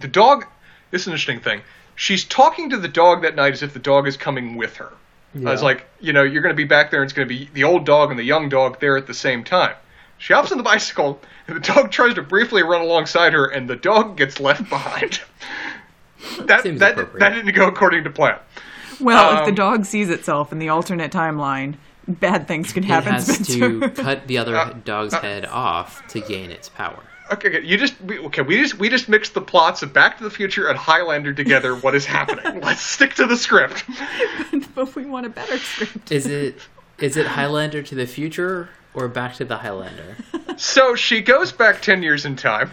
the 0.00 0.08
dog. 0.08 0.44
This 0.90 1.02
is 1.02 1.06
an 1.06 1.12
interesting 1.12 1.40
thing. 1.40 1.62
She's 1.94 2.24
talking 2.24 2.70
to 2.70 2.76
the 2.76 2.88
dog 2.88 3.22
that 3.22 3.36
night 3.36 3.52
as 3.52 3.62
if 3.62 3.72
the 3.72 3.78
dog 3.78 4.08
is 4.08 4.16
coming 4.16 4.56
with 4.56 4.76
her. 4.76 4.92
Yeah. 5.34 5.48
I 5.48 5.52
was 5.52 5.62
like, 5.62 5.86
you 6.00 6.12
know, 6.12 6.22
you're 6.24 6.42
going 6.42 6.54
to 6.54 6.56
be 6.56 6.64
back 6.64 6.90
there, 6.90 7.00
and 7.00 7.06
it's 7.08 7.16
going 7.16 7.28
to 7.28 7.34
be 7.34 7.48
the 7.52 7.64
old 7.64 7.86
dog 7.86 8.10
and 8.10 8.18
the 8.18 8.24
young 8.24 8.48
dog 8.48 8.80
there 8.80 8.96
at 8.96 9.06
the 9.06 9.14
same 9.14 9.44
time. 9.44 9.74
She 10.18 10.32
hops 10.32 10.50
on 10.50 10.58
the 10.58 10.64
bicycle, 10.64 11.20
and 11.46 11.56
the 11.56 11.60
dog 11.60 11.92
tries 11.92 12.14
to 12.14 12.22
briefly 12.22 12.62
run 12.62 12.80
alongside 12.80 13.34
her, 13.34 13.46
and 13.46 13.68
the 13.68 13.76
dog 13.76 14.16
gets 14.16 14.40
left 14.40 14.68
behind. 14.68 15.20
that 16.40 16.64
that 16.64 17.18
that 17.18 17.34
didn't 17.34 17.54
go 17.54 17.68
according 17.68 18.04
to 18.04 18.10
plan. 18.10 18.38
Well, 19.00 19.30
um, 19.30 19.38
if 19.38 19.44
the 19.44 19.50
um, 19.50 19.54
dog 19.54 19.84
sees 19.84 20.10
itself 20.10 20.52
in 20.52 20.58
the 20.58 20.68
alternate 20.68 21.12
timeline, 21.12 21.76
bad 22.06 22.48
things 22.48 22.72
could 22.72 22.84
happen. 22.84 23.10
It 23.10 23.14
has 23.14 23.26
Spencer. 23.26 23.80
to 23.80 23.90
cut 24.02 24.26
the 24.26 24.38
other 24.38 24.56
uh, 24.56 24.74
dog's 24.84 25.14
uh, 25.14 25.20
head 25.20 25.46
off 25.46 26.06
to 26.08 26.20
gain 26.20 26.50
its 26.50 26.68
power. 26.68 27.02
Okay, 27.32 27.48
okay, 27.48 27.66
you 27.66 27.76
just 27.76 28.00
we, 28.02 28.18
okay. 28.20 28.42
We 28.42 28.62
just 28.62 28.78
we 28.78 28.88
just 28.88 29.08
mixed 29.08 29.34
the 29.34 29.40
plots 29.40 29.82
of 29.82 29.92
Back 29.92 30.18
to 30.18 30.24
the 30.24 30.30
Future 30.30 30.68
and 30.68 30.78
Highlander 30.78 31.32
together. 31.32 31.74
what 31.74 31.94
is 31.94 32.06
happening? 32.06 32.60
Let's 32.62 32.82
stick 32.82 33.14
to 33.14 33.26
the 33.26 33.36
script. 33.36 33.84
but 34.74 34.94
we 34.94 35.06
want 35.06 35.26
a 35.26 35.30
better 35.30 35.58
script. 35.58 36.12
Is 36.12 36.26
it 36.26 36.56
is 36.98 37.16
it 37.16 37.26
Highlander 37.26 37.82
to 37.82 37.94
the 37.94 38.06
future 38.06 38.68
or 38.94 39.08
Back 39.08 39.34
to 39.36 39.44
the 39.44 39.56
Highlander? 39.56 40.16
So 40.56 40.94
she 40.94 41.20
goes 41.20 41.50
back 41.50 41.82
ten 41.82 42.02
years 42.02 42.24
in 42.24 42.36
time. 42.36 42.70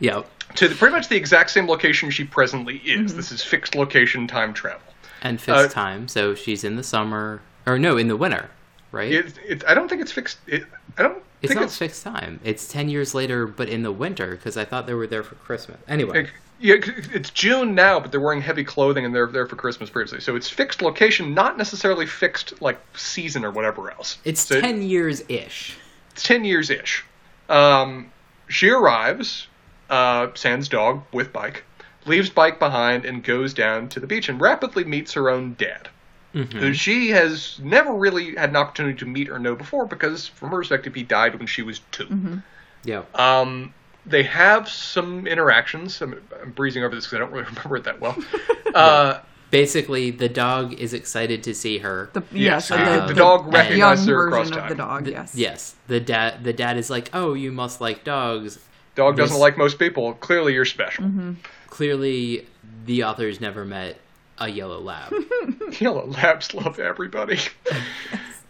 Yep. 0.00 0.30
To 0.56 0.68
the, 0.68 0.74
pretty 0.74 0.94
much 0.94 1.08
the 1.08 1.16
exact 1.16 1.50
same 1.50 1.68
location 1.68 2.10
she 2.10 2.24
presently 2.24 2.78
is. 2.78 3.10
Mm-hmm. 3.10 3.16
This 3.16 3.30
is 3.30 3.42
fixed 3.42 3.74
location 3.74 4.26
time 4.26 4.54
travel 4.54 4.80
and 5.22 5.40
fixed 5.40 5.66
uh, 5.66 5.68
time. 5.68 6.08
So 6.08 6.34
she's 6.34 6.64
in 6.64 6.76
the 6.76 6.82
summer, 6.82 7.42
or 7.66 7.78
no, 7.78 7.96
in 7.96 8.08
the 8.08 8.16
winter, 8.16 8.50
right? 8.92 9.12
It, 9.12 9.34
it, 9.46 9.64
I 9.66 9.74
don't 9.74 9.88
think 9.88 10.02
it's 10.02 10.12
fixed. 10.12 10.38
It, 10.46 10.64
I 10.98 11.02
don't. 11.02 11.22
It's 11.42 11.54
not 11.54 11.64
it's, 11.64 11.76
fixed 11.76 12.02
time. 12.02 12.40
It's 12.44 12.68
ten 12.68 12.88
years 12.88 13.14
later, 13.14 13.46
but 13.46 13.68
in 13.68 13.82
the 13.82 13.92
winter 13.92 14.32
because 14.32 14.56
I 14.56 14.64
thought 14.64 14.86
they 14.86 14.94
were 14.94 15.06
there 15.06 15.22
for 15.22 15.34
Christmas. 15.36 15.78
Anyway, 15.86 16.28
yeah, 16.58 16.76
it's 17.12 17.30
June 17.30 17.74
now, 17.74 18.00
but 18.00 18.10
they're 18.10 18.20
wearing 18.20 18.40
heavy 18.40 18.64
clothing 18.64 19.04
and 19.04 19.14
they're 19.14 19.26
there 19.26 19.46
for 19.46 19.56
Christmas 19.56 19.90
previously. 19.90 20.20
So 20.20 20.36
it's 20.36 20.48
fixed 20.48 20.80
location, 20.80 21.34
not 21.34 21.58
necessarily 21.58 22.06
fixed 22.06 22.60
like 22.62 22.80
season 22.96 23.44
or 23.44 23.50
whatever 23.50 23.90
else. 23.90 24.18
It's 24.24 24.40
so 24.40 24.60
ten 24.60 24.82
years 24.82 25.22
ish. 25.28 25.76
It's 26.12 26.22
ten 26.22 26.44
years 26.44 26.70
ish. 26.70 27.04
Um, 27.48 28.10
she 28.48 28.70
arrives, 28.70 29.46
uh, 29.90 30.28
Sans 30.34 30.68
dog 30.68 31.02
with 31.12 31.32
bike 31.32 31.64
leaves 32.06 32.30
Bike 32.30 32.58
behind 32.58 33.04
and 33.04 33.22
goes 33.22 33.54
down 33.54 33.88
to 33.90 34.00
the 34.00 34.06
beach 34.06 34.28
and 34.28 34.40
rapidly 34.40 34.84
meets 34.84 35.12
her 35.12 35.28
own 35.28 35.54
dad, 35.58 35.88
mm-hmm. 36.34 36.58
who 36.58 36.72
she 36.72 37.08
has 37.10 37.58
never 37.60 37.92
really 37.94 38.34
had 38.34 38.50
an 38.50 38.56
opportunity 38.56 38.98
to 38.98 39.06
meet 39.06 39.28
or 39.28 39.38
know 39.38 39.54
before 39.54 39.86
because, 39.86 40.26
from 40.26 40.50
her 40.50 40.58
perspective, 40.58 40.94
he 40.94 41.02
died 41.02 41.36
when 41.36 41.46
she 41.46 41.62
was 41.62 41.80
2 41.92 42.06
mm-hmm. 42.06 42.36
Yeah. 42.84 43.02
Um, 43.14 43.74
they 44.04 44.22
have 44.22 44.68
some 44.68 45.26
interactions. 45.26 46.00
I'm, 46.00 46.22
I'm 46.40 46.52
breezing 46.52 46.84
over 46.84 46.94
this 46.94 47.06
because 47.06 47.16
I 47.16 47.18
don't 47.18 47.32
really 47.32 47.44
remember 47.48 47.76
it 47.76 47.84
that 47.84 48.00
well. 48.00 48.16
Uh, 48.74 49.20
Basically, 49.50 50.10
the 50.10 50.28
dog 50.28 50.74
is 50.74 50.92
excited 50.92 51.44
to 51.44 51.54
see 51.54 51.78
her. 51.78 52.10
The, 52.12 52.22
yes, 52.32 52.68
the, 52.68 52.76
the, 52.76 53.04
the, 53.06 53.14
dog 53.14 53.52
recognizes 53.52 54.06
her 54.06 54.26
across 54.26 54.50
time. 54.50 54.68
the 54.68 54.74
dog, 54.74 55.06
yes. 55.06 55.34
yes, 55.34 55.76
the 55.86 56.00
dad. 56.00 56.42
The 56.42 56.52
dad 56.52 56.76
is 56.76 56.90
like, 56.90 57.08
"Oh, 57.14 57.34
you 57.34 57.52
must 57.52 57.80
like 57.80 58.02
dogs." 58.02 58.58
Dog 58.96 59.16
this... 59.16 59.28
doesn't 59.28 59.40
like 59.40 59.56
most 59.56 59.78
people. 59.78 60.14
Clearly, 60.14 60.54
you're 60.54 60.64
special. 60.64 61.04
Mm-hmm 61.04 61.34
clearly 61.76 62.46
the 62.86 63.04
authors 63.04 63.38
never 63.38 63.62
met 63.66 63.98
a 64.38 64.48
yellow 64.48 64.80
lab. 64.80 65.12
Yellow 65.78 66.06
Labs 66.06 66.54
love 66.54 66.78
everybody. 66.78 67.38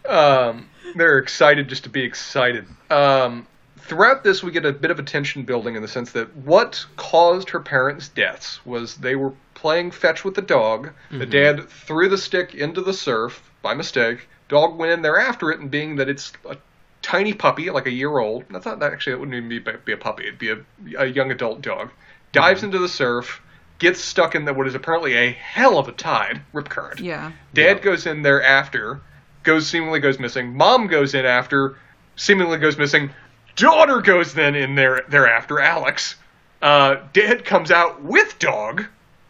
um, 0.09 0.68
they're 0.94 1.18
excited 1.18 1.68
just 1.68 1.82
to 1.84 1.88
be 1.88 2.03
excited. 2.03 2.66
Um, 2.88 3.49
throughout 3.78 4.22
this, 4.22 4.44
we 4.44 4.53
get 4.53 4.64
a 4.64 4.72
bit 4.72 4.92
of 4.92 5.01
a 5.01 5.03
tension 5.03 5.42
building 5.42 5.74
in 5.74 5.82
the 5.82 5.88
sense 5.88 6.12
that 6.12 6.36
what 6.36 6.86
caused 6.94 7.51
her 7.51 7.59
parents' 7.59 8.09
deaths 8.09 8.64
was 8.64 8.94
they 8.94 9.16
were 9.16 9.32
playing 9.55 9.90
fetch 9.90 10.24
with 10.24 10.36
the 10.36 10.42
dog. 10.42 10.92
The 11.11 11.26
dad 11.26 11.68
threw 11.68 12.09
the 12.09 12.18
stick 12.18 12.55
into 12.55 12.80
the 12.80 12.92
surf 12.92 13.42
by 13.61 13.74
mistake. 13.74 14.28
Dog 14.49 14.78
went 14.78 14.92
in 14.92 15.03
there 15.03 15.18
after 15.18 15.51
it, 15.51 15.59
and 15.59 15.68
being 15.68 15.97
that 15.97 16.09
it's 16.09 16.32
a 16.49 16.57
tiny 17.07 17.33
puppy, 17.33 17.71
like 17.71 17.87
a 17.87 17.91
year 17.93 18.19
old, 18.19 18.45
that's 18.51 18.67
not 18.67 18.81
that 18.81 18.93
actually, 18.93 19.13
it 19.13 19.21
wouldn't 19.21 19.37
even 19.37 19.49
be, 19.49 19.61
be 19.85 19.93
a 19.93 19.97
puppy, 19.97 20.25
it'd 20.27 20.41
be 20.41 20.51
a, 20.51 20.59
a 20.99 21.07
young 21.07 21.31
adult 21.31 21.63
dog, 21.63 21.91
dives 22.33 22.65
into 22.65 22.81
the 22.81 22.89
surf, 22.89 23.41
gets 23.79 24.01
stuck 24.01 24.35
in 24.35 24.45
the, 24.45 24.53
what 24.53 24.67
is 24.67 24.75
apparently 24.75 25.15
a 25.15 25.31
hell 25.31 25.79
of 25.79 25.87
a 25.87 25.93
tide, 25.93 26.43
rip 26.53 26.69
current. 26.69 26.99
Yeah. 26.99 27.31
Dad 27.55 27.77
Yeah. 27.77 27.83
goes 27.85 28.07
in 28.07 28.23
there 28.23 28.43
after, 28.43 29.01
goes 29.45 29.69
seemingly 29.69 30.01
goes 30.01 30.19
missing. 30.19 30.57
Mom 30.57 30.89
goes 30.89 31.15
in 31.15 31.25
after, 31.25 31.79
seemingly 32.17 32.59
goes 32.59 32.77
missing. 32.77 33.11
Daughter 33.55 34.01
goes 34.01 34.35
then 34.35 34.57
in 34.57 34.75
there 34.75 35.05
thereafter. 35.09 35.61
Alex. 35.61 36.17
Uh, 36.61 36.97
Dad 37.13 37.45
comes 37.45 37.71
out 37.71 38.03
with 38.03 38.37
dog, 38.41 38.85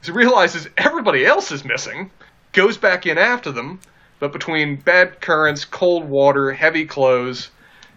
realizes 0.09 0.67
everybody 0.79 1.27
else 1.27 1.53
is 1.53 1.63
missing, 1.65 2.11
goes 2.53 2.79
back 2.79 3.05
in 3.05 3.19
after 3.19 3.53
them, 3.53 3.81
but 4.19 4.33
between 4.33 4.77
bad 4.77 5.21
currents, 5.21 5.65
cold 5.67 6.05
water, 6.09 6.53
heavy 6.53 6.87
clothes, 6.87 7.51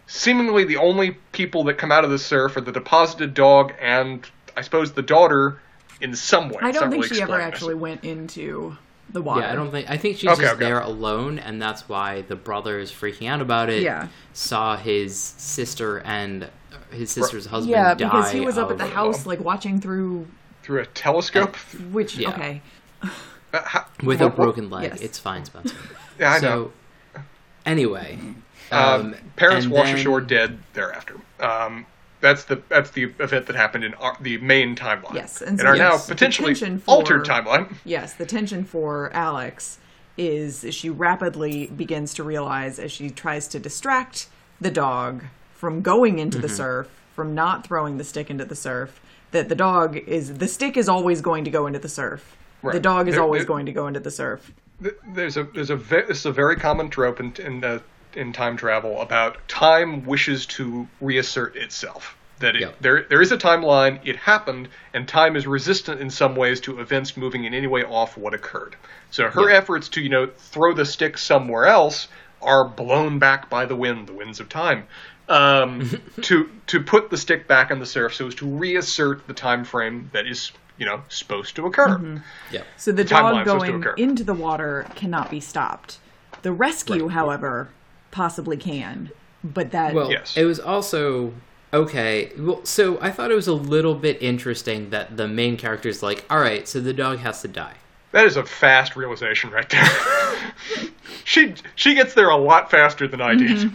seemingly 0.10 0.64
the 0.64 0.78
only 0.78 1.12
people 1.32 1.64
that 1.66 1.76
come 1.78 1.92
out 1.92 2.04
of 2.04 2.10
the 2.10 2.18
surf 2.20 2.58
are 2.58 2.62
the 2.62 2.72
deposited 2.72 3.34
dog 3.36 3.74
and 3.80 4.28
I 4.58 4.62
suppose 4.62 4.92
the 4.94 5.04
daughter 5.04 5.62
in 6.02 6.16
some 6.16 6.50
way. 6.50 6.58
I 6.62 6.72
don't 6.72 6.90
think 6.90 7.04
really 7.04 7.16
she 7.16 7.22
ever 7.22 7.34
explained. 7.36 7.54
actually 7.54 7.76
went 7.76 8.04
into 8.04 8.76
the 9.12 9.22
water. 9.22 9.42
Yeah, 9.42 9.52
I 9.52 9.56
don't 9.56 9.70
think. 9.72 9.90
I 9.90 9.98
think 9.98 10.18
she's 10.18 10.30
Okay, 10.30 10.42
just 10.42 10.56
okay. 10.56 10.66
there 10.66 10.80
alone, 10.80 11.38
and 11.40 11.62
that's 11.62 11.88
why 11.88 12.22
the 12.24 12.36
brother 12.36 12.80
is 12.80 12.92
freaking 12.92 13.30
out 13.30 13.40
about 13.42 13.70
it. 13.70 13.84
Yeah. 13.84 14.08
saw 14.34 14.76
his 14.78 15.18
sister 15.18 16.00
and 16.00 16.50
his 16.92 17.12
sister's 17.12 17.46
husband. 17.46 17.72
Yeah, 17.72 17.94
because 17.94 18.32
he 18.32 18.40
was 18.42 18.58
up 18.58 18.72
at 18.72 18.78
the 18.80 18.88
house, 18.88 19.26
like 19.26 19.40
watching 19.40 19.80
through. 19.80 20.28
through 20.64 20.82
a 20.82 20.86
telescope. 20.88 21.56
Which 21.92 22.16
Yeah. 22.18 22.30
okay, 22.30 22.62
Uh, 23.02 23.08
how- 23.64 23.86
with 24.04 24.22
a 24.22 24.26
what- 24.26 24.38
what- 24.38 24.44
broken 24.46 24.70
leg. 24.70 24.84
Yes. 24.92 25.02
It's 25.02 25.20
fine, 25.20 25.46
Spencer. 25.46 25.76
Yeah, 26.20 26.34
I 26.34 26.40
know. 26.40 26.72
so, 27.16 27.22
anyway, 27.66 28.20
Um, 28.72 29.16
parents 29.36 29.66
and 29.66 29.74
wash 29.74 29.88
then- 29.88 29.96
ashore 29.96 30.22
dead 30.22 30.60
thereafter. 30.74 31.16
Um, 31.40 31.86
that's 32.22 32.44
the 32.44 32.62
that's 32.68 32.92
the 32.92 33.04
event 33.20 33.46
that 33.48 33.56
happened 33.56 33.84
in 33.86 33.94
our, 33.96 34.18
the 34.20 34.38
main 34.40 34.76
timeline. 34.76 35.14
Yes, 35.16 35.42
and 35.42 35.52
and 35.52 35.60
so 35.62 35.68
our 35.68 35.76
yes, 35.78 36.08
now 36.10 36.14
potentially 36.14 36.54
the 36.54 36.60
tension 36.60 36.80
for- 36.80 36.92
altered 36.92 37.26
timeline. 37.26 37.74
yes, 37.86 38.14
the 38.14 38.26
tension 38.26 38.66
for 38.66 39.10
Alex 39.14 39.80
is 40.18 40.66
she 40.72 40.90
rapidly 40.90 41.68
begins 41.68 42.14
to 42.16 42.24
realize 42.24 42.78
as 42.78 42.92
she 42.92 43.10
tries 43.10 43.48
to 43.48 43.60
distract 43.60 44.28
the 44.60 44.70
dog 44.72 45.24
from 45.54 45.82
going 45.82 46.20
into 46.20 46.38
Mm-hmm. 46.40 46.48
the 46.48 46.54
surf, 46.54 46.90
from 47.16 47.34
not 47.34 47.66
throwing 47.66 47.98
the 47.98 48.04
stick 48.04 48.30
into 48.30 48.44
the 48.44 48.56
surf, 48.56 49.00
that 49.32 49.48
the 49.48 49.56
dog 49.56 49.96
is 49.96 50.34
the 50.40 50.48
stick 50.48 50.76
is 50.76 50.90
always 50.90 51.22
going 51.22 51.46
to 51.46 51.52
go 51.52 51.68
into 51.68 51.80
the 51.80 51.88
surf. 51.90 52.36
The 52.62 52.82
dog 52.82 53.08
is 53.08 53.16
There- 53.16 53.24
always 53.24 53.42
there- 53.44 53.48
going 53.48 53.66
to 53.68 53.72
go 53.72 53.88
into 53.88 54.02
the 54.02 54.12
surf. 54.12 54.52
There's 55.14 55.38
a 55.38 55.44
there's 55.44 55.70
a 55.70 55.78
ve- 55.78 56.02
this 56.08 56.20
is 56.20 56.26
a 56.26 56.32
very 56.34 56.58
common 56.58 56.90
trope 56.90 57.22
in 57.22 57.34
in, 57.40 57.64
uh, 57.64 57.80
in 58.16 58.34
time 58.34 58.58
travel 58.58 59.02
about 59.02 59.38
time 59.48 60.06
wishes 60.06 60.46
to 60.48 60.88
reassert 61.02 61.56
itself. 61.56 62.16
That 62.40 62.56
it, 62.56 62.62
Yep. 62.62 62.76
there 62.80 63.06
there 63.10 63.22
is 63.22 63.32
a 63.34 63.38
timeline, 63.38 64.00
it 64.06 64.16
happened, 64.16 64.70
and 64.94 65.08
time 65.08 65.36
is 65.36 65.46
resistant 65.46 66.00
in 66.00 66.10
some 66.10 66.36
ways 66.36 66.62
to 66.62 66.80
events 66.80 67.18
moving 67.18 67.44
in 67.44 67.54
any 67.54 67.68
way 67.68 67.84
off 67.84 68.18
what 68.18 68.34
occurred. 68.34 68.76
So 69.12 69.28
her 69.30 69.50
Yeah. 69.50 69.58
efforts 69.58 69.90
to 69.90 70.02
you 70.02 70.10
know 70.10 70.28
throw 70.38 70.74
the 70.74 70.86
stick 70.86 71.18
somewhere 71.18 71.66
else 71.66 72.08
are 72.42 72.64
blown 72.66 73.20
back 73.20 73.50
by 73.50 73.66
the 73.66 73.76
wind, 73.76 74.08
the 74.08 74.14
winds 74.14 74.40
of 74.40 74.48
time. 74.48 74.88
Um, 75.28 75.90
to 76.22 76.50
to 76.68 76.82
put 76.82 77.10
the 77.10 77.18
stick 77.18 77.48
back 77.48 77.72
on 77.72 77.80
the 77.80 77.86
surf 77.86 78.16
so 78.16 78.28
as 78.28 78.36
to 78.36 78.48
reassert 78.48 79.28
the 79.28 79.34
time 79.34 79.66
frame 79.66 80.10
that 80.14 80.26
is 80.26 80.52
you 80.78 80.86
know 80.86 81.04
supposed 81.10 81.58
to 81.58 81.66
occur. 81.66 82.22
yeah, 82.50 82.62
So 82.78 82.94
the 82.94 83.04
timeline 83.04 83.46
dog 83.46 83.60
going 83.60 83.86
into 83.98 84.24
the 84.24 84.34
water 84.34 84.88
cannot 84.96 85.30
be 85.30 85.42
stopped. 85.42 86.00
The 86.42 86.54
rescue, 86.54 87.04
Right. 87.08 87.12
however, 87.14 87.70
possibly 88.12 88.58
can. 88.58 89.12
But 89.44 89.72
that 89.72 89.94
Well, 89.94 90.12
Yes. 90.12 90.36
it 90.36 90.46
was 90.46 90.60
also 90.60 91.34
okay. 91.74 92.32
Well, 92.38 92.64
so 92.66 93.00
I 93.02 93.12
thought 93.12 93.32
it 93.32 93.36
was 93.36 93.48
a 93.48 93.54
little 93.54 93.96
bit 93.96 94.22
interesting 94.22 94.90
that 94.90 95.16
the 95.18 95.28
main 95.28 95.56
character 95.58 95.88
is 95.90 96.04
like, 96.04 96.26
"All 96.30 96.40
right, 96.40 96.68
so 96.68 96.80
the 96.82 96.94
dog 96.94 97.20
has 97.20 97.42
to 97.44 97.48
die." 97.48 97.74
That 98.12 98.26
is 98.26 98.38
a 98.38 98.44
fast 98.44 98.96
realization 98.96 99.52
right 99.52 99.70
there. 99.70 99.88
she 101.24 101.54
she 101.76 101.96
gets 101.96 102.14
there 102.14 102.30
a 102.30 102.38
lot 102.38 102.72
faster 102.72 103.08
than 103.08 103.22
I 103.22 103.36
did. 103.36 103.72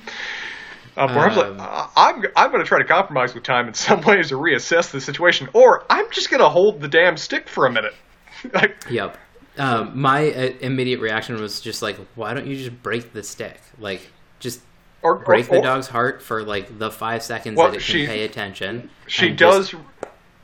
Um, 0.96 1.12
where 1.14 1.28
I'm, 1.28 1.38
Um, 1.38 1.56
like, 1.56 1.68
uh, 1.68 1.86
I'm 1.96 2.24
I'm 2.36 2.50
going 2.50 2.62
to 2.62 2.68
try 2.68 2.78
to 2.78 2.84
compromise 2.84 3.34
with 3.34 3.42
time 3.44 3.66
in 3.68 3.74
some 3.74 4.00
ways 4.06 4.28
to 4.28 4.34
reassess 4.36 4.90
the 4.90 5.00
situation, 5.00 5.48
or 5.52 5.84
I'm 5.90 6.10
just 6.10 6.30
going 6.30 6.40
to 6.40 6.48
hold 6.48 6.80
the 6.80 6.88
damn 6.88 7.16
stick 7.16 7.48
for 7.48 7.66
a 7.66 7.70
minute. 7.72 7.94
like, 8.52 8.76
Yep. 8.90 9.16
Um, 9.56 9.92
my 10.00 10.30
uh, 10.32 10.52
immediate 10.60 10.98
reaction 11.00 11.40
was 11.40 11.60
just 11.60 11.80
like, 11.80 11.96
"Why 12.16 12.34
don't 12.34 12.46
you 12.46 12.56
just 12.56 12.82
break 12.82 13.12
the 13.12 13.22
stick? 13.22 13.60
Like, 13.78 14.02
just 14.44 14.60
or, 15.02 15.16
break 15.16 15.46
or- 15.48 15.54
the 15.54 15.58
or- 15.58 15.62
dog's 15.62 15.88
heart 15.88 16.22
for 16.22 16.44
like 16.44 16.78
the 16.78 16.90
five 16.90 17.22
seconds 17.24 17.58
Well, 17.58 17.70
that 17.72 17.78
it 17.78 17.82
she- 17.82 18.06
can 18.06 18.14
pay 18.14 18.24
attention." 18.24 18.90
She 19.08 19.28
and 19.30 19.38
just- 19.38 19.72
does. 19.72 19.80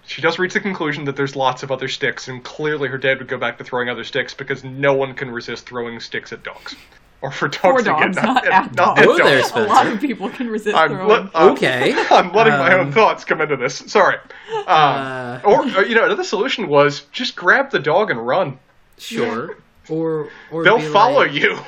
She 0.06 0.20
does 0.22 0.40
reach 0.40 0.54
the 0.54 0.60
conclusion 0.60 1.04
that 1.04 1.14
there's 1.14 1.36
lots 1.36 1.62
of 1.62 1.70
other 1.70 1.86
sticks, 1.86 2.26
and 2.26 2.42
clearly 2.42 2.88
her 2.88 2.98
dad 2.98 3.18
would 3.18 3.28
go 3.28 3.38
back 3.38 3.58
to 3.58 3.64
throwing 3.64 3.88
other 3.88 4.02
sticks 4.02 4.34
because 4.34 4.64
no 4.64 4.92
one 4.94 5.14
can 5.14 5.30
resist 5.30 5.66
throwing 5.66 6.00
sticks 6.00 6.32
at 6.32 6.42
dogs, 6.42 6.74
or 7.22 7.30
for 7.30 7.46
dogs, 7.46 7.60
for 7.60 7.82
dogs, 7.82 8.16
again, 8.16 8.24
not, 8.34 8.44
at 8.44 8.50
not 8.50 8.74
dogs. 8.74 9.00
at 9.02 9.06
Oh, 9.06 9.16
there, 9.18 9.40
dogs. 9.40 9.52
a 9.54 9.60
lot 9.66 9.86
of 9.86 10.00
people 10.00 10.28
can 10.30 10.48
resist 10.48 10.74
I'm 10.76 10.88
throwing. 10.88 11.08
let- 11.08 11.34
uh, 11.36 11.50
Okay. 11.52 11.94
I'm 12.10 12.32
letting 12.32 12.54
my 12.54 12.72
own 12.74 12.86
Um, 12.88 12.92
thoughts 12.92 13.24
come 13.24 13.40
into 13.40 13.56
this. 13.56 13.76
Sorry. 13.86 14.16
Um, 14.52 14.64
Uh, 14.66 15.40
or 15.44 15.60
uh, 15.60 15.80
you 15.82 15.94
know, 15.94 16.06
another 16.06 16.24
solution 16.24 16.66
was 16.66 17.02
just 17.12 17.36
grab 17.36 17.70
the 17.70 17.78
dog 17.78 18.10
and 18.10 18.26
run. 18.26 18.58
Sure. 18.98 19.58
Or 19.88 20.28
or 20.52 20.62
They'll 20.62 20.78
follow 20.92 21.22
like- 21.22 21.32
you. 21.32 21.58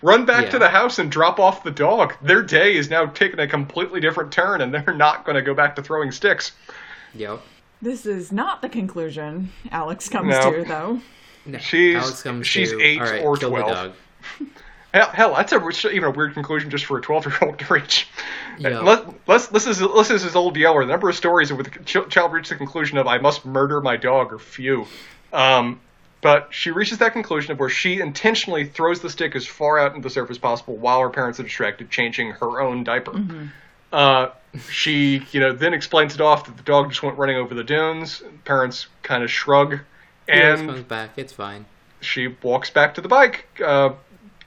Run 0.00 0.24
back 0.24 0.50
to 0.50 0.58
the 0.58 0.68
house 0.68 0.98
and 1.00 1.10
drop 1.10 1.40
off 1.40 1.64
the 1.64 1.70
dog. 1.72 2.14
Their 2.22 2.42
day 2.42 2.76
is 2.76 2.88
now 2.88 3.06
taking 3.06 3.40
a 3.40 3.48
completely 3.48 4.00
different 4.00 4.32
turn, 4.32 4.60
and 4.60 4.72
they're 4.72 4.94
not 4.94 5.24
going 5.24 5.34
to 5.34 5.42
go 5.42 5.54
back 5.54 5.74
to 5.76 5.82
throwing 5.82 6.12
sticks. 6.12 6.52
Yep. 7.14 7.40
This 7.82 8.06
is 8.06 8.30
not 8.30 8.62
the 8.62 8.68
conclusion 8.68 9.50
Alex 9.70 10.08
comes 10.08 10.30
No. 10.30 10.52
to, 10.52 10.64
though. 10.64 11.00
No, 11.46 11.58
She's- 11.58 12.02
Alex 12.02 12.22
comes 12.22 12.46
she's 12.46 12.70
to, 12.70 12.80
eight 12.80 13.00
"All 13.00 13.06
right, 13.10 13.22
or 13.24 13.36
kill 13.36 13.50
12." 13.50 13.66
The 13.68 13.74
dog. 13.74 13.92
Hell, 14.94 15.10
hell, 15.10 15.34
that's 15.34 15.52
a 15.52 15.90
even 15.90 16.04
a 16.08 16.10
weird 16.10 16.32
conclusion 16.34 16.70
just 16.70 16.86
for 16.86 16.98
a 16.98 17.02
twelve-year-old 17.02 17.58
to 17.58 17.74
reach. 17.74 18.08
Yeah. 18.58 18.80
Let, 18.80 19.04
let's 19.28 19.48
this 19.48 19.66
is 19.66 19.78
this 19.80 20.10
is 20.10 20.22
his 20.22 20.34
old 20.34 20.56
Yeller. 20.56 20.84
The 20.84 20.92
number 20.92 21.08
of 21.10 21.14
stories 21.16 21.52
where 21.52 21.62
the 21.62 21.70
child 22.08 22.32
reaches 22.32 22.48
the 22.50 22.56
conclusion 22.56 22.96
of 22.98 23.06
"I 23.06 23.18
must 23.18 23.44
murder 23.44 23.80
my 23.80 23.96
dog" 23.96 24.32
are 24.32 24.38
few. 24.38 24.86
Um, 25.32 25.80
but 26.20 26.48
she 26.50 26.70
reaches 26.70 26.98
that 26.98 27.12
conclusion 27.12 27.52
of 27.52 27.60
where 27.60 27.68
she 27.68 28.00
intentionally 28.00 28.64
throws 28.64 29.00
the 29.00 29.10
stick 29.10 29.36
as 29.36 29.46
far 29.46 29.78
out 29.78 29.94
into 29.94 30.06
the 30.06 30.10
surf 30.10 30.30
as 30.30 30.38
possible 30.38 30.76
while 30.76 31.00
her 31.00 31.10
parents 31.10 31.38
are 31.38 31.44
distracted, 31.44 31.90
changing 31.90 32.32
her 32.32 32.60
own 32.60 32.82
diaper. 32.84 33.24
Uh, 33.92 34.28
she, 34.70 35.22
you 35.32 35.40
know, 35.40 35.52
then 35.52 35.72
explains 35.74 36.14
it 36.14 36.20
off 36.20 36.44
that 36.46 36.56
the 36.56 36.62
dog 36.62 36.90
just 36.90 37.02
went 37.02 37.16
running 37.18 37.36
over 37.36 37.54
the 37.54 37.64
dunes. 37.64 38.22
Parents 38.44 38.86
kind 39.02 39.22
of 39.22 39.30
shrug, 39.30 39.78
and 40.26 40.66
comes 40.66 40.82
back. 40.82 41.10
It's 41.16 41.32
fine. 41.32 41.64
she 42.00 42.28
walks 42.42 42.68
back 42.70 42.94
to 42.94 43.00
the 43.00 43.08
bike, 43.08 43.46
uh, 43.64 43.90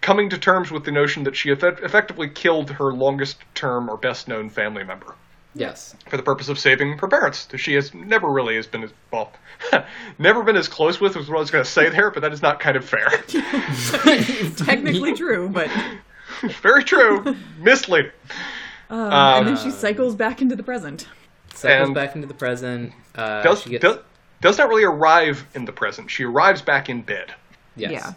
coming 0.02 0.30
to 0.30 0.38
terms 0.38 0.72
with 0.72 0.84
the 0.86 0.92
notion 0.92 1.24
that 1.24 1.36
she 1.36 1.50
effect- 1.52 1.82
effectively 1.82 2.28
killed 2.30 2.70
her 2.72 2.92
longest 2.94 3.38
term 3.56 3.90
or 3.90 3.98
best 3.98 4.28
known 4.28 4.50
family 4.50 4.84
member 4.84 5.16
Yes. 5.54 5.96
for 6.10 6.16
the 6.18 6.24
purpose 6.24 6.48
of 6.50 6.58
saving 6.58 6.98
her 6.98 7.08
parents, 7.08 7.48
who 7.52 7.58
she 7.58 7.74
has 7.74 7.94
never 7.94 8.30
really 8.30 8.56
has 8.56 8.68
been 8.68 8.84
as 8.84 8.92
well, 9.12 9.32
never 10.18 10.44
been 10.44 10.56
as 10.56 10.68
close 10.68 11.00
with 11.02 11.18
as 11.18 11.28
what 11.28 11.38
I 11.38 11.40
was 11.40 11.52
going 11.52 11.64
to 11.64 11.70
say 11.70 11.90
there, 11.90 12.10
but 12.10 12.22
that 12.22 12.32
is 12.34 12.42
not 12.42 12.60
kind 12.62 12.78
of 12.78 12.86
fair. 12.86 13.10
Technically 14.58 15.14
true, 15.14 15.50
but 15.50 15.70
Very 16.62 16.84
true, 16.84 17.36
misleading. 17.60 18.12
um, 18.90 19.00
Um, 19.00 19.14
and 19.14 19.48
then 19.48 19.58
she 19.64 19.72
cycles 19.72 20.16
back 20.16 20.42
into 20.42 20.56
the 20.56 20.64
present. 20.64 21.08
Cycles 21.54 21.88
And- 21.88 21.96
back 21.96 22.16
into 22.16 22.28
the 22.28 22.34
present. 22.34 22.94
Uh, 23.16 23.44
Does, 23.44 23.62
she 23.64 23.72
gets, 23.72 23.82
does 23.84 23.98
does 24.40 24.58
not 24.58 24.70
really 24.70 24.86
arrive 24.86 25.46
in 25.54 25.66
the 25.66 25.72
present. 25.72 26.10
She 26.10 26.24
arrives 26.24 26.62
back 26.62 26.90
in 26.90 27.02
bed. 27.04 27.34
yes. 27.76 27.92
Yeah. 27.92 28.14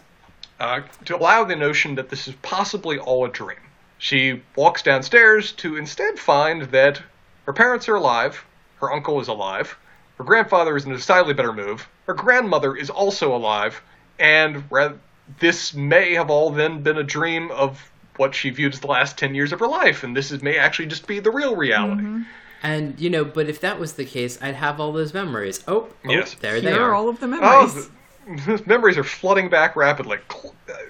uh, 0.59 0.81
to 1.05 1.15
allow 1.17 1.43
the 1.43 1.55
notion 1.55 1.95
that 1.95 2.09
this 2.09 2.27
is 2.27 2.33
possibly 2.41 2.97
all 2.97 3.25
a 3.25 3.29
dream. 3.29 3.59
She 3.99 4.41
walks 4.55 4.81
downstairs 4.81 5.51
to 5.53 5.75
instead 5.77 6.17
find 6.17 6.63
that 6.71 7.01
her 7.45 7.53
parents 7.53 7.87
are 7.89 7.95
alive, 7.95 8.43
her 8.81 8.91
uncle 8.91 9.19
is 9.21 9.27
alive, 9.27 9.75
her 10.17 10.23
grandfather 10.23 10.75
is 10.75 10.85
in 10.85 10.91
a 10.91 10.95
decidedly 10.97 11.33
better 11.33 11.53
move, 11.53 11.87
her 12.07 12.13
grandmother 12.13 12.75
is 12.75 12.89
also 12.89 13.35
alive, 13.35 13.81
and 14.19 14.63
ra- 14.71 14.93
this 15.39 15.73
may 15.73 16.13
have 16.13 16.29
all 16.29 16.51
then 16.51 16.81
been 16.83 16.97
a 16.97 17.03
dream 17.03 17.49
of 17.51 17.91
what 18.17 18.33
she 18.33 18.49
viewed 18.49 18.73
as 18.73 18.79
the 18.79 18.87
last 18.87 19.17
10 19.17 19.35
years 19.35 19.51
of 19.51 19.59
her 19.59 19.67
life, 19.67 20.03
and 20.03 20.15
this 20.15 20.31
is, 20.31 20.41
may 20.41 20.57
actually 20.57 20.85
just 20.85 21.05
be 21.07 21.19
the 21.19 21.31
real 21.31 21.55
reality. 21.55 22.03
Mm-hmm. 22.03 22.21
And 22.63 22.99
you 22.99 23.09
know, 23.09 23.25
but 23.25 23.47
if 23.49 23.59
that 23.61 23.79
was 23.79 23.93
the 23.93 24.05
case, 24.05 24.39
I'd 24.41 24.55
have 24.55 24.79
all 24.79 24.91
those 24.93 25.13
memories. 25.13 25.63
Oh, 25.67 25.87
oh 26.05 26.09
Yes. 26.09 26.35
there 26.35 26.61
they 26.61 26.71
are. 26.71 26.89
are 26.91 26.95
all 26.95 27.09
of 27.09 27.19
the 27.19 27.25
Oh, 27.27 27.29
memories. 27.29 27.89
th- 28.45 28.65
memories 28.67 28.97
are 28.97 29.03
flooding 29.03 29.49
back 29.49 29.75
rapidly. 29.75 30.17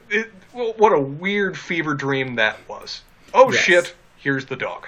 It, 0.10 0.32
what 0.54 0.94
a 0.94 1.00
weird 1.00 1.58
fever 1.58 1.94
dream 1.96 2.36
that 2.36 2.58
was. 2.70 3.02
Oh 3.34 3.52
Yes. 3.52 3.62
shit! 3.64 3.96
Here's 4.18 4.46
the 4.46 4.56
dog. 4.56 4.88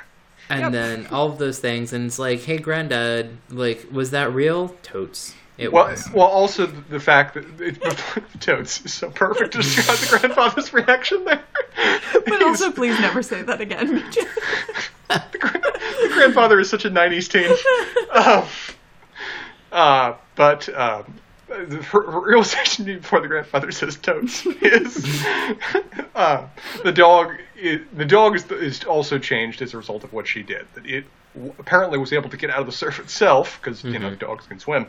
And 0.50 0.62
Yep. 0.62 0.72
then 0.72 1.08
all 1.08 1.28
of 1.28 1.38
those 1.40 1.60
things, 1.60 1.92
and 1.94 2.06
it's 2.06 2.18
like, 2.20 2.42
hey, 2.44 2.58
granddad, 2.58 3.38
like, 3.50 3.86
was 3.92 4.12
that 4.12 4.32
real? 4.34 4.70
Totes. 4.82 5.34
It 5.58 5.74
Well, 5.74 5.88
was. 5.88 6.10
well, 6.14 6.28
also 6.28 6.68
the, 6.68 6.82
the 6.90 7.00
fact 7.00 7.34
that 7.34 7.60
it, 7.60 7.82
Toads 8.40 8.86
is 8.86 8.94
so 8.94 9.10
perfect 9.10 9.54
to 9.54 9.58
describe 9.58 9.98
the 9.98 10.18
grandfather's 10.20 10.72
reaction 10.74 11.26
there. 11.26 11.44
But 12.26 12.42
also, 12.44 12.72
please 12.72 13.00
never 13.00 13.22
say 13.24 13.42
that 13.44 13.62
again. 13.62 13.88
the, 15.10 15.38
gra- 15.40 15.62
the 15.62 16.10
grandfather 16.14 16.60
is 16.60 16.70
such 16.70 16.84
a 16.86 16.90
'90s 16.90 17.30
teen. 17.30 17.52
Um, 18.12 18.46
uh, 19.72 20.16
but 20.36 20.68
um, 20.78 21.14
the 21.48 21.86
r- 21.94 22.22
realization 22.22 22.86
before 22.86 23.22
the 23.22 23.28
grandfather 23.28 23.72
says 23.72 23.96
totes 23.98 24.46
is 24.46 25.24
uh, 26.16 26.48
the 26.84 26.92
dog. 26.92 27.34
I 27.64 27.80
the 27.94 28.06
dog 28.06 28.36
is, 28.36 28.50
is 28.52 28.84
also 28.84 29.18
changed 29.20 29.62
as 29.62 29.74
a 29.74 29.78
result 29.78 30.04
of 30.04 30.14
what 30.14 30.28
she 30.28 30.44
did. 30.44 30.66
That 30.76 30.86
it 30.86 31.06
w- 31.36 31.54
apparently 31.60 31.98
was 31.98 32.14
able 32.14 32.30
to 32.30 32.38
get 32.38 32.50
out 32.50 32.60
of 32.60 32.66
the 32.66 32.72
surf 32.72 33.00
itself 33.00 33.60
because 33.62 33.84
you 33.84 34.00
know 34.00 34.14
dogs 34.16 34.46
can 34.48 34.60
swim. 34.60 34.88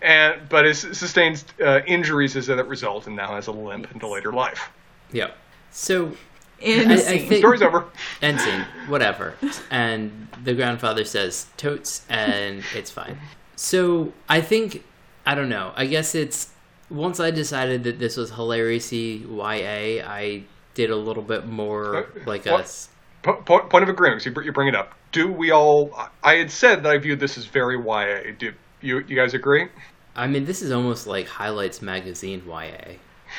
And 0.00 0.48
but 0.48 0.64
it 0.64 0.74
sustains 0.76 1.44
uh, 1.64 1.80
injuries 1.86 2.36
as 2.36 2.48
a 2.48 2.62
result, 2.64 3.06
and 3.08 3.16
now 3.16 3.34
has 3.34 3.48
a 3.48 3.52
limp 3.52 3.90
into 3.92 4.06
later 4.08 4.32
life. 4.32 4.70
yeah. 5.12 5.30
So, 5.70 6.12
Insane. 6.60 7.28
think- 7.28 7.38
Story's 7.40 7.62
over. 7.62 7.84
end 8.22 8.40
scene, 8.40 8.64
whatever. 8.88 9.34
And 9.70 10.28
the 10.44 10.54
grandfather 10.54 11.04
says 11.04 11.46
totes, 11.56 12.06
and 12.08 12.62
it's 12.74 12.90
fine. 12.90 13.18
So 13.56 14.12
I 14.28 14.40
think 14.40 14.84
I 15.26 15.34
don't 15.34 15.48
know. 15.48 15.72
I 15.76 15.86
guess 15.86 16.14
it's 16.14 16.50
once 16.90 17.20
I 17.20 17.30
decided 17.30 17.84
that 17.84 17.98
this 17.98 18.16
was 18.16 18.30
hilariously 18.30 19.26
YA, 19.28 20.02
I 20.08 20.44
did 20.78 20.90
a 20.90 20.96
little 20.96 21.24
bit 21.24 21.44
more 21.44 22.06
like 22.24 22.46
what? 22.46 22.60
us. 22.60 22.88
Po- 23.22 23.42
po- 23.42 23.66
point 23.66 23.82
of 23.82 23.88
agreement. 23.88 24.24
You, 24.24 24.32
you 24.42 24.52
bring 24.52 24.68
it 24.68 24.76
up. 24.76 24.94
Do 25.10 25.26
we 25.26 25.50
all? 25.50 25.92
I 26.22 26.34
had 26.34 26.52
said 26.52 26.84
that 26.84 26.92
I 26.92 26.98
viewed 26.98 27.18
this 27.18 27.36
as 27.36 27.46
very 27.46 27.76
YA. 27.76 28.32
Do 28.38 28.52
you? 28.80 29.00
You 29.00 29.16
guys 29.16 29.34
agree? 29.34 29.66
I 30.14 30.28
mean, 30.28 30.44
this 30.44 30.62
is 30.62 30.70
almost 30.70 31.08
like 31.08 31.26
Highlights 31.26 31.82
magazine 31.82 32.44
YA. 32.46 32.94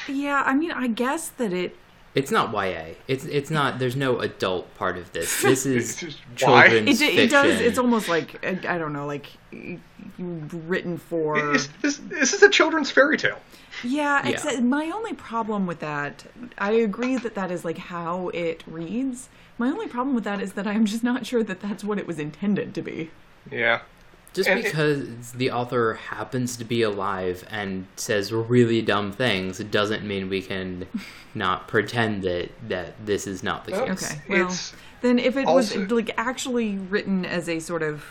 yeah, 0.09 0.43
I 0.45 0.53
mean, 0.53 0.71
I 0.71 0.87
guess 0.87 1.29
that 1.29 1.53
it. 1.53 1.77
It's 2.15 2.31
not 2.31 2.51
YA. 2.51 2.95
It's 3.07 3.25
it's 3.25 3.51
not. 3.51 3.79
There's 3.79 3.95
no 3.95 4.19
adult 4.19 4.73
part 4.75 4.97
of 4.97 5.11
this. 5.11 5.41
This 5.49 5.65
is 5.65 6.01
It's 6.03 6.15
children's 6.35 7.01
It, 7.01 7.13
it 7.19 7.29
does. 7.29 7.59
It's 7.61 7.77
almost 7.77 8.09
like 8.09 8.43
I 8.43 8.75
I 8.75 8.77
don't 8.77 8.93
know, 8.93 9.05
like 9.05 9.27
written 10.17 10.97
for. 10.97 11.55
Is, 11.55 11.69
this, 11.81 11.97
this 11.97 12.33
is 12.33 12.43
a 12.43 12.49
children's 12.49 12.91
fairy 12.91 13.17
tale. 13.17 13.39
Yeah, 13.83 14.25
Yeah. 14.25 14.31
except 14.31 14.57
uh, 14.57 14.61
my 14.61 14.89
only 14.89 15.13
problem 15.13 15.67
with 15.67 15.79
that, 15.79 16.25
I 16.57 16.71
agree 16.71 17.15
that 17.17 17.35
that 17.35 17.51
is 17.51 17.63
like 17.63 17.77
how 17.77 18.29
it 18.29 18.63
reads. 18.67 19.29
My 19.57 19.67
only 19.67 19.87
problem 19.87 20.15
with 20.15 20.23
that 20.23 20.41
is 20.41 20.53
that 20.53 20.65
I'm 20.67 20.85
just 20.85 21.03
not 21.03 21.25
sure 21.25 21.43
that 21.43 21.61
that's 21.61 21.83
what 21.83 21.97
it 21.97 22.07
was 22.07 22.19
intended 22.19 22.73
to 22.75 22.81
be. 22.81 23.11
Yeah. 23.51 23.81
Just 24.33 24.47
And 24.47 24.59
it- 24.59 24.65
because 24.65 25.31
the 25.31 25.51
author 25.51 25.95
happens 25.95 26.55
to 26.57 26.63
be 26.63 26.81
alive 26.83 27.43
and 27.49 27.87
says 27.95 28.31
really 28.31 28.81
dumb 28.81 29.11
things 29.11 29.59
it 29.59 29.71
doesn't 29.71 30.03
mean 30.05 30.29
we 30.29 30.41
can 30.41 30.85
not 31.33 31.67
pretend 31.67 32.23
that 32.23 32.49
that 32.67 33.05
this 33.05 33.25
is 33.27 33.43
not 33.43 33.65
the 33.65 33.71
case. 33.71 34.11
Okay, 34.11 34.21
well, 34.29 34.55
then 35.01 35.17
if 35.19 35.35
it 35.35 35.45
also- 35.47 35.79
was 35.81 35.91
like 35.91 36.11
actually 36.17 36.77
written 36.77 37.25
as 37.25 37.49
a 37.49 37.59
sort 37.59 37.81
of 37.83 38.05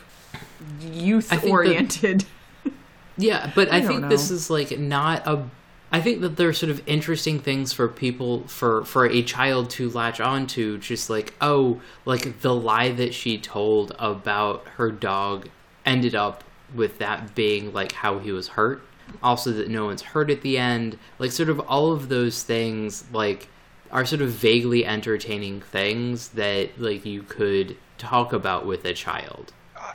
youth-oriented, 0.81 2.25
Yeah, 3.17 3.51
but 3.55 3.73
I, 3.73 3.79
I 3.79 3.81
don't 3.81 3.89
think 3.89 4.09
this 4.09 4.31
is 4.31 4.49
like 4.51 4.79
not 4.79 5.27
a. 5.27 5.49
I 5.91 6.01
think 6.01 6.21
that 6.21 6.37
there's 6.37 6.59
sort 6.59 6.71
of 6.71 6.83
interesting 6.87 7.41
things 7.41 7.73
for 7.73 7.89
people 7.89 8.47
for 8.47 8.85
for 8.85 9.07
a 9.07 9.23
child 9.23 9.71
to 9.71 9.91
latch 9.91 10.21
onto. 10.21 10.79
Just 10.79 11.11
like 11.11 11.35
oh, 11.41 11.81
like 12.05 12.43
the 12.43 12.55
lie 12.55 12.93
that 12.93 13.15
she 13.15 13.37
told 13.39 13.95
about 13.99 14.67
her 14.77 14.93
dog 14.93 15.49
ended 15.89 16.15
up 16.15 16.45
with 16.75 16.99
that 16.99 17.35
being 17.35 17.73
like 17.73 17.93
how 17.93 18.19
he 18.19 18.33
was 18.33 18.49
hurt. 18.49 18.83
Also, 19.23 19.53
that 19.53 19.69
no 19.69 19.87
one's 19.87 20.03
hurt 20.03 20.31
at 20.31 20.43
the 20.43 20.59
end. 20.59 20.99
Like 21.19 21.33
sort 21.33 21.49
of 21.49 21.61
all 21.61 21.93
of 21.93 22.09
those 22.09 22.43
things 22.43 23.05
like 23.13 23.49
are 23.91 24.05
sort 24.05 24.21
of 24.21 24.29
vaguely 24.31 24.85
entertaining 24.85 25.63
things 25.63 26.29
that 26.29 26.79
like 26.79 27.07
you 27.07 27.23
could 27.23 27.77
talk 27.97 28.33
about 28.33 28.67
with 28.67 28.85
a 28.85 28.93
child. 28.93 29.53
Uh, 29.75 29.93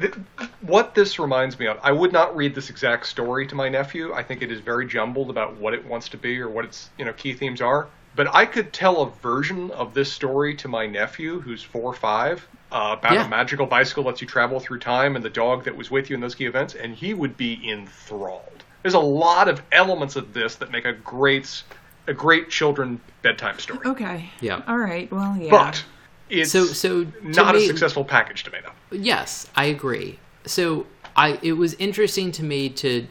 th- 0.00 0.14
what 0.62 0.94
this 0.94 1.18
reminds 1.18 1.58
me 1.58 1.66
of. 1.66 1.78
I 1.82 1.92
would 1.92 2.12
not 2.12 2.34
read 2.34 2.54
this 2.54 2.70
exact 2.70 3.06
story 3.06 3.46
to 3.46 3.54
my 3.54 3.68
nephew. 3.68 4.14
I 4.14 4.22
think 4.22 4.40
it 4.40 4.50
is 4.50 4.60
very 4.60 4.86
jumbled 4.86 5.28
about 5.28 5.56
what 5.56 5.74
it 5.74 5.84
wants 5.84 6.08
to 6.10 6.16
be 6.16 6.40
or 6.40 6.48
what 6.48 6.64
its 6.64 6.90
you 6.98 7.04
know 7.04 7.12
key 7.12 7.34
themes 7.34 7.60
are. 7.60 7.88
But 8.16 8.32
I 8.34 8.46
could 8.46 8.72
tell 8.72 9.02
a 9.02 9.10
version 9.10 9.72
of 9.72 9.92
this 9.92 10.10
story 10.10 10.54
to 10.56 10.68
my 10.68 10.86
nephew, 10.86 11.40
who's 11.40 11.62
four 11.62 11.82
or 11.82 11.94
five, 11.94 12.46
uh, 12.74 12.96
about 12.98 13.12
Yeah. 13.14 13.24
a 13.24 13.28
magical 13.28 13.66
bicycle 13.66 14.02
lets 14.04 14.20
you 14.20 14.26
travel 14.26 14.58
through 14.60 14.80
time 14.80 15.14
and 15.16 15.24
the 15.24 15.30
dog 15.30 15.64
that 15.64 15.74
was 15.76 15.90
with 15.90 16.10
you 16.10 16.14
in 16.14 16.20
those 16.20 16.34
key 16.34 16.44
events, 16.46 16.74
and 16.74 16.94
he 16.94 17.14
would 17.14 17.36
be 17.36 17.60
enthralled. 17.70 18.64
There's 18.82 18.94
a 18.94 18.98
lot 18.98 19.48
of 19.48 19.62
elements 19.72 20.16
of 20.16 20.34
this 20.34 20.56
that 20.56 20.70
make 20.72 20.84
a 20.84 20.92
great, 20.92 21.62
a 22.08 22.12
great 22.12 22.50
children 22.50 23.00
bedtime 23.22 23.58
story. 23.60 23.78
okay, 23.86 24.28
Yeah. 24.40 24.60
all 24.66 24.76
right, 24.78 25.10
well, 25.12 25.36
yeah, 25.38 25.50
But 25.50 25.84
it's 26.28 26.50
So 26.50 26.66
so 26.66 27.06
not 27.22 27.54
me- 27.54 27.64
a 27.64 27.66
successful 27.68 28.04
package 28.04 28.42
to 28.44 28.50
me, 28.50 28.58
though. 28.62 28.96
Yes, 28.96 29.48
I 29.56 29.66
agree. 29.66 30.18
So 30.44 30.86
I 31.16 31.38
it 31.42 31.52
was 31.52 31.74
interesting 31.74 32.32
to 32.32 32.42
me 32.42 32.68
to 32.70 33.06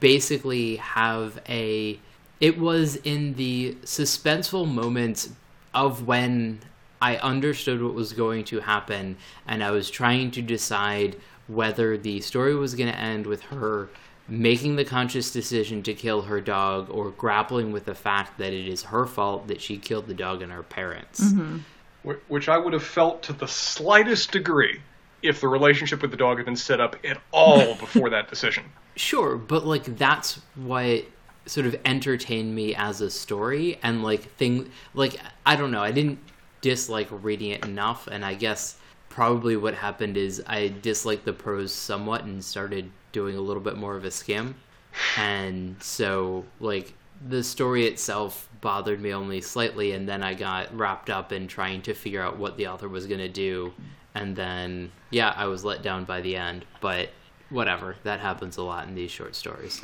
basically 0.00 0.76
have 0.76 1.38
a 1.48 2.00
it 2.40 2.58
was 2.58 2.96
in 2.96 3.34
the 3.34 3.76
suspenseful 3.84 4.66
moments 4.66 5.30
of 5.74 6.06
when 6.06 6.60
I 7.02 7.16
understood 7.16 7.82
what 7.82 7.94
was 7.94 8.12
going 8.12 8.44
to 8.44 8.60
happen 8.60 9.16
and 9.48 9.64
I 9.64 9.72
was 9.72 9.90
trying 9.90 10.30
to 10.30 10.40
decide 10.40 11.16
whether 11.48 11.98
the 11.98 12.20
story 12.20 12.54
was 12.54 12.76
going 12.76 12.90
to 12.90 12.98
end 12.98 13.26
with 13.26 13.42
her 13.42 13.90
making 14.28 14.76
the 14.76 14.84
conscious 14.84 15.32
decision 15.32 15.82
to 15.82 15.94
kill 15.94 16.22
her 16.22 16.40
dog 16.40 16.88
or 16.90 17.10
grappling 17.10 17.72
with 17.72 17.86
the 17.86 17.94
fact 17.94 18.38
that 18.38 18.52
it 18.52 18.68
is 18.68 18.84
her 18.84 19.04
fault 19.04 19.48
that 19.48 19.60
she 19.60 19.76
killed 19.76 20.06
the 20.06 20.14
dog 20.14 20.42
and 20.42 20.52
her 20.52 20.62
parents. 20.62 21.20
Mm-hmm. 21.20 21.58
Wh- 22.08 22.30
which 22.30 22.48
I 22.48 22.56
would 22.56 22.72
have 22.72 22.84
felt 22.84 23.24
to 23.24 23.32
the 23.32 23.48
slightest 23.48 24.30
degree 24.30 24.80
if 25.22 25.40
the 25.40 25.48
relationship 25.48 26.02
with 26.02 26.12
the 26.12 26.16
dog 26.16 26.36
had 26.36 26.46
been 26.46 26.54
set 26.54 26.80
up 26.80 26.94
at 27.04 27.20
all 27.32 27.74
before 27.80 28.10
that 28.10 28.30
decision. 28.30 28.62
Sure, 28.94 29.36
but 29.36 29.66
like 29.66 29.84
that's 29.96 30.40
what 30.54 31.04
sort 31.46 31.66
of 31.66 31.74
entertained 31.84 32.54
me 32.54 32.76
as 32.76 33.00
a 33.00 33.10
story 33.10 33.76
and 33.82 34.04
like 34.04 34.22
thing 34.36 34.70
like 34.94 35.16
I 35.44 35.56
don't 35.56 35.72
know, 35.72 35.82
I 35.82 35.90
didn't 35.90 36.20
dislike 36.62 37.08
reading 37.10 37.50
it 37.50 37.64
enough 37.64 38.06
and 38.06 38.24
I 38.24 38.34
guess 38.34 38.76
probably 39.12 39.56
what 39.56 39.74
happened 39.74 40.16
is 40.16 40.42
I 40.46 40.68
disliked 40.80 41.26
the 41.26 41.34
prose 41.34 41.70
somewhat 41.70 42.24
and 42.24 42.42
started 42.42 42.90
doing 43.12 43.36
a 43.36 43.40
little 43.40 43.62
bit 43.62 43.76
more 43.76 43.94
of 43.94 44.06
a 44.06 44.10
skim. 44.10 44.54
And 45.18 45.76
so 45.82 46.46
like 46.60 46.94
the 47.28 47.44
story 47.44 47.86
itself 47.86 48.48
bothered 48.62 49.02
me 49.02 49.12
only 49.12 49.42
slightly 49.42 49.92
and 49.92 50.08
then 50.08 50.22
I 50.22 50.32
got 50.32 50.74
wrapped 50.74 51.10
up 51.10 51.30
in 51.30 51.46
trying 51.46 51.82
to 51.82 51.92
figure 51.92 52.22
out 52.22 52.38
what 52.38 52.56
the 52.56 52.68
author 52.68 52.88
was 52.88 53.06
going 53.06 53.20
to 53.20 53.28
do 53.28 53.74
and 54.14 54.34
then 54.34 54.90
yeah, 55.10 55.34
I 55.36 55.46
was 55.46 55.64
let 55.64 55.82
down 55.82 56.04
by 56.04 56.22
the 56.22 56.36
end, 56.36 56.64
but 56.80 57.10
whatever. 57.50 57.96
That 58.04 58.20
happens 58.20 58.56
a 58.56 58.62
lot 58.62 58.88
in 58.88 58.94
these 58.94 59.10
short 59.10 59.36
stories. 59.36 59.82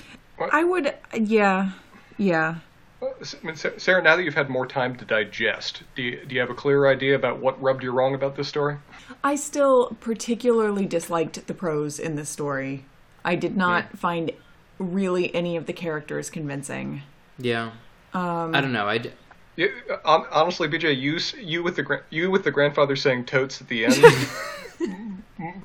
I 0.53 0.65
would, 0.65 0.95
yeah, 1.15 1.73
yeah. 2.17 2.57
Well, 3.01 3.15
mean, 3.45 3.55
Sarah, 3.55 4.03
now 4.03 4.17
that 4.17 4.25
you've 4.25 4.35
had 4.35 4.49
more 4.49 4.67
time 4.67 4.97
to 4.97 5.05
digest, 5.05 5.83
do 5.95 6.03
you, 6.03 6.25
do 6.27 6.35
you 6.35 6.41
have 6.41 6.51
a 6.51 6.55
clear 6.55 6.89
idea 6.89 7.15
about 7.15 7.39
what 7.39 7.61
rubbed 7.63 7.85
you 7.85 7.93
wrong 7.93 8.15
about 8.15 8.35
this 8.35 8.49
story? 8.49 8.77
I 9.23 9.37
still 9.37 9.97
particularly 10.01 10.85
disliked 10.85 11.47
the 11.47 11.55
prose 11.55 12.01
in 12.01 12.17
this 12.17 12.29
story. 12.29 12.85
I 13.25 13.37
did 13.37 13.57
not 13.57 13.97
find 13.97 14.33
really 14.79 15.33
any 15.35 15.57
of 15.57 15.67
the 15.67 15.73
characters 15.73 16.29
convincing. 16.29 17.03
Yeah. 17.39 17.71
Um, 18.15 18.55
I 18.55 18.61
don't 18.61 18.73
know. 18.73 18.89
I 18.89 18.99
d- 18.99 19.13
Yeah, 19.57 19.69
honestly, 20.05 20.67
BJ, 20.69 20.99
you 20.99 21.19
you 21.41 21.63
with 21.63 21.77
the 21.77 22.03
you 22.11 22.31
with 22.31 22.45
the 22.45 22.51
grandfather 22.51 22.97
saying 22.97 23.27
totes 23.27 23.61
at 23.61 23.69
the 23.69 23.85
end, 23.85 23.95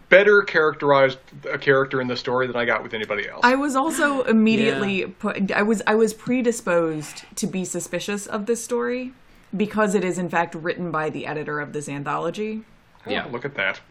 better 0.10 0.42
characterized 0.44 1.18
a 1.52 1.58
character 1.58 2.02
in 2.02 2.08
the 2.08 2.16
story 2.18 2.48
than 2.48 2.56
I 2.56 2.66
got 2.66 2.84
with 2.84 2.94
anybody 2.94 3.28
else. 3.28 3.42
I 3.44 3.56
was 3.56 3.76
also 3.76 4.24
immediately 4.24 5.06
put. 5.06 5.52
I 5.52 5.62
was 5.64 5.82
I 5.88 5.96
was 5.96 6.14
predisposed 6.14 7.24
to 7.36 7.48
be 7.48 7.66
suspicious 7.66 8.28
of 8.28 8.46
this 8.46 8.64
story 8.64 9.14
because 9.56 9.96
it 9.96 10.04
is 10.04 10.18
in 10.18 10.30
fact 10.30 10.56
written 10.56 10.92
by 10.92 11.10
the 11.10 11.26
editor 11.26 11.60
of 11.60 11.74
this 11.74 11.88
anthology, 11.90 12.64
Oh, 13.06 13.12
yeah. 13.12 13.26
look 13.26 13.46
at 13.46 13.56
that. 13.56 13.82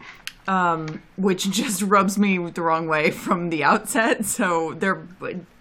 Um, 0.47 1.01
which 1.15 1.49
just 1.51 1.81
rubs 1.95 2.17
me 2.17 2.37
the 2.37 2.61
wrong 2.61 2.87
way 2.87 3.11
from 3.11 3.49
the 3.49 3.63
outset. 3.63 4.25
So 4.25 4.73
there 4.73 5.07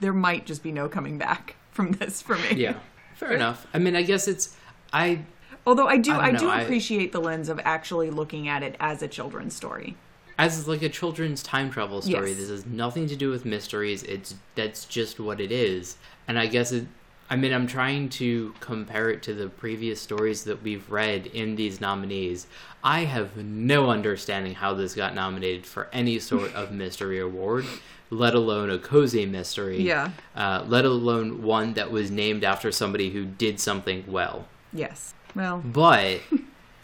there 0.01 0.13
might 0.13 0.47
just 0.47 0.63
be 0.63 0.73
no 0.73 0.89
coming 0.89 1.19
back 1.19 1.57
from 1.71 1.93
this 1.93 2.21
for 2.23 2.37
me. 2.37 2.55
yeah. 2.57 2.75
Fair 3.15 3.33
enough. 3.35 3.67
I 3.73 3.79
mean, 3.79 3.95
I 3.97 4.03
guess 4.03 4.27
it's 4.29 4.57
I 4.93 5.21
Although 5.67 5.87
I 5.87 5.97
do 5.99 6.13
I 6.13 6.27
I, 6.29 6.33
do 6.33 6.49
I- 6.49 6.61
appreciate 6.63 7.13
the 7.13 7.21
lens 7.21 7.49
of 7.49 7.61
actually 7.65 8.11
looking 8.11 8.49
at 8.49 8.63
it 8.63 8.77
as 8.81 9.03
a 9.03 9.09
children's 9.09 9.55
story. 9.55 9.97
as 10.39 10.67
like 10.67 10.83
a 10.83 10.89
children's 10.89 11.43
time 11.43 11.71
travel 11.71 12.03
story. 12.03 12.31
Yes. 12.31 12.39
This 12.41 12.49
has 12.51 12.67
nothing 12.67 13.07
to 13.09 13.17
do 13.17 13.31
with 13.31 13.45
mysteries. 13.45 14.03
It's 14.05 14.35
that's 14.55 14.85
just 14.87 15.21
what 15.21 15.41
it 15.41 15.53
is. 15.53 15.97
And 16.27 16.39
I 16.39 16.47
guess 16.47 16.73
it. 16.73 16.87
I 17.31 17.37
mean, 17.37 17.53
I'm 17.55 17.67
trying 17.67 18.11
to 18.11 18.55
compare 18.61 19.09
it 19.09 19.23
to 19.23 19.33
the 19.33 19.49
previous 19.49 19.99
stories 20.01 20.45
that 20.45 20.63
we've 20.63 20.91
read 20.91 21.27
in 21.29 21.57
these 21.57 21.81
nominees. 21.81 22.47
I 22.85 23.05
have 23.05 23.37
no 23.39 23.89
understanding 23.89 24.55
how 24.55 24.75
this 24.75 24.95
got 24.95 25.15
nominated 25.15 25.65
for 25.65 25.89
any 25.95 26.19
sort 26.19 26.53
of 26.55 26.73
mystery 26.83 27.21
award, 27.21 27.65
let 28.11 28.35
alone 28.35 28.69
a 28.69 28.79
cozy 28.79 29.25
mystery. 29.25 29.81
Yeah. 29.81 30.11
Uh, 30.37 30.65
let 30.67 30.85
alone 30.85 31.43
one 31.43 31.73
that 31.75 31.91
was 31.91 32.11
named 32.11 32.45
after 32.45 32.71
somebody 32.71 33.11
who 33.11 33.25
did 33.25 33.59
something 33.61 34.05
well. 34.07 34.47
Yes. 34.75 35.15
Well, 35.35 35.59
But 35.65 36.21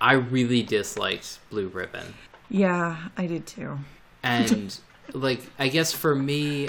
I 0.01 0.13
really 0.15 0.63
disliked 0.63 1.39
Blue 1.51 1.69
Ribbon. 1.69 2.15
yeah, 2.49 3.09
I 3.17 3.27
did 3.27 3.47
too. 3.47 3.79
and 4.23 4.79
like 5.15 5.41
i 5.59 5.69
guess 5.69 5.91
for 5.93 6.15
me 6.15 6.69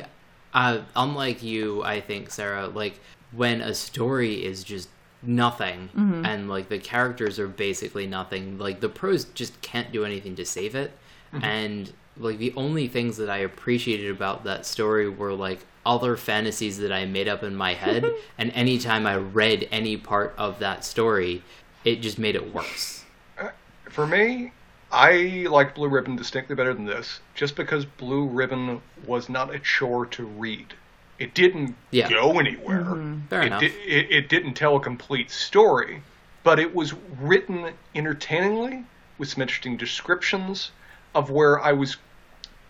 uh 0.54 0.80
unlike 0.96 1.44
you 1.44 1.84
i 1.84 2.00
think 2.00 2.30
sarah 2.32 2.68
like 2.68 3.00
when 3.34 3.60
a 3.60 3.74
story 3.74 4.46
is 4.46 4.64
just 4.64 4.88
nothing 5.24 5.90
and 6.26 6.48
like 6.50 6.70
the 6.70 6.80
characters 6.80 7.38
are 7.40 7.48
basically 7.50 8.08
nothing 8.08 8.58
like 8.58 8.80
the 8.80 8.88
prose 8.88 9.26
just 9.26 9.60
can't 9.62 9.92
do 9.92 10.06
anything 10.06 10.36
to 10.36 10.46
save 10.46 10.76
it. 10.76 10.92
And 11.34 11.92
like 12.18 12.38
the 12.38 12.54
only 12.56 12.88
things 12.88 13.18
that 13.18 13.30
i 13.30 13.38
appreciated 13.40 14.10
about 14.12 14.44
that 14.46 14.66
story 14.66 15.10
were 15.10 15.34
like 15.34 15.60
other 15.86 16.16
fantasies 16.16 16.78
that 16.80 16.92
i 16.94 17.06
made 17.06 17.28
up 17.28 17.44
in 17.44 17.56
my 17.56 17.74
head. 17.74 18.06
And 18.38 18.52
anytime 18.54 19.06
i 19.06 19.16
read 19.18 19.68
any 19.72 19.98
part 19.98 20.34
of 20.38 20.60
that 20.60 20.86
story 20.86 21.44
it 21.86 22.02
just 22.02 22.20
made 22.20 22.36
it 22.36 22.54
worse 22.54 23.04
uh, 23.40 23.50
For 23.90 24.06
me, 24.08 24.52
I 24.92 25.46
like 25.50 25.76
Blue 25.76 25.88
Ribbon 25.88 26.16
distinctly 26.16 26.56
better 26.56 26.74
than 26.74 26.86
this, 26.86 27.20
just 27.36 27.56
because 27.56 27.86
Blue 27.86 28.26
Ribbon 28.28 28.82
was 29.06 29.30
not 29.30 29.54
a 29.54 29.60
chore 29.60 30.06
to 30.08 30.26
read. 30.26 30.74
It 31.20 31.34
didn't 31.34 31.76
Yeah. 31.92 32.10
go 32.10 32.40
anywhere. 32.40 32.82
Mm-hmm. 32.82 33.28
Fair 33.28 33.42
it, 33.42 33.46
enough. 33.48 33.60
di- 33.62 33.68
it, 33.68 34.08
it 34.10 34.30
didn't 34.30 34.54
tell 34.54 34.78
a 34.78 34.80
complete 34.80 35.30
story, 35.32 36.02
but 36.44 36.60
it 36.60 36.74
was 36.74 36.94
written 37.20 37.74
entertainingly 37.94 38.86
with 39.18 39.30
some 39.30 39.42
interesting 39.42 39.76
descriptions 39.78 40.72
of 41.14 41.30
where 41.30 41.60
I 41.62 41.74
was. 41.74 41.98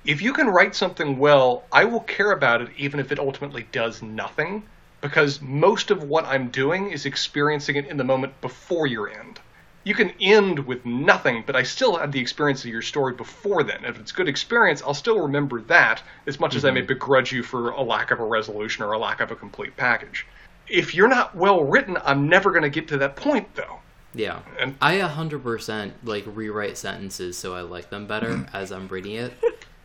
If 0.06 0.22
you 0.22 0.34
can 0.34 0.48
write 0.48 0.76
something 0.76 1.18
well, 1.20 1.64
I 1.72 1.86
will 1.86 2.00
care 2.02 2.32
about 2.32 2.62
it 2.62 2.70
even 2.78 3.00
if 3.00 3.12
it 3.12 3.20
ultimately 3.20 3.68
does 3.72 4.02
nothing, 4.02 4.64
because 5.02 5.42
most 5.42 5.92
of 5.92 6.04
what 6.04 6.26
I'm 6.26 6.50
doing 6.50 6.92
is 6.92 7.06
experiencing 7.06 7.76
it 7.76 7.88
in 7.88 7.98
the 7.98 8.04
moment 8.04 8.40
before 8.42 8.88
your 8.88 9.10
end. 9.10 9.40
You 9.84 9.94
can 9.94 10.14
end 10.20 10.60
with 10.60 10.86
nothing, 10.86 11.44
but 11.46 11.56
I 11.56 11.64
still 11.64 11.98
had 11.98 12.12
the 12.12 12.20
experience 12.20 12.64
of 12.66 12.70
your 12.70 12.82
story 12.82 13.14
before 13.14 13.64
then. 13.64 13.86
If 13.86 13.98
it's 13.98 14.12
good 14.12 14.28
experience, 14.28 14.82
I'll 14.82 14.94
still 14.94 15.22
remember 15.22 15.62
that 15.62 16.04
as 16.28 16.40
much 16.40 16.56
as 16.56 16.66
I 16.66 16.72
may 16.72 16.82
mm-hmm. 16.82 16.88
begrudge 16.88 17.32
you 17.32 17.44
for 17.44 17.70
a 17.70 17.82
lack 17.82 18.12
of 18.12 18.20
a 18.20 18.26
resolution 18.26 18.84
or 18.84 18.92
a 18.92 19.00
lack 19.00 19.22
of 19.22 19.32
a 19.32 19.36
complete 19.36 19.78
package. 19.78 20.28
If 20.68 20.94
you're 20.94 21.08
not 21.08 21.36
well 21.36 21.64
written, 21.64 21.98
I'm 22.04 22.28
never 22.28 22.52
going 22.52 22.64
to 22.64 22.70
get 22.70 22.90
to 22.90 22.98
that 22.98 23.16
point, 23.16 23.56
though. 23.56 23.80
Yeah. 24.14 24.40
And- 24.60 24.76
I 24.82 24.98
100% 24.98 25.92
like 26.04 26.26
rewrite 26.28 26.78
sentences 26.78 27.38
so 27.38 27.56
I 27.56 27.62
like 27.62 27.90
them 27.90 28.06
better 28.06 28.48
as 28.54 28.72
I'm 28.72 28.88
reading 28.88 29.16
it. 29.16 29.34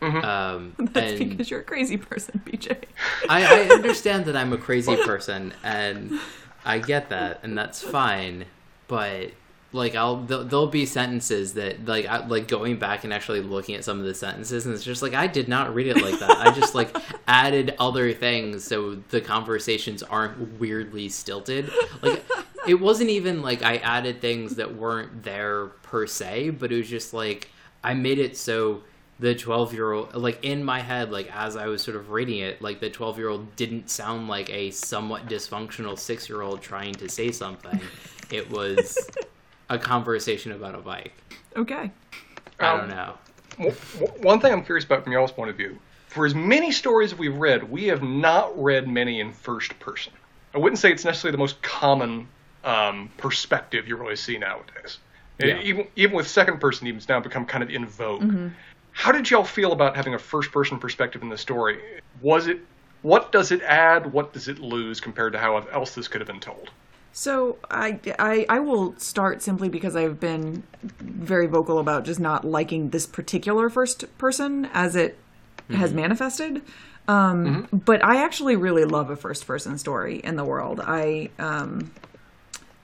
Um, 0.01 0.75
That's 0.79 1.19
and 1.19 1.31
because 1.31 1.49
you're 1.49 1.61
a 1.61 1.63
crazy 1.63 1.97
person, 1.97 2.41
BJ. 2.45 2.77
I, 3.29 3.43
I 3.43 3.73
understand 3.73 4.25
that 4.25 4.35
I'm 4.35 4.53
a 4.53 4.57
crazy 4.57 4.95
person 5.05 5.53
and 5.63 6.19
I 6.63 6.79
get 6.79 7.09
that 7.09 7.39
and 7.43 7.57
that's 7.57 7.81
fine, 7.81 8.45
but 8.87 9.31
like 9.71 9.95
I'll 9.95 10.17
there'll, 10.17 10.45
there'll 10.45 10.67
be 10.67 10.85
sentences 10.85 11.55
that 11.55 11.85
like 11.85 12.05
I, 12.05 12.25
like 12.25 12.47
going 12.47 12.77
back 12.77 13.03
and 13.03 13.13
actually 13.13 13.41
looking 13.41 13.75
at 13.75 13.83
some 13.83 13.99
of 13.99 14.05
the 14.05 14.13
sentences 14.13 14.65
and 14.65 14.73
it's 14.73 14.83
just 14.83 15.01
like 15.01 15.13
I 15.13 15.27
did 15.27 15.47
not 15.47 15.75
read 15.75 15.87
it 15.87 16.01
like 16.01 16.19
that. 16.19 16.31
I 16.31 16.51
just 16.51 16.75
like 16.75 16.95
added 17.27 17.75
other 17.79 18.13
things 18.13 18.63
so 18.63 18.95
the 19.09 19.21
conversations 19.21 20.01
aren't 20.01 20.59
weirdly 20.59 21.09
stilted. 21.09 21.69
Like 22.01 22.25
it 22.67 22.75
wasn't 22.75 23.09
even 23.09 23.41
like 23.41 23.63
I 23.63 23.77
added 23.77 24.21
things 24.21 24.55
that 24.55 24.75
weren't 24.75 25.23
there 25.23 25.67
per 25.83 26.07
se, 26.07 26.51
but 26.51 26.71
it 26.71 26.77
was 26.77 26.89
just 26.89 27.13
like 27.13 27.49
I 27.83 27.93
made 27.93 28.17
it 28.17 28.37
so 28.37 28.81
the 29.19 29.33
12 29.33 29.73
year 29.73 29.91
old 29.93 30.13
like 30.13 30.43
in 30.43 30.63
my 30.63 30.79
head 30.81 31.09
like 31.11 31.33
as 31.33 31.55
i 31.55 31.67
was 31.67 31.81
sort 31.81 31.95
of 31.95 32.09
reading 32.11 32.39
it 32.39 32.61
like 32.61 32.79
the 32.81 32.89
12 32.89 33.17
year 33.17 33.29
old 33.29 33.55
didn't 33.55 33.89
sound 33.89 34.27
like 34.27 34.49
a 34.49 34.69
somewhat 34.71 35.25
dysfunctional 35.27 35.97
6 35.97 36.27
year 36.29 36.41
old 36.41 36.61
trying 36.61 36.93
to 36.95 37.07
say 37.07 37.31
something 37.31 37.79
it 38.31 38.49
was 38.51 39.09
a 39.69 39.77
conversation 39.79 40.51
about 40.51 40.75
a 40.75 40.79
bike 40.79 41.13
Okay. 41.55 41.89
i 42.59 42.67
Um, 42.67 42.79
don't 42.79 42.89
know 42.89 43.13
W- 43.57 43.75
w- 43.99 44.21
One 44.21 44.41
thing 44.41 44.51
I'm 44.51 44.65
curious 44.65 44.83
about 44.83 45.05
from 45.05 45.13
y'all's 45.13 45.31
point 45.31 45.49
of 45.49 45.55
view, 45.55 45.77
for 46.09 46.25
as 46.25 46.35
many 46.35 46.73
stories 46.73 47.15
we've 47.15 47.37
read, 47.37 47.63
we 47.71 47.85
have 47.85 48.03
not 48.03 48.51
read 48.61 48.85
many 48.85 49.21
in 49.21 49.31
first 49.31 49.79
person. 49.79 50.11
I 50.53 50.57
wouldn't 50.57 50.77
say 50.77 50.91
it's 50.91 51.05
necessarily 51.05 51.31
the 51.31 51.37
most 51.37 51.61
common 51.61 52.27
um, 52.65 53.09
perspective 53.15 53.87
you 53.87 53.95
really 53.95 54.17
see 54.17 54.37
nowadays. 54.37 54.97
Yeah. 55.39 55.61
Even 55.61 55.87
even 55.95 56.15
with 56.17 56.27
second 56.27 56.59
person, 56.59 56.85
even 56.87 56.97
it's 56.97 57.07
now 57.07 57.21
become 57.21 57.45
kind 57.45 57.63
of 57.63 57.69
in 57.69 57.85
vogue. 57.85 58.51
How 58.95 59.11
did 59.11 59.29
y'all 59.29 59.43
feel 59.43 59.73
about 59.73 59.95
having 59.95 60.13
a 60.13 60.17
first 60.19 60.53
person 60.53 60.79
perspective 60.79 61.21
in 61.21 61.27
the 61.27 61.37
story? 61.37 61.79
Was 62.21 62.47
it 62.47 62.61
what 63.01 63.31
does 63.31 63.51
it 63.51 63.61
add? 63.61 64.11
What 64.13 64.33
does 64.33 64.47
it 64.47 64.57
lose 64.57 64.99
compared 64.99 65.33
to 65.33 65.39
how 65.39 65.57
else 65.57 65.93
this 65.93 66.07
could 66.07 66.21
have 66.21 66.27
been 66.27 66.39
told? 66.39 66.71
So 67.11 67.57
I, 67.69 67.99
I 68.17 68.45
I 68.47 68.59
will 68.59 68.97
start 68.97 69.41
simply 69.43 69.67
because 69.69 69.95
I've 69.95 70.19
been 70.19 70.63
very 70.81 71.45
vocal 71.45 71.77
about 71.77 72.05
just 72.05 72.21
not 72.21 72.45
liking 72.45 72.89
this 72.89 73.05
particular 73.05 73.69
first 73.69 74.05
person 74.17 74.69
as 74.73 74.95
it 74.95 75.17
has 75.69 75.93
manifested. 75.93 76.61
Um, 77.07 77.67
But 77.71 78.03
I 78.03 78.23
actually 78.23 78.55
really 78.55 78.85
love 78.85 79.09
a 79.09 79.15
first 79.15 79.45
person 79.45 79.77
story 79.77 80.19
in 80.19 80.37
the 80.37 80.45
world. 80.45 80.79
I 80.83 81.29
um, 81.37 81.91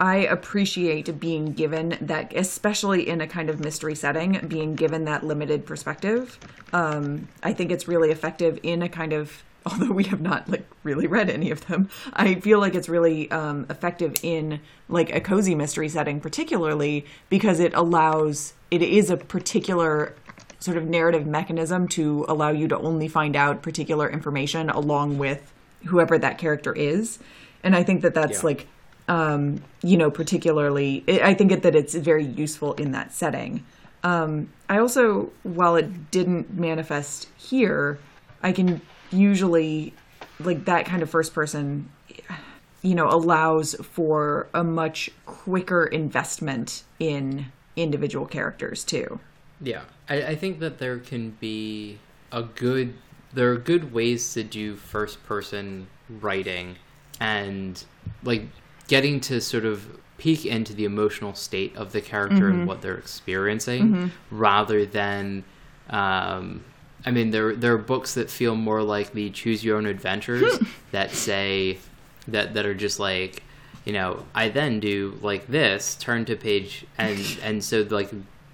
I 0.01 0.15
appreciate 0.15 1.19
being 1.19 1.53
given 1.53 1.95
that, 2.01 2.35
especially 2.35 3.07
in 3.07 3.21
a 3.21 3.27
kind 3.27 3.51
of 3.51 3.59
mystery 3.59 3.93
setting, 3.93 4.43
being 4.47 4.73
given 4.73 5.05
that 5.05 5.23
limited 5.23 5.63
perspective. 5.63 6.39
Um, 6.73 7.27
I 7.43 7.53
think 7.53 7.69
it's 7.71 7.87
really 7.87 8.09
effective 8.09 8.59
in 8.63 8.81
a 8.81 8.89
kind 8.89 9.13
of, 9.13 9.43
although 9.67 9.91
we 9.91 10.05
have 10.05 10.19
not 10.19 10.49
like 10.49 10.65
really 10.81 11.05
read 11.05 11.29
any 11.29 11.51
of 11.51 11.67
them, 11.67 11.87
I 12.13 12.33
feel 12.35 12.59
like 12.59 12.73
it's 12.73 12.89
really 12.89 13.29
um, 13.29 13.67
effective 13.69 14.15
in 14.23 14.59
like 14.89 15.13
a 15.13 15.21
cozy 15.21 15.53
mystery 15.53 15.87
setting, 15.87 16.19
particularly 16.19 17.05
because 17.29 17.59
it 17.59 17.71
allows 17.75 18.53
it 18.71 18.81
is 18.81 19.11
a 19.11 19.17
particular 19.17 20.15
sort 20.57 20.77
of 20.77 20.85
narrative 20.85 21.27
mechanism 21.27 21.87
to 21.89 22.25
allow 22.27 22.49
you 22.49 22.67
to 22.69 22.77
only 22.79 23.07
find 23.07 23.35
out 23.35 23.61
particular 23.61 24.09
information 24.09 24.67
along 24.71 25.19
with 25.19 25.53
whoever 25.85 26.17
that 26.17 26.39
character 26.39 26.73
is, 26.73 27.19
and 27.61 27.75
I 27.75 27.83
think 27.83 28.01
that 28.01 28.15
that's 28.15 28.39
Yeah. 28.39 28.45
like 28.47 28.67
um, 29.11 29.61
you 29.83 29.97
know, 29.97 30.09
particularly, 30.09 31.03
I 31.21 31.33
think 31.33 31.61
that 31.63 31.75
it's 31.75 31.93
very 31.95 32.23
useful 32.23 32.71
in 32.75 32.93
that 32.93 33.11
setting. 33.11 33.65
Um, 34.03 34.53
I 34.69 34.77
also, 34.77 35.33
while 35.43 35.75
it 35.75 36.11
didn't 36.11 36.53
manifest 36.57 37.27
here, 37.35 37.99
I 38.41 38.53
can 38.53 38.79
usually, 39.11 39.93
like 40.39 40.63
that 40.63 40.85
kind 40.85 41.03
of 41.03 41.09
first 41.09 41.33
person, 41.33 41.89
you 42.81 42.95
know, 42.95 43.09
allows 43.09 43.75
for 43.83 44.47
a 44.53 44.63
much 44.63 45.09
quicker 45.25 45.85
investment 45.85 46.83
in 46.97 47.51
individual 47.75 48.25
characters 48.25 48.85
too. 48.85 49.19
yeah 49.61 49.81
I, 50.09 50.23
I 50.23 50.35
think 50.35 50.59
that 50.59 50.77
there 50.79 50.99
can 50.99 51.31
be 51.39 51.99
a 52.31 52.43
good 52.43 52.93
there 53.33 53.51
are 53.51 53.57
good 53.57 53.93
ways 53.93 54.33
to 54.33 54.43
do 54.43 54.75
first 54.75 55.23
person 55.25 55.87
writing 56.09 56.75
and 57.19 57.83
like 58.23 58.47
getting 58.87 59.19
to 59.21 59.41
sort 59.41 59.65
of 59.65 59.97
peek 60.17 60.45
into 60.45 60.73
the 60.73 60.85
emotional 60.85 61.33
state 61.33 61.75
of 61.75 61.91
the 61.93 62.01
character 62.01 62.47
and 62.49 62.59
mm-hmm. 62.59 62.65
what 62.67 62.81
they're 62.81 62.97
experiencing 62.97 63.87
mm-hmm. 63.87 64.07
rather 64.29 64.85
than 64.85 65.43
um 65.89 66.63
I 67.05 67.11
mean 67.11 67.31
there 67.31 67.55
there 67.55 67.73
are 67.73 67.79
books 67.79 68.13
that 68.13 68.29
feel 68.29 68.55
more 68.55 68.83
like 68.83 69.13
the 69.13 69.31
choose 69.31 69.63
your 69.63 69.77
own 69.77 69.87
adventures 69.87 70.57
hmm. 70.57 70.65
that 70.91 71.11
say 71.11 71.79
that 72.27 72.53
that 72.53 72.65
are 72.65 72.75
just 72.75 72.99
like 72.99 73.43
you 73.83 73.93
know 73.93 74.23
I 74.35 74.49
then 74.49 74.79
do 74.79 75.17
like 75.21 75.47
this 75.47 75.95
turn 75.95 76.25
to 76.25 76.35
page 76.35 76.85
and 76.97 77.19
and 77.41 77.63
so 77.63 77.81
like 77.89 78.11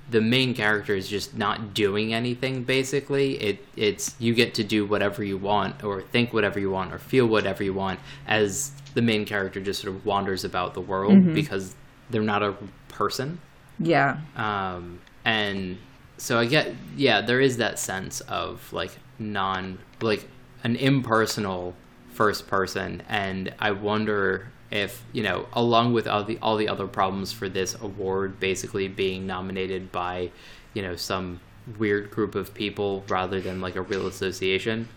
the 0.10 0.22
main 0.22 0.54
character 0.54 0.96
is 0.96 1.10
just 1.10 1.38
not 1.38 1.74
doing 1.74 2.14
anything 2.14 2.64
basically. 2.64 3.36
It 3.42 3.66
it's 3.76 4.16
you 4.20 4.34
get 4.34 4.54
to 4.56 4.64
do 4.64 4.86
whatever 4.86 5.24
you 5.24 5.38
want 5.38 5.84
or 5.84 6.02
think 6.02 6.34
whatever 6.34 6.60
you 6.60 6.72
want 6.72 6.94
or 6.94 7.00
feel 7.00 7.28
whatever 7.28 7.64
you 7.64 7.74
want 7.74 8.00
as 8.28 8.72
the 8.94 9.02
main 9.02 9.26
character 9.26 9.60
just 9.60 9.82
sort 9.82 9.96
of 9.96 10.06
wanders 10.06 10.44
about 10.44 10.74
the 10.74 10.82
world 10.82 11.34
because 11.34 11.76
they're 12.10 12.22
not 12.22 12.42
a 12.44 12.56
person. 12.88 13.40
Yeah. 13.80 14.18
um, 14.36 15.00
and 15.24 15.78
so 16.18 16.40
I 16.40 16.46
get 16.46 16.74
yeah, 16.96 17.22
there 17.22 17.42
is 17.42 17.58
that 17.58 17.80
sense 17.80 18.22
of 18.22 18.72
like 18.74 18.92
non 19.20 19.78
like 20.02 20.28
an 20.64 20.76
impersonal 20.76 21.76
first 22.12 22.48
person, 22.48 23.04
and 23.08 23.54
I 23.60 23.72
wonder 23.72 24.52
if 24.72 25.04
you 25.14 25.24
know, 25.24 25.46
along 25.54 25.94
with 25.94 26.08
all 26.08 26.24
the 26.24 26.38
all 26.42 26.58
the 26.58 26.68
other 26.68 26.88
problems 26.88 27.32
for 27.32 27.48
this 27.50 27.76
award, 27.82 28.40
basically 28.40 28.88
being 28.88 29.26
nominated 29.28 29.92
by 29.92 30.32
you 30.74 30.82
know 30.82 30.96
some 30.96 31.40
weird 31.78 32.10
group 32.12 32.36
of 32.36 32.54
people 32.54 33.04
rather 33.10 33.42
than 33.42 33.60
like 33.62 33.76
a 33.76 33.82
real 33.82 34.08
association. 34.08 34.88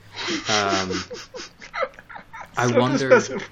Um, 0.48 1.02
I 2.56 2.66
So 2.68 2.80
wonder. 2.80 3.10
dismissive. 3.10 3.42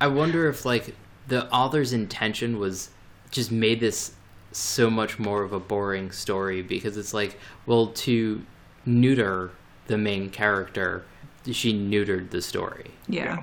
I 0.00 0.06
wonder 0.08 0.48
if 0.48 0.64
like 0.64 0.94
the 1.28 1.50
author's 1.50 1.92
intention 1.92 2.58
was 2.58 2.90
just 3.30 3.50
made 3.50 3.80
this 3.80 4.12
so 4.52 4.88
much 4.90 5.18
more 5.18 5.42
of 5.42 5.52
a 5.52 5.60
boring 5.60 6.10
story 6.12 6.62
because 6.62 6.96
it's 6.96 7.12
like, 7.14 7.38
well, 7.66 7.88
to 7.88 8.44
neuter 8.84 9.50
the 9.86 9.98
main 9.98 10.30
character, 10.30 11.04
she 11.50 11.72
neutered 11.74 12.30
the 12.30 12.40
story. 12.42 12.90
Yeah. 13.08 13.42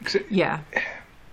Except 0.00 0.30
Yeah. 0.30 0.60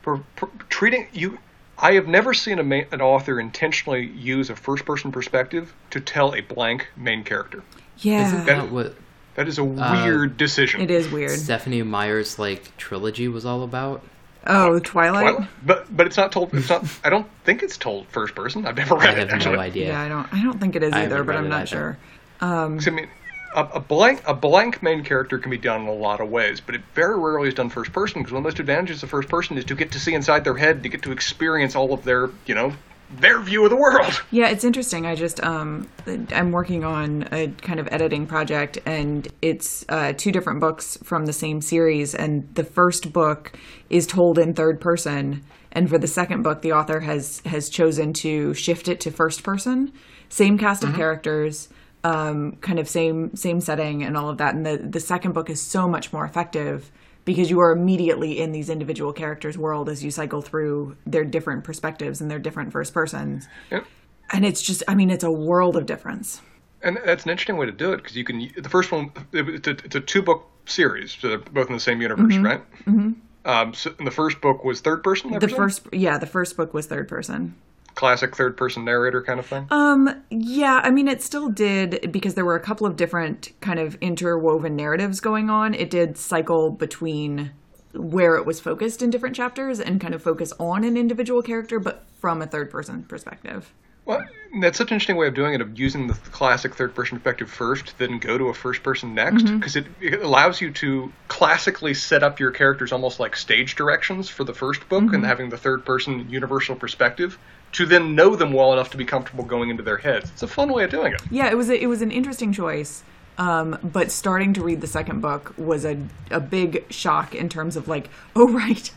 For, 0.01 0.21
for 0.35 0.49
treating 0.69 1.07
you, 1.13 1.37
I 1.77 1.93
have 1.93 2.07
never 2.07 2.33
seen 2.33 2.59
a 2.59 2.63
ma- 2.63 2.83
an 2.91 3.01
author 3.01 3.39
intentionally 3.39 4.05
use 4.07 4.49
a 4.49 4.55
first-person 4.55 5.11
perspective 5.11 5.73
to 5.91 5.99
tell 5.99 6.33
a 6.33 6.41
blank 6.41 6.87
main 6.95 7.23
character. 7.23 7.63
Yeah. 7.99 8.25
Isn't 8.27 8.45
that 8.45 8.71
what 8.71 8.95
That 9.35 9.47
is 9.47 9.59
a 9.59 9.63
uh, 9.63 10.03
weird 10.05 10.37
decision. 10.37 10.81
it 10.81 10.89
is 10.91 11.09
weird. 11.09 11.31
Stephenie 11.31 11.83
Meyer's 11.83 12.39
like 12.39 12.75
trilogy 12.77 13.27
was 13.27 13.45
all 13.45 13.63
about? 13.63 14.01
Oh, 14.49 14.79
Twilight? 14.79 15.25
Well, 15.25 15.47
but 15.65 15.95
but 15.95 16.07
it's 16.07 16.15
not 16.15 16.31
told. 16.31 16.53
It's 16.53 16.69
not. 16.69 16.85
I 17.03 17.09
don't 17.09 17.27
think 17.43 17.63
it's 17.63 17.77
told 17.77 18.07
first 18.07 18.33
person. 18.33 18.65
I've 18.65 18.77
never 18.77 18.95
read 18.95 19.09
I 19.09 19.11
it. 19.13 19.17
have 19.17 19.29
Actually. 19.31 19.55
no 19.57 19.61
idea. 19.61 19.87
Yeah, 19.89 20.01
I 20.01 20.07
don't 20.07 20.33
I 20.33 20.41
don't 20.41 20.57
think 20.59 20.77
it 20.77 20.83
is 20.83 20.93
either, 20.93 21.17
haven't 21.17 21.25
but 21.25 21.35
I'm 21.35 21.49
not 21.49 21.61
either. 21.63 21.67
sure. 21.67 21.97
I 22.39 22.67
mean, 22.91 23.09
a, 23.55 23.63
a 23.75 23.79
blank 23.79 24.21
a 24.25 24.33
blank 24.33 24.81
main 24.83 25.03
character 25.03 25.37
can 25.37 25.49
be 25.49 25.57
done 25.57 25.81
in 25.81 25.87
a 25.87 25.93
lot 25.93 26.19
of 26.21 26.29
ways, 26.29 26.59
but 26.59 26.75
it 26.75 26.81
very 26.93 27.17
rarely 27.17 27.47
is 27.47 27.53
done 27.53 27.69
first 27.69 27.91
person 27.93 28.21
because 28.21 28.33
one 28.33 28.39
of 28.39 28.43
the 28.43 28.47
most 28.47 28.59
advantages 28.59 29.03
of 29.03 29.09
first 29.09 29.29
person 29.29 29.57
is 29.57 29.65
to 29.65 29.75
get 29.75 29.91
to 29.91 29.99
see 29.99 30.13
inside 30.13 30.43
their 30.43 30.55
head, 30.55 30.83
to 30.83 30.89
get 30.89 31.01
to 31.03 31.11
experience 31.11 31.75
all 31.75 31.93
of 31.93 32.03
their 32.03 32.29
you 32.45 32.55
know 32.55 32.73
their 33.09 33.39
view 33.39 33.63
of 33.63 33.69
the 33.69 33.75
world. 33.75 34.21
Yeah, 34.31 34.49
it's 34.49 34.63
interesting. 34.63 35.05
I 35.05 35.15
just 35.15 35.43
um 35.43 35.89
I'm 36.31 36.51
working 36.51 36.83
on 36.83 37.27
a 37.31 37.47
kind 37.47 37.79
of 37.79 37.87
editing 37.91 38.27
project 38.27 38.77
and 38.85 39.27
it's 39.41 39.85
uh 39.89 40.13
two 40.15 40.31
different 40.31 40.59
books 40.59 40.97
from 41.03 41.25
the 41.25 41.33
same 41.33 41.61
series 41.61 42.13
and 42.13 42.47
the 42.55 42.63
first 42.63 43.13
book 43.13 43.57
is 43.89 44.05
told 44.05 44.37
in 44.37 44.53
third 44.53 44.81
person 44.81 45.43
and 45.71 45.89
for 45.89 45.97
the 45.97 46.07
second 46.07 46.43
book 46.43 46.61
the 46.61 46.73
author 46.73 46.99
has 46.99 47.41
has 47.45 47.69
chosen 47.69 48.13
to 48.13 48.53
shift 48.53 48.87
it 48.87 48.99
to 49.01 49.11
first 49.11 49.43
person. 49.43 49.93
Same 50.29 50.57
cast 50.57 50.83
of 50.83 50.93
characters, 50.93 51.69
um 52.11 52.55
kind 52.67 52.79
of 52.79 52.87
same 52.87 53.35
same 53.35 53.59
setting 53.69 54.03
and 54.03 54.15
all 54.17 54.29
of 54.29 54.37
that 54.37 54.51
and 54.55 54.65
the 54.65 54.77
the 54.77 54.99
second 54.99 55.31
book 55.33 55.49
is 55.49 55.61
so 55.61 55.87
much 55.95 56.13
more 56.13 56.25
effective 56.25 56.91
because 57.25 57.49
you 57.49 57.59
are 57.59 57.71
immediately 57.71 58.39
in 58.39 58.53
these 58.53 58.69
individual 58.69 59.11
characters' 59.11 59.57
world 59.57 59.89
as 59.89 60.01
you 60.05 60.09
cycle 60.11 60.41
through 60.41 60.95
their 61.05 61.25
different 61.25 61.63
perspectives 61.65 62.21
and 62.21 62.31
their 62.31 62.39
different 62.39 62.71
first 62.71 62.93
persons 62.93 63.47
Yeah. 63.71 63.83
and 64.31 64.45
it's 64.45 64.61
just 64.61 64.81
i 64.87 64.95
mean 64.95 65.09
it's 65.09 65.23
a 65.23 65.31
world 65.49 65.75
of 65.75 65.85
difference 65.85 66.41
And 66.83 66.97
that's 67.03 67.25
an 67.25 67.31
interesting 67.31 67.57
way 67.57 67.65
to 67.65 67.77
do 67.85 67.91
it 67.93 67.97
because 67.97 68.15
you 68.15 68.23
can. 68.23 68.37
The 68.67 68.69
first 68.69 68.91
one, 68.91 69.11
it's 69.33 69.67
a, 69.67 69.71
it's 69.87 69.95
a 69.95 69.99
two 70.13 70.21
book 70.21 70.41
series, 70.65 71.09
so 71.19 71.23
they're 71.29 71.39
both 71.57 71.67
in 71.71 71.73
the 71.73 71.85
same 71.89 71.99
universe, 72.07 72.37
right? 72.37 72.61
Mm-hmm. 72.85 73.11
Um, 73.51 73.73
so, 73.73 73.87
and 73.97 74.05
the 74.05 74.11
first 74.21 74.37
book 74.41 74.63
was 74.63 74.79
third 74.81 75.01
person. 75.03 75.25
The 75.39 75.47
first 75.61 75.81
yeah 75.91 76.19
the 76.19 76.27
first 76.37 76.55
book 76.55 76.71
was 76.77 76.85
third 76.85 77.07
person 77.15 77.55
classic 77.97 78.35
third 78.35 78.55
person 78.55 78.85
narrator 78.85 79.21
kind 79.21 79.39
of 79.39 79.45
thing. 79.45 79.67
um 79.71 80.23
yeah 80.29 80.79
i 80.83 80.89
mean 80.89 81.07
it 81.07 81.21
still 81.21 81.49
did 81.49 82.09
because 82.11 82.35
there 82.35 82.45
were 82.45 82.55
a 82.55 82.61
couple 82.61 82.87
of 82.87 82.95
different 82.95 83.51
kind 83.59 83.79
of 83.79 83.97
interwoven 84.01 84.75
narratives 84.75 85.19
going 85.19 85.49
on. 85.49 85.73
It 85.73 85.89
did 85.89 86.17
cycle 86.17 86.71
between 86.71 87.51
where 87.93 88.35
it 88.35 88.45
was 88.45 88.59
focused 88.59 89.01
in 89.01 89.09
different 89.09 89.35
chapters 89.35 89.79
and 89.79 89.99
kind 89.99 90.13
of 90.13 90.21
focus 90.21 90.53
on 90.59 90.83
an 90.83 90.95
individual 90.97 91.41
character 91.41 91.79
but 91.79 92.05
from 92.19 92.41
a 92.41 92.47
third 92.47 92.69
person 92.69 93.03
perspective. 93.03 93.73
Well, 94.05 94.23
that's 94.61 94.77
such 94.77 94.91
an 94.91 94.95
interesting 94.95 95.17
way 95.17 95.27
of 95.27 95.33
doing 95.33 95.53
it, 95.53 95.59
of 95.59 95.77
using 95.77 96.07
the 96.07 96.13
classic 96.13 96.75
third 96.75 96.95
person 96.95 97.17
perspective 97.17 97.49
first, 97.49 97.97
then 97.97 98.19
go 98.19 98.37
to 98.37 98.45
a 98.45 98.53
first 98.53 98.81
person 98.81 99.13
next, 99.13 99.43
because 99.43 99.75
it, 99.75 99.85
it 99.99 100.21
allows 100.21 100.61
you 100.61 100.71
to 100.71 101.11
classically 101.27 101.93
set 101.93 102.23
up 102.23 102.39
your 102.39 102.51
characters 102.51 102.93
almost 102.93 103.19
like 103.19 103.35
stage 103.35 103.75
directions 103.75 104.29
for 104.29 104.45
the 104.45 104.53
first 104.53 104.87
book 104.87 105.11
and 105.11 105.25
having 105.25 105.49
the 105.49 105.57
third 105.57 105.83
person 105.83 106.29
universal 106.29 106.73
perspective 106.73 107.37
to 107.73 107.85
then 107.85 108.15
know 108.15 108.35
them 108.35 108.53
well 108.53 108.73
enough 108.73 108.89
to 108.91 108.97
be 108.97 109.05
comfortable 109.05 109.43
going 109.43 109.69
into 109.69 109.83
their 109.83 109.97
heads. 109.97 110.29
It's 110.31 110.43
a 110.43 110.47
fun 110.47 110.71
way 110.71 110.83
of 110.83 110.89
doing 110.91 111.13
it. 111.13 111.21
yeah 111.29 111.49
it 111.49 111.55
was 111.57 111.69
a, 111.69 111.81
it 111.81 111.87
was 111.87 112.01
an 112.01 112.11
interesting 112.11 112.51
choice 112.53 113.03
um, 113.37 113.77
but 113.83 114.09
starting 114.11 114.53
to 114.53 114.63
read 114.63 114.81
the 114.81 114.87
second 114.87 115.21
book 115.21 115.53
was 115.57 115.85
a, 115.85 115.97
a 116.31 116.39
big 116.39 116.85
shock 116.91 117.35
in 117.35 117.49
terms 117.49 117.75
of 117.75 117.87
like 117.87 118.09
oh 118.35 118.47
right 118.51 118.91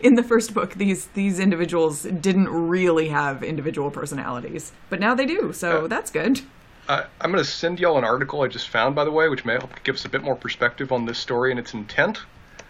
in 0.00 0.14
the 0.14 0.22
first 0.22 0.54
book 0.54 0.74
these 0.74 1.06
these 1.08 1.38
individuals 1.38 2.02
didn't 2.02 2.48
really 2.48 3.08
have 3.08 3.42
individual 3.42 3.90
personalities 3.90 4.72
but 4.90 4.98
now 5.00 5.14
they 5.14 5.26
do 5.26 5.52
so 5.52 5.86
that's 5.86 6.10
good 6.10 6.40
Uh, 6.88 7.04
I'm 7.20 7.32
going 7.32 7.42
to 7.42 7.50
send 7.50 7.80
y'all 7.80 7.98
an 7.98 8.04
article 8.04 8.42
I 8.42 8.46
just 8.48 8.68
found, 8.68 8.94
by 8.94 9.04
the 9.04 9.10
way, 9.10 9.28
which 9.28 9.44
may 9.44 9.54
help 9.54 9.72
give 9.82 9.96
us 9.96 10.04
a 10.04 10.08
bit 10.08 10.22
more 10.22 10.36
perspective 10.36 10.92
on 10.92 11.04
this 11.04 11.18
story 11.18 11.50
and 11.50 11.58
its 11.58 11.74
intent, 11.74 12.20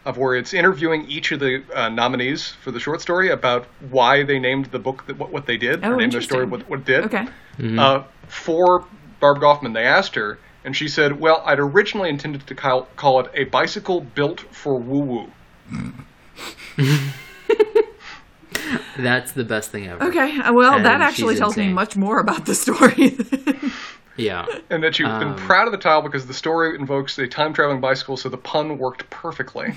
of 0.07 0.17
where 0.17 0.35
it's 0.37 0.55
interviewing 0.55 1.05
each 1.11 1.33
of 1.33 1.41
the 1.41 1.63
uh, 1.75 1.89
nominees 1.91 2.53
for 2.63 2.71
the 2.71 2.81
short 2.81 3.01
story 3.03 3.29
about 3.31 3.67
why 3.91 4.25
they 4.25 4.39
named 4.39 4.67
the 4.67 4.79
book 4.79 5.05
that, 5.07 5.19
what, 5.19 5.31
what 5.33 5.45
they 5.47 5.57
did, 5.59 5.85
Oh, 5.85 5.91
or 5.91 5.97
named 5.97 6.13
their 6.13 6.23
story 6.23 6.47
what, 6.47 6.63
what 6.71 6.79
it 6.81 6.87
did. 6.87 7.05
okay 7.07 7.27
Uh, 7.79 8.05
for 8.29 8.87
Barb 9.21 9.39
Goffman, 9.39 9.75
they 9.75 9.85
asked 9.85 10.15
her, 10.15 10.39
and 10.65 10.75
she 10.77 10.89
said, 10.89 11.21
"Well, 11.21 11.43
I'd 11.45 11.59
originally 11.59 12.09
intended 12.09 12.47
to 12.47 12.55
call, 12.55 12.87
call 12.97 13.21
it 13.21 13.27
a 13.35 13.45
bicycle 13.45 14.01
built 14.15 14.41
for 14.53 14.79
woo 14.79 15.01
woo." 15.11 15.27
That's 18.99 19.33
the 19.33 19.45
best 19.45 19.71
thing 19.71 19.87
ever. 19.89 20.03
okay 20.05 20.39
uh, 20.41 20.53
well 20.55 20.75
And 20.77 20.85
that 20.87 21.01
actually 21.01 21.35
she's 21.35 21.41
tells 21.41 21.57
me 21.57 21.73
much 21.73 21.97
more 21.97 22.19
about 22.21 22.47
the 22.47 22.55
story 22.55 23.17
Yeah. 24.19 24.47
And 24.71 24.83
that 24.83 24.99
you've 24.99 25.11
been 25.19 25.29
Um, 25.29 25.37
proud 25.37 25.67
of 25.69 25.73
the 25.73 25.79
title 25.79 26.01
because 26.01 26.27
the 26.27 26.33
story 26.33 26.75
invokes 26.79 27.19
a 27.19 27.27
time 27.27 27.53
traveling 27.53 27.83
bicycle, 27.83 28.17
so 28.17 28.31
the 28.31 28.39
pun 28.39 28.79
worked 28.79 29.11
perfectly. 29.11 29.75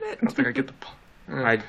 Did 0.00 0.08
it 0.12 0.18
I 0.20 0.24
don't 0.24 0.34
think 0.34 0.48
I 0.48 0.52
get 0.52 0.66
the 0.66 0.72
pun. 0.74 0.94
I, 1.28 1.62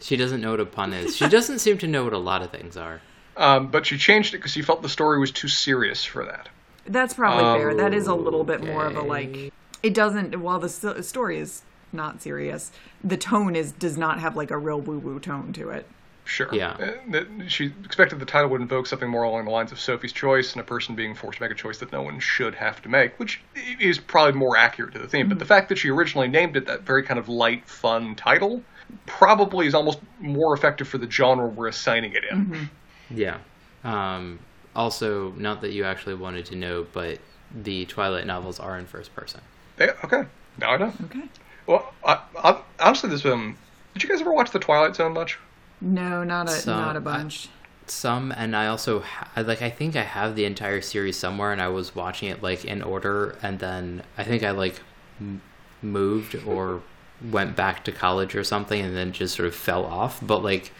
she 0.00 0.16
doesn't 0.16 0.40
know 0.40 0.50
what 0.52 0.60
a 0.60 0.66
pun 0.66 0.92
is. 0.92 1.16
She 1.16 1.28
doesn't 1.28 1.58
seem 1.60 1.78
to 1.78 1.86
know 1.86 2.04
what 2.04 2.12
a 2.12 2.18
lot 2.18 2.42
of 2.42 2.50
things 2.50 2.76
are. 2.76 3.00
Um, 3.36 3.68
but 3.68 3.86
she 3.86 3.96
changed 3.96 4.34
it 4.34 4.38
because 4.38 4.52
she 4.52 4.62
felt 4.62 4.82
the 4.82 4.88
story 4.88 5.18
was 5.18 5.30
too 5.30 5.48
serious 5.48 6.04
for 6.04 6.24
that. 6.24 6.48
that's 6.86 7.14
probably 7.14 7.60
fair 7.60 7.74
that 7.74 7.94
is 7.94 8.06
a 8.06 8.14
little 8.14 8.42
bit 8.44 8.62
more 8.64 8.86
of 8.86 8.96
a 8.96 9.02
like 9.02 9.52
it 9.82 9.94
doesn't 9.94 10.40
while 10.40 10.58
the 10.58 10.68
story 11.02 11.38
is 11.38 11.62
not 11.92 12.20
serious 12.22 12.72
the 13.04 13.16
tone 13.16 13.54
is 13.54 13.72
does 13.72 13.96
not 13.96 14.18
have 14.20 14.34
like 14.36 14.50
a 14.50 14.58
real 14.58 14.80
woo 14.80 14.98
woo 14.98 15.20
tone 15.20 15.52
to 15.52 15.70
it 15.70 15.86
Sure. 16.30 16.48
Yeah. 16.52 16.76
Uh, 17.12 17.24
she 17.48 17.72
expected 17.84 18.20
the 18.20 18.24
title 18.24 18.50
would 18.50 18.60
invoke 18.60 18.86
something 18.86 19.10
more 19.10 19.24
along 19.24 19.46
the 19.46 19.50
lines 19.50 19.72
of 19.72 19.80
Sophie's 19.80 20.12
Choice 20.12 20.52
and 20.52 20.60
a 20.60 20.64
person 20.64 20.94
being 20.94 21.12
forced 21.12 21.38
to 21.38 21.42
make 21.42 21.50
a 21.50 21.56
choice 21.56 21.78
that 21.78 21.90
no 21.90 22.02
one 22.02 22.20
should 22.20 22.54
have 22.54 22.80
to 22.82 22.88
make, 22.88 23.18
which 23.18 23.40
is 23.80 23.98
probably 23.98 24.38
more 24.38 24.56
accurate 24.56 24.92
to 24.92 25.00
the 25.00 25.08
theme. 25.08 25.28
But 25.28 25.40
the 25.40 25.44
fact 25.44 25.68
that 25.70 25.78
she 25.78 25.90
originally 25.90 26.28
named 26.28 26.56
it 26.56 26.66
that 26.66 26.82
very 26.82 27.02
kind 27.02 27.18
of 27.18 27.28
light, 27.28 27.66
fun 27.66 28.14
title 28.14 28.62
probably 29.06 29.66
is 29.66 29.74
almost 29.74 29.98
more 30.20 30.54
effective 30.54 30.86
for 30.86 30.98
the 30.98 31.10
genre 31.10 31.48
we're 31.48 31.66
assigning 31.66 32.12
it 32.12 32.22
in. 32.22 32.70
Yeah. 33.10 33.38
Um, 33.82 34.38
also, 34.76 35.32
not 35.32 35.62
that 35.62 35.72
you 35.72 35.82
actually 35.82 36.14
wanted 36.14 36.46
to 36.46 36.54
know, 36.54 36.86
but 36.92 37.18
the 37.52 37.86
Twilight 37.86 38.24
novels 38.24 38.60
are 38.60 38.78
in 38.78 38.86
first 38.86 39.16
person. 39.16 39.40
Yeah, 39.80 39.94
okay. 40.04 40.22
Now 40.58 40.70
I 40.70 40.76
know. 40.76 40.92
okay 41.06 41.22
Well, 41.66 41.92
I, 42.04 42.20
I, 42.38 42.62
honestly, 42.78 43.10
this 43.10 43.24
um, 43.24 43.58
did 43.94 44.04
you 44.04 44.08
guys 44.08 44.20
ever 44.20 44.32
watch 44.32 44.52
The 44.52 44.60
Twilight 44.60 44.94
Zone 44.94 45.12
much? 45.12 45.36
No 45.80 46.24
not 46.24 46.48
a 46.48 46.52
So, 46.52 46.76
not 46.76 46.96
a 46.96 46.98
I- 46.98 47.02
bunch 47.02 47.48
Some, 47.86 48.30
and 48.32 48.54
I 48.54 48.68
also 48.68 49.00
ha- 49.00 49.28
like 49.36 49.62
I 49.62 49.70
think 49.70 49.96
I 49.96 50.02
have 50.04 50.36
the 50.36 50.44
entire 50.44 50.80
series 50.80 51.16
somewhere, 51.16 51.52
and 51.52 51.60
I 51.60 51.68
was 51.68 51.94
watching 51.94 52.28
it 52.28 52.40
like 52.42 52.64
in 52.64 52.82
order, 52.82 53.36
and 53.42 53.58
then 53.58 54.02
I 54.16 54.22
think 54.22 54.44
I 54.44 54.52
like 54.52 54.80
m- 55.20 55.40
moved 55.82 56.36
or 56.46 56.82
went 57.30 57.56
back 57.56 57.82
to 57.84 57.92
college 57.92 58.34
or 58.36 58.44
something, 58.44 58.80
and 58.80 58.96
then 58.96 59.10
just 59.12 59.34
sort 59.34 59.48
of 59.48 59.54
fell 59.56 59.84
off. 59.84 60.20
But 60.24 60.44
like, 60.44 60.72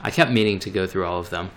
I 0.00 0.10
kept 0.12 0.30
meaning 0.30 0.60
to 0.60 0.70
go 0.70 0.86
through 0.86 1.04
all 1.04 1.18
of 1.18 1.30
them. 1.30 1.50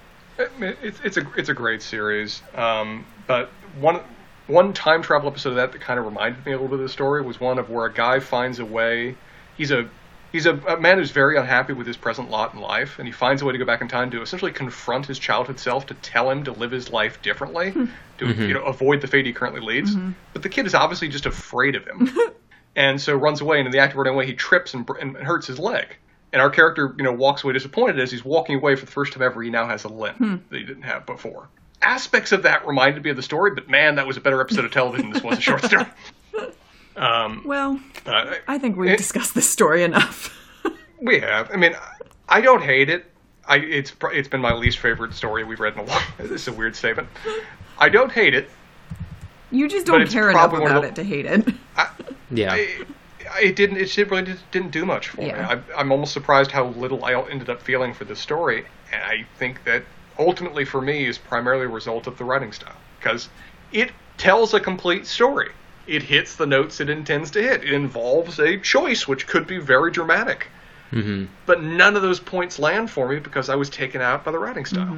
It's 0.60 1.00
it's 1.04 1.18
a 1.18 1.28
it's 1.38 1.50
a 1.50 1.54
great 1.54 1.84
series. 1.84 2.42
Um, 2.56 3.06
but 3.28 3.50
one 3.80 4.00
one 4.48 4.74
time 4.74 5.04
travel 5.04 5.30
episode 5.30 5.50
of 5.52 5.56
that 5.58 5.72
that 5.74 5.82
kind 5.82 6.00
of 6.00 6.06
reminded 6.06 6.44
me 6.48 6.54
a 6.54 6.56
little 6.56 6.70
bit 6.70 6.76
of 6.80 6.88
the 6.88 6.90
story 6.90 7.22
was 7.22 7.40
one 7.40 7.60
of 7.60 7.70
where 7.70 7.86
a 7.86 7.94
guy 7.94 8.20
finds 8.20 8.58
a 8.58 8.66
way. 8.66 9.16
He's 9.56 9.70
a 9.70 9.88
he's 10.32 10.46
a, 10.46 10.56
a 10.56 10.80
man 10.80 10.98
who's 10.98 11.12
very 11.12 11.38
unhappy 11.38 11.74
with 11.74 11.88
his 11.88 11.98
present 11.98 12.30
lot 12.30 12.54
in 12.54 12.60
life, 12.60 13.00
and 13.00 13.08
he 13.08 13.12
finds 13.12 13.42
a 13.42 13.46
way 13.46 13.52
to 13.52 13.58
go 13.58 13.66
back 13.66 13.82
in 13.82 13.88
time 13.88 14.12
to 14.12 14.22
essentially 14.22 14.52
confront 14.52 15.06
his 15.06 15.20
childhood 15.20 15.60
self 15.60 15.86
to 15.88 15.94
tell 15.96 16.30
him 16.30 16.44
to 16.44 16.52
live 16.52 16.72
his 16.72 16.92
life 16.92 17.22
differently, 17.22 17.72
hmm. 17.72 17.86
to 18.18 18.28
you 18.28 18.34
mm-hmm. 18.34 18.54
know 18.54 18.64
avoid 18.64 19.02
the 19.02 19.08
fate 19.08 19.26
he 19.26 19.34
currently 19.34 19.62
leads. 19.62 19.96
Mm-hmm. 19.96 20.12
But 20.34 20.44
the 20.44 20.50
kid 20.50 20.66
is 20.66 20.76
obviously 20.76 21.08
just 21.08 21.26
afraid 21.26 21.76
of 21.76 21.86
him. 21.86 22.10
and 22.76 23.02
so 23.02 23.16
runs 23.16 23.42
away. 23.42 23.60
And 23.60 23.68
in 23.68 23.72
the 23.72 23.80
act 23.80 23.94
of 23.94 23.98
running 23.98 24.14
away, 24.14 24.26
he 24.26 24.34
trips 24.34 24.74
and, 24.74 24.90
and 25.02 25.18
hurts 25.18 25.48
his 25.48 25.60
leg. 25.60 25.96
And 26.32 26.42
our 26.42 26.50
character, 26.50 26.94
you 26.98 27.04
know, 27.04 27.12
walks 27.12 27.44
away 27.44 27.54
disappointed 27.54 28.00
as 28.00 28.12
he's 28.12 28.24
walking 28.24 28.56
away 28.56 28.76
for 28.76 28.86
the 28.86 28.92
first 28.92 29.14
time 29.14 29.24
ever. 29.24 29.42
He 29.42 29.50
now 29.50 29.68
has 29.68 29.84
a 29.84 29.90
limp 29.90 30.18
hmm. 30.18 30.36
that 30.50 30.58
he 30.60 30.64
didn't 30.64 30.84
have 30.84 31.06
before. 31.06 31.50
Aspects 31.82 32.32
of 32.34 32.44
that 32.44 32.68
reminded 32.68 33.04
me 33.04 33.10
of 33.10 33.16
the 33.16 33.24
story, 33.24 33.52
but 33.52 33.70
man, 33.70 33.96
that 33.96 34.06
was 34.06 34.18
a 34.18 34.22
better 34.22 34.42
episode 34.42 34.66
of 34.66 34.72
television. 34.72 35.12
This 35.12 35.24
was 35.24 35.38
a 35.38 35.42
short 35.42 35.64
story. 35.64 35.86
Um, 37.00 37.42
well 37.46 37.80
uh, 38.06 38.36
i 38.48 38.58
think 38.58 38.76
we've 38.76 38.92
It- 38.92 38.98
discussed 38.98 39.34
this 39.34 39.50
story 39.50 39.84
enough 39.84 40.36
we 41.02 41.20
have. 41.22 41.50
I 41.52 41.56
mean, 41.56 41.74
I 42.28 42.42
don't 42.42 42.62
hate 42.62 42.90
it. 42.90 43.06
I 43.48 43.58
it's 43.58 43.94
it's 44.12 44.28
been 44.28 44.42
my 44.42 44.54
least 44.54 44.80
favorite 44.80 45.14
story 45.14 45.44
we've 45.46 45.60
read 45.62 45.74
in 45.74 45.80
a 45.80 45.84
while. 45.84 46.04
It's 46.20 46.48
a 46.50 46.54
weird 46.54 46.76
statement. 46.76 47.08
I 47.78 47.88
don't 47.90 48.12
hate 48.12 48.34
it. 48.36 48.50
You 49.50 49.70
just 49.70 49.86
don't 49.86 50.08
care 50.10 50.30
enough 50.30 50.50
probably 50.52 50.60
one 50.60 50.72
of 50.72 50.78
about 50.84 50.96
the- 50.96 51.02
it 51.02 51.04
to 51.04 51.10
hate 51.10 51.26
it. 51.26 51.48
Yeah. 52.32 52.54
it, 52.56 52.88
it 53.42 53.56
didn't. 53.56 53.78
It 53.78 53.96
really 54.12 54.24
just 54.24 54.52
didn't 54.52 54.72
do 54.72 54.86
much 54.86 55.08
for 55.10 55.22
Yeah. 55.22 55.56
me. 55.56 55.62
I, 55.74 55.80
I'm 55.80 55.92
almost 55.94 56.12
surprised 56.14 56.52
how 56.52 56.66
little 56.68 57.04
I 57.06 57.14
ended 57.30 57.50
up 57.50 57.62
feeling 57.62 57.94
for 57.94 58.04
this 58.04 58.20
story. 58.20 58.66
And 58.92 59.02
I 59.02 59.26
think 59.38 59.64
that 59.64 59.84
ultimately 60.20 60.66
for 60.66 60.82
me 60.82 61.06
is 61.06 61.18
primarily 61.18 61.66
a 61.66 61.70
result 61.70 62.06
of 62.08 62.18
the 62.18 62.26
writing 62.26 62.52
style 62.52 62.76
because 63.00 63.30
it 63.72 63.92
tells 64.18 64.54
a 64.54 64.60
complete 64.60 65.08
story. 65.08 65.52
It 65.90 66.04
hits 66.04 66.36
the 66.36 66.46
notes 66.46 66.80
it 66.80 66.90
intends 66.90 67.32
to 67.32 67.42
hit. 67.42 67.64
It 67.64 67.74
involves 67.74 68.40
a 68.40 68.58
choice 68.58 69.08
which 69.08 69.28
could 69.28 69.48
be 69.48 69.58
very 69.58 69.92
dramatic. 69.92 70.48
hmm 70.92 71.26
But 71.46 71.64
none 71.64 71.96
of 71.96 72.02
those 72.02 72.20
points 72.20 72.60
land 72.60 72.90
for 72.92 73.08
me 73.10 73.20
because 73.20 73.50
I 73.50 73.56
was 73.56 73.70
taken 73.70 74.02
out 74.02 74.24
by 74.24 74.32
the 74.32 74.40
writing 74.40 74.66
style. 74.66 74.96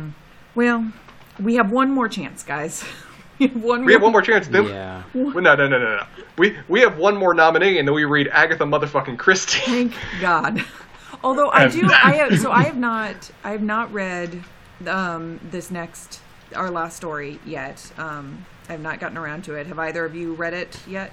well, 0.56 0.92
we 1.40 1.56
have 1.56 1.72
one 1.72 1.92
more 1.92 2.10
chance, 2.10 2.44
guys. 2.44 2.84
we 3.40 3.48
have 3.48 3.64
one. 3.64 3.86
We 3.86 3.94
have 3.94 4.02
one 4.02 4.12
more 4.12 4.22
chance. 4.22 4.48
Then, 4.48 4.66
Yeah. 4.66 5.04
Well, 5.14 5.42
no, 5.42 5.56
no, 5.56 5.68
no, 5.68 5.80
no, 5.80 5.96
no. 5.98 6.04
We 6.38 6.58
we 6.68 6.82
have 6.82 6.98
one 6.98 7.16
more 7.16 7.34
nominee, 7.34 7.80
and 7.80 7.88
then 7.88 7.96
we 7.96 8.04
read 8.06 8.28
Agatha 8.28 8.64
motherfucking 8.66 9.18
Christie. 9.18 9.60
Thank 9.66 9.94
God. 10.20 10.64
Although 11.24 11.50
I 11.52 11.68
do, 11.68 11.88
I 11.92 12.14
have, 12.14 12.40
so 12.40 12.52
I 12.52 12.64
have 12.64 12.78
not, 12.78 13.30
I 13.44 13.52
have 13.52 13.62
not 13.62 13.94
read 13.94 14.44
um, 14.88 15.40
this 15.52 15.70
next, 15.70 16.20
our 16.56 16.72
last 16.72 16.98
story 16.98 17.40
yet. 17.46 17.92
Um, 17.98 18.44
I 18.72 18.76
have 18.76 18.82
not 18.82 19.02
gotten 19.02 19.18
around 19.18 19.44
to 19.46 19.56
it. 19.56 19.68
Have 19.68 19.80
either 19.80 20.06
of 20.06 20.16
you 20.16 20.32
read 20.34 20.54
it 20.54 20.80
yet? 20.88 21.12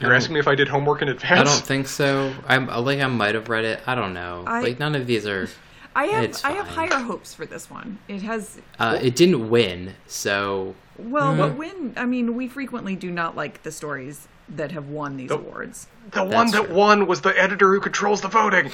You're 0.00 0.14
asking 0.14 0.34
me 0.34 0.38
if 0.38 0.46
I 0.46 0.54
did 0.54 0.68
homework 0.68 1.02
in 1.02 1.08
advance. 1.08 1.40
I 1.40 1.42
don't 1.42 1.66
think 1.66 1.88
so. 1.88 2.32
I'm 2.46 2.68
like 2.68 3.00
I 3.00 3.06
might 3.08 3.34
have 3.34 3.48
read 3.48 3.64
it. 3.64 3.80
I 3.84 3.96
don't 3.96 4.14
know. 4.14 4.44
I- 4.46 4.62
like 4.62 4.78
none 4.78 4.94
of 4.94 5.08
these 5.08 5.26
are. 5.26 5.48
I 5.96 6.04
have, 6.06 6.40
I 6.44 6.52
have 6.52 6.68
higher 6.68 7.02
hopes 7.02 7.34
for 7.34 7.44
this 7.46 7.68
one. 7.68 7.98
It 8.08 8.22
has, 8.22 8.58
Uh, 8.78 8.96
it 9.02 9.14
didn't 9.16 9.50
win, 9.50 9.92
so 10.06 10.74
well, 10.96 11.36
but 11.36 11.54
when 11.56 11.92
I 11.98 12.06
mean, 12.06 12.34
we 12.36 12.46
frequently 12.48 12.94
do 12.96 13.10
not 13.10 13.36
like 13.36 13.62
the 13.64 13.72
stories 13.72 14.26
that 14.48 14.70
have 14.70 14.88
won 14.88 15.16
these 15.16 15.28
The- 15.30 15.34
awards. 15.38 15.88
The 16.12 16.22
one 16.24 16.50
that 16.52 16.66
true. 16.66 16.74
won 16.76 17.06
was 17.08 17.22
the 17.22 17.36
editor 17.38 17.74
who 17.74 17.80
controls 17.80 18.20
the 18.20 18.28
voting. 18.28 18.70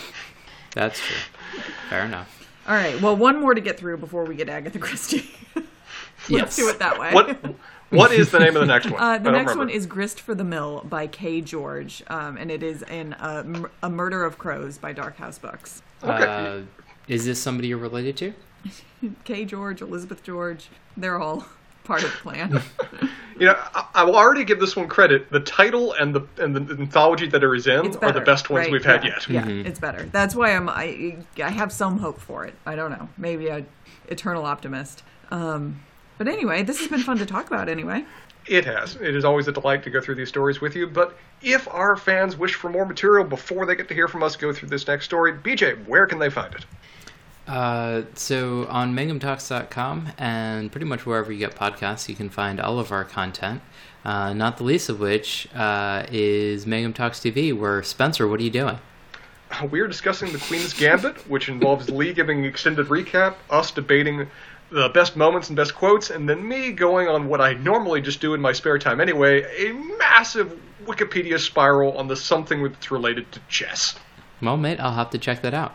that's 0.75 1.01
true. 1.01 1.63
Fair 1.89 2.05
enough. 2.05 2.47
All 2.69 2.75
right, 2.75 3.01
well, 3.01 3.17
one 3.17 3.41
more 3.41 3.55
to 3.55 3.61
get 3.63 3.79
through 3.79 3.97
before 3.97 4.25
we 4.27 4.35
get 4.37 4.51
Agatha 4.51 4.79
Christie. 4.79 5.31
Let's 6.31 6.57
Yes. 6.57 6.57
do 6.57 6.69
it 6.69 6.79
that 6.81 6.99
way. 7.01 7.13
What 7.15 7.39
What 7.91 8.13
is 8.13 8.31
the 8.31 8.39
name 8.39 8.55
of 8.55 8.61
the 8.61 8.67
next 8.67 8.91
one? 8.91 9.01
Uh, 9.01 9.19
the 9.19 9.31
next 9.31 9.51
remember. 9.51 9.59
one 9.59 9.71
is 9.71 9.87
Grist 9.87 10.21
for 10.21 10.35
the 10.35 10.45
Mill 10.45 10.85
by 10.89 11.07
Kay 11.07 11.41
George, 11.41 12.03
um, 12.09 12.37
and 12.37 12.51
it 12.51 12.63
is 12.63 12.83
in 12.83 13.15
uh, 13.15 13.43
M- 13.45 13.71
A 13.83 13.89
Murder 13.89 14.25
of 14.25 14.39
Crows 14.39 14.77
by 14.79 14.93
Dark 14.93 15.17
House 15.17 15.39
Books. 15.39 15.83
Okay. 16.03 16.25
Uh, 16.25 16.61
is 17.09 17.25
this 17.25 17.41
somebody 17.41 17.69
you're 17.69 17.79
related 17.79 18.17
to? 18.19 18.35
Kay 19.25 19.45
George, 19.45 19.81
Elizabeth 19.81 20.23
George, 20.23 20.69
they're 20.97 21.19
all 21.19 21.47
part 21.85 22.05
of 22.05 22.11
the 22.11 22.17
clan. 22.19 22.63
You 23.39 23.47
know, 23.47 23.57
I, 23.73 23.87
I 23.95 24.03
will 24.03 24.17
already 24.17 24.43
give 24.45 24.59
this 24.59 24.75
one 24.75 24.89
credit. 24.89 25.31
The 25.31 25.39
title 25.39 25.93
and 25.93 26.13
the 26.13 26.27
and 26.39 26.57
the 26.57 26.75
anthology 26.75 27.29
that 27.29 27.43
it 27.45 27.49
is 27.49 27.69
in 27.69 27.87
It's 27.87 27.97
are 27.99 28.11
the 28.11 28.21
best 28.21 28.51
ones 28.51 28.65
right? 28.65 28.73
we've 28.73 28.85
had 28.85 29.05
yeah, 29.05 29.11
yet. 29.29 29.47
Yeah, 29.47 29.47
it's 29.65 29.79
better. 29.79 30.07
That's 30.07 30.35
why 30.35 30.57
I'm. 30.57 30.69
I 30.69 31.19
I 31.41 31.51
have 31.51 31.71
some 31.71 31.99
hope 31.99 32.19
for 32.19 32.45
it. 32.47 32.55
I 32.67 32.75
don't 32.75 32.91
know. 32.91 33.09
Maybe 33.17 33.47
a 33.47 33.65
eternal 34.09 34.45
optimist. 34.45 35.05
Um, 35.31 35.81
but 36.19 36.29
anyway, 36.29 36.63
this 36.63 36.79
has 36.81 36.89
been 36.89 37.01
fun 37.01 37.19
to 37.19 37.27
talk 37.27 37.47
about. 37.47 37.69
Anyway, 37.69 38.05
It 38.47 38.65
has. 38.65 38.97
It 38.97 39.15
is 39.15 39.25
always 39.25 39.47
a 39.49 39.53
delight 39.53 39.83
to 39.85 39.91
go 39.91 40.01
through 40.01 40.17
these 40.17 40.29
stories 40.29 40.61
with 40.61 40.75
you. 40.77 40.87
But 40.87 41.17
if 41.43 41.69
our 41.69 41.97
fans 41.97 42.37
wish 42.37 42.55
for 42.55 42.69
more 42.71 42.85
material 42.87 43.25
before 43.25 43.67
they 43.67 43.77
get 43.77 43.89
to 43.89 43.95
hear 43.95 44.09
from 44.09 44.23
us 44.23 44.37
go 44.37 44.53
through 44.53 44.69
this 44.71 44.87
next 44.87 45.05
story, 45.07 45.33
BJ, 45.33 45.87
where 45.87 46.07
can 46.07 46.19
they 46.19 46.31
find 46.31 46.55
it? 46.55 46.65
Uh, 47.47 48.03
so 48.15 48.67
on 48.69 48.95
mangumtalks.com 48.95 50.09
and 50.19 50.71
pretty 50.71 50.85
much 50.85 51.07
wherever 51.07 51.33
you 51.33 51.39
get 51.39 51.55
podcasts, 51.55 52.09
you 52.09 52.15
can 52.15 52.29
find 52.29 52.61
all 52.61 52.79
of 52.79 52.93
our 52.93 53.05
content. 53.05 53.63
Uh, 54.05 54.33
not 54.33 54.59
the 54.59 54.65
least 54.65 54.89
of 54.89 55.01
which 55.01 55.49
uh, 55.55 56.05
is 56.11 56.67
Mangum 56.67 56.93
Talks 56.93 57.19
TV, 57.21 57.57
where 57.57 57.83
Spencer, 57.83 58.29
what 58.29 58.41
are 58.41 58.43
you 58.43 58.51
doing? 58.51 58.79
Uh, 59.51 59.67
We 59.71 59.81
are 59.81 59.89
discussing 59.89 60.31
the 60.33 60.39
Queen's 60.39 60.73
Gambit, 60.75 61.29
which 61.29 61.49
involves 61.49 61.89
Lee 61.91 62.13
giving 62.13 62.41
an 62.41 62.45
extended 62.45 62.87
recap, 62.89 63.37
us 63.51 63.71
debating 63.71 64.27
the 64.71 64.89
best 64.91 65.17
moments 65.17 65.49
and 65.49 65.57
best 65.57 65.75
quotes, 65.75 66.11
and 66.11 66.29
then 66.29 66.47
me 66.47 66.73
going 66.73 67.09
on 67.09 67.29
what 67.29 67.41
I 67.41 67.55
normally 67.55 68.01
just 68.01 68.21
do 68.21 68.35
in 68.35 68.41
my 68.41 68.53
spare 68.53 68.79
time 68.79 69.01
anyway 69.01 69.43
a 69.67 69.73
massive 69.99 70.59
Wikipedia 70.87 71.39
spiral 71.39 71.97
on 71.99 72.09
the 72.09 72.17
something 72.17 72.63
that's 72.63 72.91
related 72.91 73.31
to 73.33 73.41
chess. 73.49 73.97
Well, 74.41 74.57
mate, 74.57 74.79
I'll 74.81 74.93
have 74.95 75.11
to 75.11 75.19
check 75.19 75.43
that 75.43 75.53
out. 75.55 75.75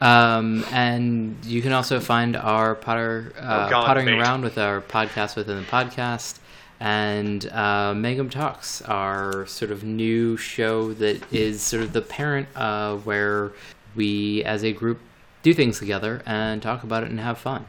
um, 0.00 0.64
and 0.72 1.36
you 1.44 1.62
can 1.62 1.72
also 1.72 1.98
find 2.00 2.36
our 2.36 2.74
potter 2.74 3.32
uh, 3.38 3.66
Oh, 3.66 3.70
God, 3.70 3.86
pottering 3.86 4.06
mate. 4.06 4.18
around 4.20 4.42
with 4.42 4.58
our 4.58 4.80
podcast 4.80 5.34
within 5.36 5.56
the 5.56 5.64
podcast, 5.64 6.38
and 6.78 7.46
uh, 7.50 7.94
Mangum 7.94 8.28
Talks, 8.30 8.82
our 8.82 9.46
sort 9.46 9.70
of 9.70 9.82
new 9.82 10.36
show 10.36 10.92
that 10.94 11.32
is 11.32 11.62
sort 11.62 11.82
of 11.82 11.92
the 11.92 12.02
parent 12.02 12.48
uh, 12.54 12.96
where 12.98 13.52
we, 13.94 14.44
as 14.44 14.62
a 14.62 14.72
group, 14.72 15.00
do 15.42 15.54
things 15.54 15.78
together 15.78 16.22
and 16.26 16.60
talk 16.60 16.82
about 16.82 17.02
it 17.02 17.10
and 17.10 17.18
have 17.20 17.38
fun. 17.38 17.64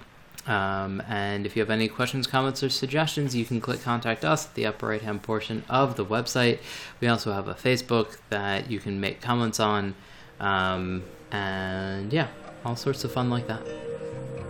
Um, 0.48 1.02
and 1.10 1.46
if 1.46 1.56
you 1.56 1.62
have 1.62 1.70
any 1.70 1.88
questions, 1.90 2.26
comments, 2.26 2.64
or 2.64 2.70
suggestions, 2.70 3.36
you 3.36 3.46
can 3.46 3.60
click 3.60 3.82
contact 3.82 4.24
us 4.24 4.48
at 4.48 4.54
the 4.56 4.66
upper 4.66 4.88
right 4.88 5.02
hand 5.02 5.22
portion 5.22 5.64
of 5.70 5.98
the 5.98 6.06
website. 6.06 6.60
We 7.02 7.08
also 7.08 7.34
have 7.34 7.48
a 7.48 7.54
Facebook 7.54 8.18
that 8.30 8.72
you 8.72 8.80
can 8.80 9.00
make 9.00 9.22
comments 9.22 9.60
on. 9.60 9.96
Um, 10.40 11.04
and 11.32 12.14
yeah, 12.14 12.28
all 12.64 12.76
sorts 12.76 13.04
of 13.04 13.12
fun 13.12 13.30
like 13.30 13.48
that. 13.48 13.62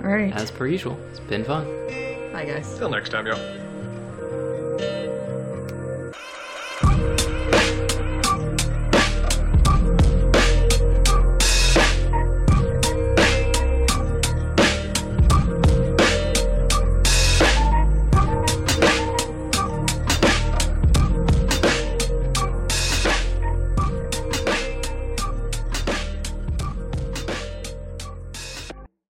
all 0.02 0.10
right. 0.10 0.32
As 0.34 0.52
per 0.52 0.68
usual, 0.68 0.98
it's 1.10 1.20
been 1.20 1.44
fun. 1.44 1.66
Bye, 2.32 2.46
guys. 2.46 2.78
Till 2.78 2.90
next 2.90 3.10
time, 3.10 3.26
y'all. 3.26 5.17